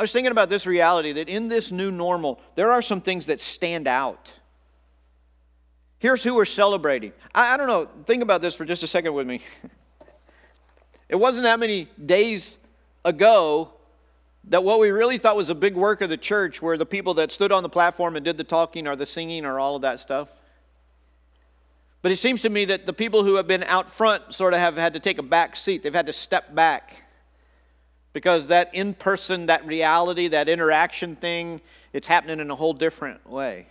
I 0.00 0.04
was 0.04 0.10
thinking 0.10 0.30
about 0.30 0.48
this 0.48 0.66
reality 0.66 1.12
that 1.12 1.28
in 1.28 1.48
this 1.48 1.70
new 1.70 1.90
normal, 1.90 2.40
there 2.54 2.72
are 2.72 2.80
some 2.80 3.02
things 3.02 3.26
that 3.26 3.40
stand 3.40 3.86
out. 3.86 4.32
Here's 5.98 6.24
who 6.24 6.34
we're 6.34 6.46
celebrating. 6.46 7.12
I, 7.34 7.52
I 7.52 7.56
don't 7.58 7.66
know, 7.66 7.90
think 8.06 8.22
about 8.22 8.40
this 8.40 8.54
for 8.54 8.64
just 8.64 8.82
a 8.82 8.86
second 8.86 9.12
with 9.12 9.26
me. 9.26 9.42
it 11.10 11.16
wasn't 11.16 11.44
that 11.44 11.60
many 11.60 11.90
days 12.06 12.56
ago 13.04 13.75
that 14.48 14.62
what 14.62 14.78
we 14.78 14.90
really 14.90 15.18
thought 15.18 15.36
was 15.36 15.50
a 15.50 15.54
big 15.54 15.74
work 15.74 16.00
of 16.00 16.08
the 16.08 16.16
church 16.16 16.62
were 16.62 16.76
the 16.76 16.86
people 16.86 17.14
that 17.14 17.32
stood 17.32 17.50
on 17.50 17.62
the 17.62 17.68
platform 17.68 18.16
and 18.16 18.24
did 18.24 18.36
the 18.36 18.44
talking 18.44 18.86
or 18.86 18.94
the 18.94 19.06
singing 19.06 19.44
or 19.44 19.58
all 19.58 19.76
of 19.76 19.82
that 19.82 19.98
stuff. 19.98 20.32
But 22.02 22.12
it 22.12 22.16
seems 22.16 22.42
to 22.42 22.50
me 22.50 22.66
that 22.66 22.86
the 22.86 22.92
people 22.92 23.24
who 23.24 23.34
have 23.34 23.48
been 23.48 23.64
out 23.64 23.90
front 23.90 24.32
sort 24.32 24.54
of 24.54 24.60
have 24.60 24.76
had 24.76 24.92
to 24.92 25.00
take 25.00 25.18
a 25.18 25.22
back 25.22 25.56
seat. 25.56 25.82
They've 25.82 25.92
had 25.92 26.06
to 26.06 26.12
step 26.12 26.54
back 26.54 27.02
because 28.12 28.46
that 28.46 28.72
in 28.74 28.94
person, 28.94 29.46
that 29.46 29.66
reality, 29.66 30.28
that 30.28 30.48
interaction 30.48 31.16
thing, 31.16 31.60
it's 31.92 32.06
happening 32.06 32.38
in 32.38 32.50
a 32.50 32.54
whole 32.54 32.72
different 32.72 33.28
way. 33.28 33.66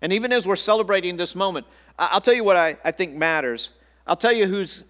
And 0.00 0.12
even 0.12 0.32
as 0.32 0.46
we're 0.46 0.56
celebrating 0.56 1.16
this 1.16 1.34
moment, 1.34 1.66
I'll 1.98 2.20
tell 2.20 2.34
you 2.34 2.44
what 2.44 2.56
I, 2.56 2.76
I 2.84 2.92
think 2.92 3.16
matters. 3.16 3.70
I'll 4.06 4.16
tell 4.16 4.32
you 4.32 4.46
whose, 4.46 4.84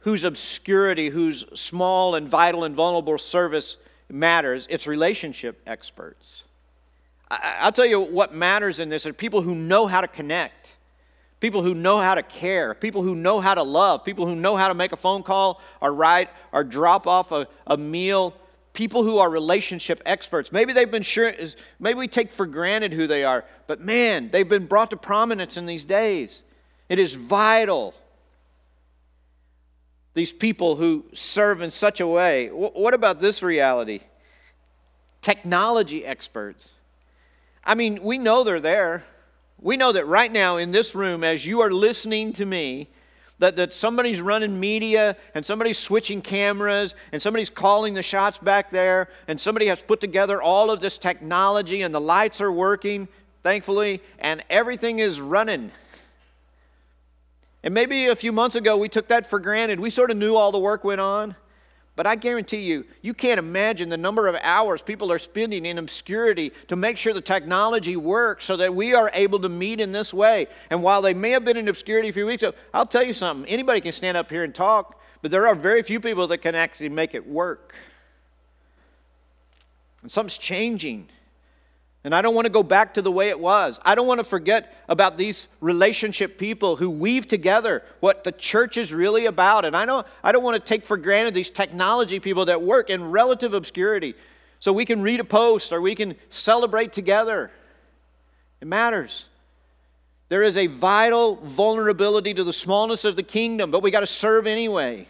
whose 0.00 0.24
obscurity, 0.24 1.08
whose 1.08 1.46
small 1.58 2.14
and 2.14 2.28
vital 2.28 2.64
and 2.64 2.76
vulnerable 2.76 3.16
service 3.18 3.78
matters, 4.10 4.66
it's 4.70 4.86
relationship 4.86 5.60
experts. 5.66 6.44
I, 7.30 7.64
will 7.64 7.72
tell 7.72 7.86
you 7.86 8.00
what 8.00 8.34
matters 8.34 8.78
in 8.80 8.88
this 8.88 9.06
are 9.06 9.12
people 9.12 9.42
who 9.42 9.54
know 9.54 9.86
how 9.86 10.00
to 10.00 10.08
connect, 10.08 10.72
people 11.40 11.62
who 11.62 11.74
know 11.74 11.98
how 11.98 12.14
to 12.14 12.22
care, 12.22 12.74
people 12.74 13.02
who 13.02 13.14
know 13.14 13.40
how 13.40 13.54
to 13.54 13.62
love, 13.62 14.04
people 14.04 14.26
who 14.26 14.34
know 14.34 14.56
how 14.56 14.68
to 14.68 14.74
make 14.74 14.92
a 14.92 14.96
phone 14.96 15.22
call 15.22 15.60
or 15.80 15.92
write 15.92 16.28
or 16.52 16.64
drop 16.64 17.06
off 17.06 17.32
a, 17.32 17.48
a 17.66 17.76
meal. 17.76 18.34
People 18.72 19.04
who 19.04 19.18
are 19.18 19.30
relationship 19.30 20.02
experts. 20.04 20.50
Maybe 20.50 20.72
they've 20.72 20.90
been 20.90 21.04
sure, 21.04 21.32
maybe 21.78 21.96
we 21.96 22.08
take 22.08 22.32
for 22.32 22.44
granted 22.44 22.92
who 22.92 23.06
they 23.06 23.22
are, 23.22 23.44
but 23.68 23.80
man, 23.80 24.30
they've 24.30 24.48
been 24.48 24.66
brought 24.66 24.90
to 24.90 24.96
prominence 24.96 25.56
in 25.56 25.64
these 25.64 25.84
days. 25.84 26.42
It 26.88 26.98
is 26.98 27.14
vital 27.14 27.94
these 30.14 30.32
people 30.32 30.76
who 30.76 31.04
serve 31.12 31.60
in 31.60 31.70
such 31.70 32.00
a 32.00 32.06
way. 32.06 32.48
What 32.48 32.94
about 32.94 33.20
this 33.20 33.42
reality? 33.42 34.00
Technology 35.20 36.04
experts. 36.04 36.70
I 37.64 37.74
mean, 37.74 38.02
we 38.02 38.18
know 38.18 38.44
they're 38.44 38.60
there. 38.60 39.04
We 39.60 39.76
know 39.76 39.92
that 39.92 40.06
right 40.06 40.30
now 40.30 40.56
in 40.58 40.70
this 40.70 40.94
room, 40.94 41.24
as 41.24 41.44
you 41.44 41.60
are 41.62 41.70
listening 41.70 42.32
to 42.34 42.44
me, 42.44 42.88
that, 43.38 43.56
that 43.56 43.74
somebody's 43.74 44.20
running 44.20 44.58
media 44.60 45.16
and 45.34 45.44
somebody's 45.44 45.78
switching 45.78 46.22
cameras 46.22 46.94
and 47.10 47.20
somebody's 47.20 47.50
calling 47.50 47.94
the 47.94 48.02
shots 48.02 48.38
back 48.38 48.70
there 48.70 49.08
and 49.26 49.40
somebody 49.40 49.66
has 49.66 49.82
put 49.82 50.00
together 50.00 50.40
all 50.40 50.70
of 50.70 50.80
this 50.80 50.98
technology 50.98 51.82
and 51.82 51.92
the 51.92 52.00
lights 52.00 52.40
are 52.40 52.52
working, 52.52 53.08
thankfully, 53.42 54.00
and 54.20 54.44
everything 54.48 55.00
is 55.00 55.20
running. 55.20 55.72
And 57.64 57.72
maybe 57.72 58.06
a 58.06 58.14
few 58.14 58.30
months 58.30 58.56
ago 58.56 58.76
we 58.76 58.90
took 58.90 59.08
that 59.08 59.26
for 59.26 59.40
granted. 59.40 59.80
We 59.80 59.90
sort 59.90 60.10
of 60.10 60.18
knew 60.18 60.36
all 60.36 60.52
the 60.52 60.58
work 60.58 60.84
went 60.84 61.00
on. 61.00 61.34
But 61.96 62.06
I 62.06 62.16
guarantee 62.16 62.62
you, 62.62 62.84
you 63.02 63.14
can't 63.14 63.38
imagine 63.38 63.88
the 63.88 63.96
number 63.96 64.26
of 64.26 64.34
hours 64.42 64.82
people 64.82 65.12
are 65.12 65.18
spending 65.18 65.64
in 65.64 65.78
obscurity 65.78 66.52
to 66.68 66.76
make 66.76 66.98
sure 66.98 67.14
the 67.14 67.20
technology 67.20 67.96
works 67.96 68.44
so 68.44 68.56
that 68.56 68.74
we 68.74 68.94
are 68.94 69.10
able 69.14 69.38
to 69.40 69.48
meet 69.48 69.80
in 69.80 69.92
this 69.92 70.12
way. 70.12 70.48
And 70.70 70.82
while 70.82 71.02
they 71.02 71.14
may 71.14 71.30
have 71.30 71.44
been 71.44 71.56
in 71.56 71.68
obscurity 71.68 72.08
a 72.08 72.12
few 72.12 72.26
weeks 72.26 72.42
ago, 72.42 72.56
I'll 72.74 72.84
tell 72.84 73.04
you 73.04 73.12
something 73.12 73.48
anybody 73.48 73.80
can 73.80 73.92
stand 73.92 74.16
up 74.16 74.28
here 74.28 74.42
and 74.42 74.54
talk, 74.54 75.00
but 75.22 75.30
there 75.30 75.46
are 75.46 75.54
very 75.54 75.82
few 75.82 76.00
people 76.00 76.26
that 76.26 76.38
can 76.38 76.56
actually 76.56 76.88
make 76.90 77.14
it 77.14 77.26
work. 77.26 77.74
And 80.02 80.10
something's 80.10 80.36
changing. 80.36 81.08
And 82.04 82.14
I 82.14 82.20
don't 82.20 82.34
want 82.34 82.44
to 82.44 82.52
go 82.52 82.62
back 82.62 82.94
to 82.94 83.02
the 83.02 83.10
way 83.10 83.30
it 83.30 83.40
was. 83.40 83.80
I 83.82 83.94
don't 83.94 84.06
want 84.06 84.18
to 84.18 84.24
forget 84.24 84.76
about 84.90 85.16
these 85.16 85.48
relationship 85.62 86.36
people 86.36 86.76
who 86.76 86.90
weave 86.90 87.26
together 87.26 87.82
what 88.00 88.24
the 88.24 88.32
church 88.32 88.76
is 88.76 88.92
really 88.92 89.24
about. 89.24 89.64
And 89.64 89.74
I 89.74 89.86
know 89.86 90.04
I 90.22 90.30
don't 90.30 90.44
want 90.44 90.54
to 90.54 90.60
take 90.60 90.84
for 90.84 90.98
granted 90.98 91.32
these 91.32 91.48
technology 91.48 92.20
people 92.20 92.44
that 92.44 92.60
work 92.60 92.90
in 92.90 93.10
relative 93.10 93.54
obscurity. 93.54 94.14
So 94.60 94.70
we 94.70 94.84
can 94.84 95.00
read 95.00 95.20
a 95.20 95.24
post 95.24 95.72
or 95.72 95.80
we 95.80 95.94
can 95.94 96.14
celebrate 96.28 96.92
together. 96.92 97.50
It 98.60 98.66
matters. 98.66 99.24
There 100.28 100.42
is 100.42 100.58
a 100.58 100.66
vital 100.66 101.36
vulnerability 101.36 102.34
to 102.34 102.44
the 102.44 102.52
smallness 102.52 103.06
of 103.06 103.16
the 103.16 103.22
kingdom, 103.22 103.70
but 103.70 103.82
we 103.82 103.90
got 103.90 104.00
to 104.00 104.06
serve 104.06 104.46
anyway. 104.46 105.08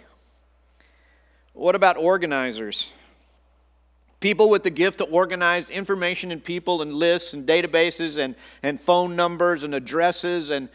What 1.55 1.75
about 1.75 1.97
organizers? 1.97 2.91
People 4.21 4.49
with 4.49 4.63
the 4.63 4.71
gift 4.71 4.99
to 4.99 5.05
organize 5.05 5.71
information 5.71 6.33
and 6.33 6.43
people 6.43 6.83
and 6.83 6.93
lists 6.93 7.35
and 7.35 7.47
databases 7.47 8.17
and, 8.17 8.35
and 8.63 8.81
phone 8.81 9.17
numbers 9.17 9.65
and 9.65 9.75
addresses. 9.75 10.51
And 10.51 10.69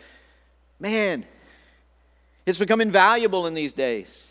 man, 0.79 1.25
it's 2.45 2.59
become 2.59 2.81
invaluable 2.81 3.47
in 3.47 3.53
these 3.53 3.73
days. 3.73 4.25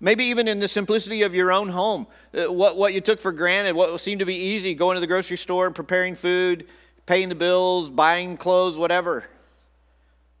Maybe 0.00 0.24
even 0.26 0.48
in 0.48 0.60
the 0.60 0.68
simplicity 0.68 1.22
of 1.22 1.34
your 1.34 1.50
own 1.50 1.68
home. 1.68 2.06
Uh, 2.34 2.52
what, 2.52 2.76
what 2.76 2.92
you 2.92 3.00
took 3.00 3.20
for 3.20 3.32
granted, 3.32 3.74
what 3.74 3.98
seemed 4.00 4.18
to 4.18 4.26
be 4.26 4.34
easy, 4.34 4.74
going 4.74 4.96
to 4.96 5.00
the 5.00 5.06
grocery 5.06 5.36
store 5.36 5.66
and 5.66 5.74
preparing 5.74 6.14
food, 6.14 6.66
paying 7.06 7.28
the 7.28 7.34
bills, 7.34 7.88
buying 7.88 8.36
clothes, 8.36 8.76
whatever. 8.76 9.24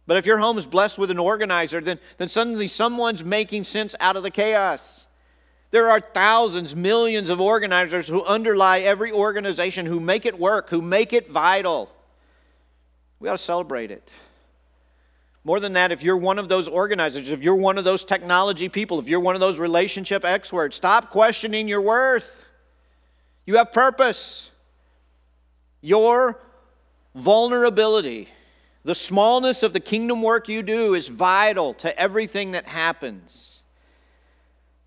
But 0.06 0.18
if 0.18 0.26
your 0.26 0.38
home 0.38 0.58
is 0.58 0.66
blessed 0.66 0.98
with 0.98 1.10
an 1.10 1.18
organizer, 1.18 1.80
then, 1.80 1.98
then 2.18 2.28
suddenly 2.28 2.68
someone's 2.68 3.24
making 3.24 3.64
sense 3.64 3.94
out 4.00 4.16
of 4.16 4.22
the 4.22 4.30
chaos. 4.30 5.03
There 5.70 5.90
are 5.90 6.00
thousands, 6.00 6.76
millions 6.76 7.30
of 7.30 7.40
organizers 7.40 8.06
who 8.06 8.22
underlie 8.24 8.80
every 8.80 9.10
organization, 9.10 9.86
who 9.86 9.98
make 9.98 10.24
it 10.24 10.38
work, 10.38 10.70
who 10.70 10.80
make 10.80 11.12
it 11.12 11.30
vital. 11.30 11.90
We 13.18 13.28
ought 13.28 13.32
to 13.32 13.38
celebrate 13.38 13.90
it. 13.90 14.08
More 15.46 15.60
than 15.60 15.74
that, 15.74 15.92
if 15.92 16.02
you're 16.02 16.16
one 16.16 16.38
of 16.38 16.48
those 16.48 16.68
organizers, 16.68 17.30
if 17.30 17.42
you're 17.42 17.54
one 17.54 17.76
of 17.76 17.84
those 17.84 18.02
technology 18.02 18.68
people, 18.68 18.98
if 18.98 19.08
you're 19.08 19.20
one 19.20 19.34
of 19.34 19.40
those 19.40 19.58
relationship 19.58 20.24
experts, 20.24 20.76
stop 20.76 21.10
questioning 21.10 21.68
your 21.68 21.82
worth. 21.82 22.44
You 23.44 23.56
have 23.56 23.72
purpose. 23.72 24.50
Your 25.82 26.40
vulnerability, 27.14 28.28
the 28.84 28.94
smallness 28.94 29.62
of 29.62 29.74
the 29.74 29.80
kingdom 29.80 30.22
work 30.22 30.48
you 30.48 30.62
do, 30.62 30.94
is 30.94 31.08
vital 31.08 31.74
to 31.74 31.98
everything 31.98 32.52
that 32.52 32.66
happens. 32.66 33.60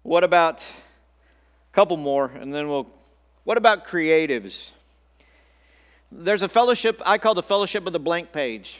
What 0.08 0.24
about 0.24 0.62
a 0.62 1.76
couple 1.76 1.98
more, 1.98 2.32
and 2.40 2.54
then 2.54 2.70
we'll. 2.70 2.88
What 3.44 3.58
about 3.58 3.86
creatives? 3.86 4.72
There's 6.14 6.44
a 6.44 6.48
fellowship 6.48 7.02
I 7.06 7.18
call 7.18 7.36
the 7.36 7.44
fellowship 7.44 7.86
of 7.86 7.92
the 7.92 8.00
blank 8.00 8.32
page. 8.32 8.80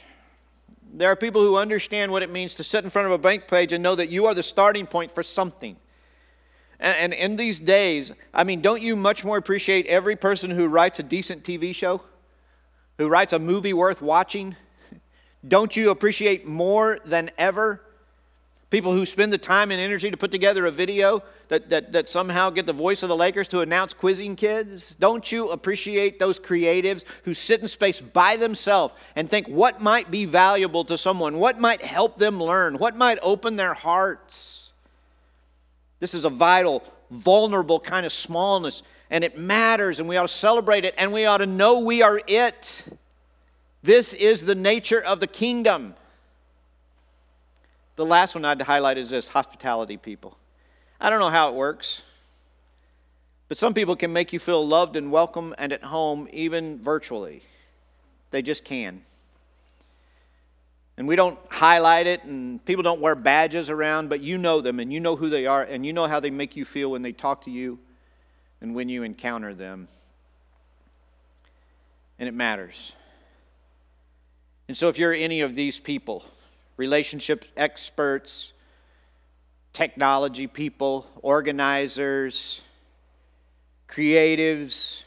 There 0.90 1.12
are 1.12 1.16
people 1.16 1.42
who 1.42 1.56
understand 1.56 2.12
what 2.12 2.22
it 2.22 2.30
means 2.30 2.54
to 2.54 2.64
sit 2.64 2.82
in 2.82 2.88
front 2.88 3.04
of 3.04 3.12
a 3.12 3.18
blank 3.18 3.46
page 3.46 3.74
and 3.74 3.82
know 3.82 3.94
that 3.94 4.08
you 4.08 4.24
are 4.24 4.32
the 4.32 4.42
starting 4.42 4.86
point 4.86 5.14
for 5.14 5.22
something. 5.22 5.76
And, 6.80 7.12
in 7.12 7.36
these 7.36 7.60
days, 7.60 8.10
I 8.32 8.44
mean, 8.44 8.62
don't 8.62 8.80
you 8.80 8.96
much 8.96 9.22
more 9.22 9.36
appreciate 9.36 9.84
every 9.84 10.16
person 10.16 10.50
who 10.50 10.66
writes 10.66 10.98
a 10.98 11.02
decent 11.02 11.44
TV 11.44 11.74
show? 11.74 12.00
Who 12.96 13.06
writes 13.06 13.34
a 13.34 13.38
movie 13.38 13.74
worth 13.74 14.00
watching? 14.00 14.56
Don't 15.46 15.76
you 15.76 15.90
appreciate 15.90 16.46
more 16.46 17.00
than 17.04 17.30
ever 17.36 17.82
People 18.70 18.92
who 18.92 19.06
spend 19.06 19.32
the 19.32 19.38
time 19.38 19.70
and 19.70 19.80
energy 19.80 20.10
to 20.10 20.16
put 20.16 20.30
together 20.30 20.66
a 20.66 20.70
video 20.70 21.22
that, 21.48 21.70
that, 21.70 21.92
that 21.92 22.08
somehow 22.08 22.50
get 22.50 22.66
the 22.66 22.72
voice 22.74 23.02
of 23.02 23.08
the 23.08 23.16
Lakers 23.16 23.48
to 23.48 23.60
announce 23.60 23.94
quizzing 23.94 24.36
kids. 24.36 24.94
Don't 25.00 25.32
you 25.32 25.48
appreciate 25.48 26.18
those 26.18 26.38
creatives 26.38 27.04
who 27.24 27.32
sit 27.32 27.62
in 27.62 27.68
space 27.68 27.98
by 27.98 28.36
themselves 28.36 28.92
and 29.16 29.30
think 29.30 29.48
what 29.48 29.80
might 29.80 30.10
be 30.10 30.26
valuable 30.26 30.84
to 30.84 30.98
someone, 30.98 31.38
what 31.38 31.58
might 31.58 31.80
help 31.80 32.18
them 32.18 32.42
learn, 32.42 32.76
what 32.76 32.94
might 32.94 33.18
open 33.22 33.56
their 33.56 33.72
hearts? 33.72 34.70
This 36.00 36.12
is 36.12 36.26
a 36.26 36.30
vital, 36.30 36.84
vulnerable 37.10 37.80
kind 37.80 38.04
of 38.04 38.12
smallness, 38.12 38.82
and 39.10 39.24
it 39.24 39.38
matters, 39.38 39.98
and 39.98 40.08
we 40.08 40.18
ought 40.18 40.28
to 40.28 40.28
celebrate 40.28 40.84
it, 40.84 40.94
and 40.98 41.10
we 41.10 41.24
ought 41.24 41.38
to 41.38 41.46
know 41.46 41.80
we 41.80 42.02
are 42.02 42.20
it. 42.26 42.84
This 43.82 44.12
is 44.12 44.44
the 44.44 44.54
nature 44.54 45.00
of 45.00 45.20
the 45.20 45.26
kingdom. 45.26 45.94
The 47.98 48.06
last 48.06 48.36
one 48.36 48.44
I'd 48.44 48.62
highlight 48.62 48.96
is 48.96 49.10
this 49.10 49.26
hospitality 49.26 49.96
people. 49.96 50.38
I 51.00 51.10
don't 51.10 51.18
know 51.18 51.30
how 51.30 51.48
it 51.48 51.56
works, 51.56 52.02
but 53.48 53.58
some 53.58 53.74
people 53.74 53.96
can 53.96 54.12
make 54.12 54.32
you 54.32 54.38
feel 54.38 54.64
loved 54.64 54.94
and 54.94 55.10
welcome 55.10 55.52
and 55.58 55.72
at 55.72 55.82
home 55.82 56.28
even 56.32 56.78
virtually. 56.78 57.42
They 58.30 58.40
just 58.40 58.62
can. 58.62 59.02
And 60.96 61.08
we 61.08 61.16
don't 61.16 61.40
highlight 61.48 62.06
it, 62.06 62.22
and 62.22 62.64
people 62.64 62.84
don't 62.84 63.00
wear 63.00 63.16
badges 63.16 63.68
around, 63.68 64.10
but 64.10 64.20
you 64.20 64.38
know 64.38 64.60
them 64.60 64.78
and 64.78 64.92
you 64.92 65.00
know 65.00 65.16
who 65.16 65.28
they 65.28 65.46
are, 65.46 65.64
and 65.64 65.84
you 65.84 65.92
know 65.92 66.06
how 66.06 66.20
they 66.20 66.30
make 66.30 66.54
you 66.54 66.64
feel 66.64 66.92
when 66.92 67.02
they 67.02 67.10
talk 67.10 67.42
to 67.46 67.50
you 67.50 67.80
and 68.60 68.76
when 68.76 68.88
you 68.88 69.02
encounter 69.02 69.54
them. 69.54 69.88
And 72.20 72.28
it 72.28 72.34
matters. 72.34 72.92
And 74.68 74.78
so, 74.78 74.88
if 74.88 74.98
you're 74.98 75.12
any 75.12 75.40
of 75.40 75.56
these 75.56 75.80
people, 75.80 76.24
relationship 76.78 77.44
experts, 77.56 78.52
technology 79.74 80.46
people, 80.46 81.06
organizers, 81.20 82.62
creatives, 83.86 85.02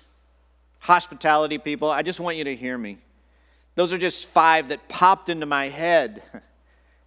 hospitality 0.77 1.57
people. 1.57 1.89
I 1.89 2.03
just 2.03 2.19
want 2.19 2.37
you 2.37 2.43
to 2.43 2.55
hear 2.55 2.77
me. 2.77 2.99
Those 3.73 3.93
are 3.93 3.97
just 3.97 4.27
five 4.27 4.67
that 4.67 4.87
popped 4.87 5.29
into 5.29 5.47
my 5.47 5.69
head. 5.69 6.21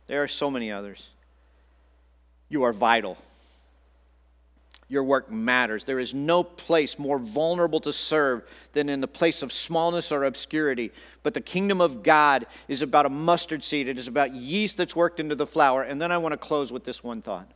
There 0.07 0.23
are 0.23 0.29
so 0.29 0.51
many 0.51 0.71
others. 0.71 1.09
You 2.51 2.65
are 2.65 2.75
vital. 2.75 3.17
Your 4.95 5.03
work 5.03 5.29
matters. 5.29 5.83
There 5.83 5.99
is 5.99 6.15
no 6.15 6.45
place 6.45 7.01
more 7.01 7.19
vulnerable 7.19 7.81
to 7.81 7.93
serve 7.93 8.45
than 8.75 8.89
in 8.89 9.01
the 9.01 9.09
place 9.09 9.43
of 9.43 9.51
smallness 9.51 10.13
or 10.13 10.23
obscurity. 10.23 10.93
But 11.25 11.35
the 11.35 11.41
kingdom 11.41 11.81
of 11.81 12.05
God 12.05 12.47
is 12.69 12.81
about 12.81 13.05
a 13.05 13.09
mustard 13.11 13.65
seed, 13.65 13.89
it 13.89 13.99
is 13.99 14.07
about 14.07 14.33
yeast 14.33 14.77
that's 14.77 14.95
worked 14.95 15.19
into 15.19 15.35
the 15.35 15.49
flour. 15.49 15.83
And 15.83 16.01
then 16.01 16.13
I 16.13 16.19
want 16.19 16.33
to 16.33 16.37
close 16.37 16.73
with 16.73 16.85
this 16.85 17.03
one 17.03 17.23
thought. 17.23 17.51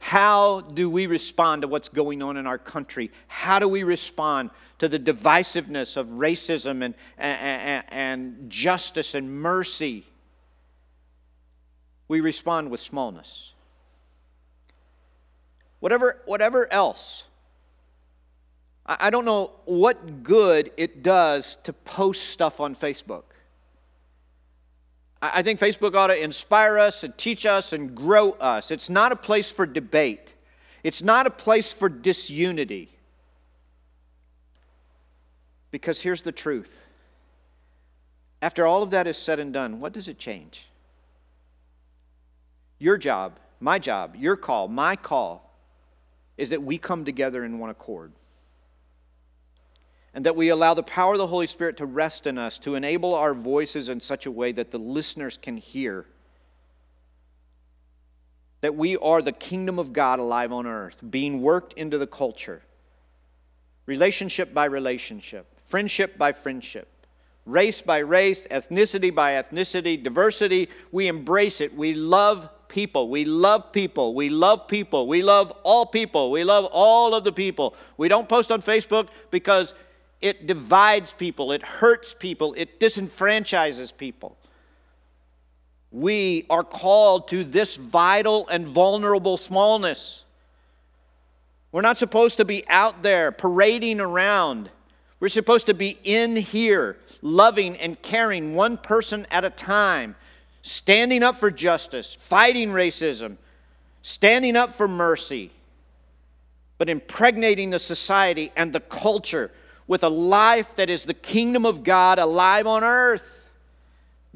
How 0.00 0.62
do 0.62 0.90
we 0.90 1.06
respond 1.06 1.62
to 1.62 1.68
what's 1.68 1.88
going 1.88 2.20
on 2.20 2.36
in 2.36 2.48
our 2.48 2.58
country? 2.58 3.12
How 3.28 3.60
do 3.60 3.68
we 3.68 3.84
respond 3.84 4.50
to 4.80 4.88
the 4.88 4.98
divisiveness 4.98 5.96
of 5.96 6.08
racism 6.08 6.82
and, 6.82 6.94
and, 7.16 7.84
and 7.90 8.50
justice 8.50 9.14
and 9.14 9.32
mercy? 9.32 10.04
We 12.08 12.20
respond 12.20 12.72
with 12.72 12.80
smallness 12.80 13.52
whatever, 15.80 16.20
whatever 16.26 16.72
else. 16.72 17.24
I, 18.86 18.96
I 19.00 19.10
don't 19.10 19.24
know 19.24 19.52
what 19.64 20.22
good 20.22 20.70
it 20.76 21.02
does 21.02 21.56
to 21.64 21.72
post 21.72 22.28
stuff 22.28 22.60
on 22.60 22.76
Facebook. 22.76 23.24
I, 25.20 25.30
I 25.34 25.42
think 25.42 25.58
Facebook 25.58 25.94
ought 25.94 26.08
to 26.08 26.22
inspire 26.22 26.78
us 26.78 27.02
and 27.02 27.16
teach 27.18 27.44
us 27.44 27.72
and 27.72 27.94
grow 27.94 28.32
us. 28.32 28.70
It's 28.70 28.88
not 28.88 29.10
a 29.10 29.16
place 29.16 29.50
for 29.50 29.66
debate, 29.66 30.34
it's 30.84 31.02
not 31.02 31.26
a 31.26 31.30
place 31.30 31.72
for 31.72 31.88
disunity. 31.88 32.88
Because 35.72 36.00
here's 36.00 36.22
the 36.22 36.32
truth. 36.32 36.76
After 38.42 38.66
all 38.66 38.82
of 38.82 38.90
that 38.90 39.06
is 39.06 39.16
said 39.16 39.38
and 39.38 39.52
done, 39.52 39.78
what 39.78 39.92
does 39.92 40.08
it 40.08 40.18
change? 40.18 40.66
Your 42.80 42.98
job, 42.98 43.38
my 43.60 43.78
job, 43.78 44.16
your 44.16 44.34
call, 44.34 44.66
my 44.66 44.96
call 44.96 45.49
is 46.40 46.50
that 46.50 46.62
we 46.62 46.78
come 46.78 47.04
together 47.04 47.44
in 47.44 47.58
one 47.58 47.68
accord. 47.68 48.12
And 50.14 50.24
that 50.24 50.34
we 50.34 50.48
allow 50.48 50.72
the 50.72 50.82
power 50.82 51.12
of 51.12 51.18
the 51.18 51.26
Holy 51.26 51.46
Spirit 51.46 51.76
to 51.76 51.86
rest 51.86 52.26
in 52.26 52.38
us, 52.38 52.58
to 52.60 52.74
enable 52.74 53.14
our 53.14 53.34
voices 53.34 53.90
in 53.90 54.00
such 54.00 54.24
a 54.24 54.30
way 54.30 54.50
that 54.52 54.70
the 54.70 54.78
listeners 54.78 55.38
can 55.40 55.58
hear. 55.58 56.06
That 58.62 58.74
we 58.74 58.96
are 58.96 59.20
the 59.20 59.32
kingdom 59.32 59.78
of 59.78 59.92
God 59.92 60.18
alive 60.18 60.50
on 60.50 60.66
earth, 60.66 61.00
being 61.08 61.42
worked 61.42 61.74
into 61.74 61.98
the 61.98 62.06
culture, 62.06 62.62
relationship 63.84 64.54
by 64.54 64.64
relationship, 64.64 65.46
friendship 65.66 66.16
by 66.16 66.32
friendship, 66.32 66.88
race 67.44 67.82
by 67.82 67.98
race, 67.98 68.46
ethnicity 68.50 69.14
by 69.14 69.32
ethnicity, 69.32 70.02
diversity. 70.02 70.70
We 70.90 71.06
embrace 71.06 71.60
it. 71.60 71.76
We 71.76 71.94
love 71.94 72.48
people. 72.70 73.10
We 73.10 73.26
love 73.26 73.70
people. 73.72 74.14
We 74.14 74.30
love 74.30 74.66
people. 74.66 75.06
We 75.06 75.20
love 75.22 75.50
all 75.62 75.84
people. 75.84 76.30
We 76.30 76.44
love 76.44 76.64
all 76.72 77.14
of 77.14 77.24
the 77.24 77.32
people. 77.32 77.74
We 77.98 78.08
don't 78.08 78.28
post 78.28 78.50
on 78.50 78.62
Facebook 78.62 79.08
because 79.30 79.74
it 80.20 80.46
divides 80.46 81.12
people, 81.12 81.52
it 81.52 81.62
hurts 81.62 82.14
people, 82.14 82.54
it 82.56 82.78
disenfranchises 82.78 83.96
people. 83.96 84.36
We 85.90 86.46
are 86.50 86.62
called 86.62 87.28
to 87.28 87.42
this 87.42 87.76
vital 87.76 88.46
and 88.48 88.68
vulnerable 88.68 89.36
smallness. 89.36 90.22
We're 91.72 91.80
not 91.80 91.98
supposed 91.98 92.36
to 92.36 92.44
be 92.44 92.68
out 92.68 93.02
there 93.02 93.32
parading 93.32 94.00
around. 94.00 94.70
We're 95.20 95.28
supposed 95.28 95.66
to 95.66 95.74
be 95.74 95.98
in 96.04 96.36
here, 96.36 96.98
loving 97.22 97.76
and 97.76 98.00
caring 98.02 98.54
one 98.54 98.76
person 98.76 99.26
at 99.30 99.44
a 99.44 99.50
time, 99.50 100.16
standing 100.62 101.22
up 101.22 101.36
for 101.36 101.50
justice, 101.50 102.16
fighting 102.20 102.70
racism, 102.70 103.36
standing 104.02 104.56
up 104.56 104.74
for 104.74 104.88
mercy, 104.88 105.50
but 106.78 106.88
impregnating 106.88 107.70
the 107.70 107.78
society 107.78 108.52
and 108.56 108.72
the 108.72 108.80
culture 108.80 109.50
with 109.86 110.04
a 110.04 110.08
life 110.08 110.76
that 110.76 110.88
is 110.88 111.04
the 111.04 111.14
kingdom 111.14 111.66
of 111.66 111.82
God 111.82 112.18
alive 112.18 112.66
on 112.66 112.84
earth. 112.84 113.48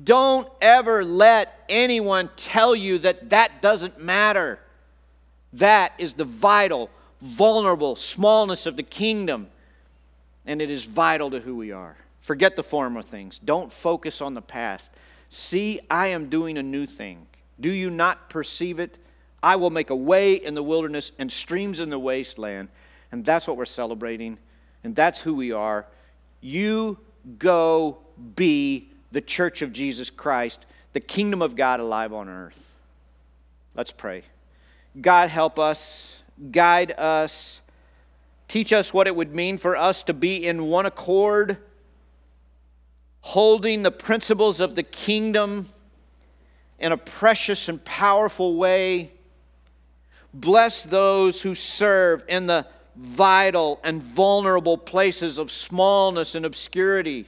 Don't 0.02 0.48
ever 0.60 1.04
let 1.04 1.64
anyone 1.68 2.28
tell 2.36 2.74
you 2.74 2.98
that 2.98 3.30
that 3.30 3.62
doesn't 3.62 4.00
matter. 4.00 4.58
That 5.52 5.92
is 5.98 6.14
the 6.14 6.24
vital, 6.24 6.90
vulnerable 7.22 7.94
smallness 7.94 8.66
of 8.66 8.76
the 8.76 8.82
kingdom, 8.82 9.46
and 10.44 10.60
it 10.60 10.70
is 10.70 10.84
vital 10.84 11.30
to 11.30 11.38
who 11.38 11.54
we 11.54 11.70
are. 11.70 11.96
Forget 12.20 12.56
the 12.56 12.64
former 12.64 13.02
things. 13.02 13.38
Don't 13.38 13.72
focus 13.72 14.20
on 14.20 14.34
the 14.34 14.42
past. 14.42 14.90
See, 15.34 15.80
I 15.90 16.08
am 16.08 16.28
doing 16.28 16.58
a 16.58 16.62
new 16.62 16.86
thing. 16.86 17.26
Do 17.58 17.68
you 17.68 17.90
not 17.90 18.30
perceive 18.30 18.78
it? 18.78 18.98
I 19.42 19.56
will 19.56 19.68
make 19.68 19.90
a 19.90 19.96
way 19.96 20.34
in 20.34 20.54
the 20.54 20.62
wilderness 20.62 21.10
and 21.18 21.30
streams 21.30 21.80
in 21.80 21.90
the 21.90 21.98
wasteland. 21.98 22.68
And 23.10 23.24
that's 23.24 23.48
what 23.48 23.56
we're 23.56 23.64
celebrating. 23.64 24.38
And 24.84 24.94
that's 24.94 25.18
who 25.18 25.34
we 25.34 25.50
are. 25.50 25.86
You 26.40 26.98
go 27.40 27.98
be 28.36 28.90
the 29.10 29.20
church 29.20 29.60
of 29.60 29.72
Jesus 29.72 30.08
Christ, 30.08 30.66
the 30.92 31.00
kingdom 31.00 31.42
of 31.42 31.56
God 31.56 31.80
alive 31.80 32.12
on 32.12 32.28
earth. 32.28 32.62
Let's 33.74 33.90
pray. 33.90 34.22
God, 35.00 35.30
help 35.30 35.58
us, 35.58 36.16
guide 36.52 36.92
us, 36.96 37.60
teach 38.46 38.72
us 38.72 38.94
what 38.94 39.08
it 39.08 39.16
would 39.16 39.34
mean 39.34 39.58
for 39.58 39.76
us 39.76 40.04
to 40.04 40.14
be 40.14 40.46
in 40.46 40.66
one 40.68 40.86
accord 40.86 41.58
holding 43.24 43.82
the 43.82 43.90
principles 43.90 44.60
of 44.60 44.74
the 44.74 44.82
kingdom 44.82 45.66
in 46.78 46.92
a 46.92 46.96
precious 46.96 47.70
and 47.70 47.82
powerful 47.82 48.54
way. 48.56 49.10
Bless 50.34 50.82
those 50.82 51.40
who 51.40 51.54
serve 51.54 52.22
in 52.28 52.46
the 52.46 52.66
vital 52.96 53.80
and 53.82 54.02
vulnerable 54.02 54.76
places 54.76 55.38
of 55.38 55.50
smallness 55.50 56.34
and 56.34 56.44
obscurity. 56.44 57.26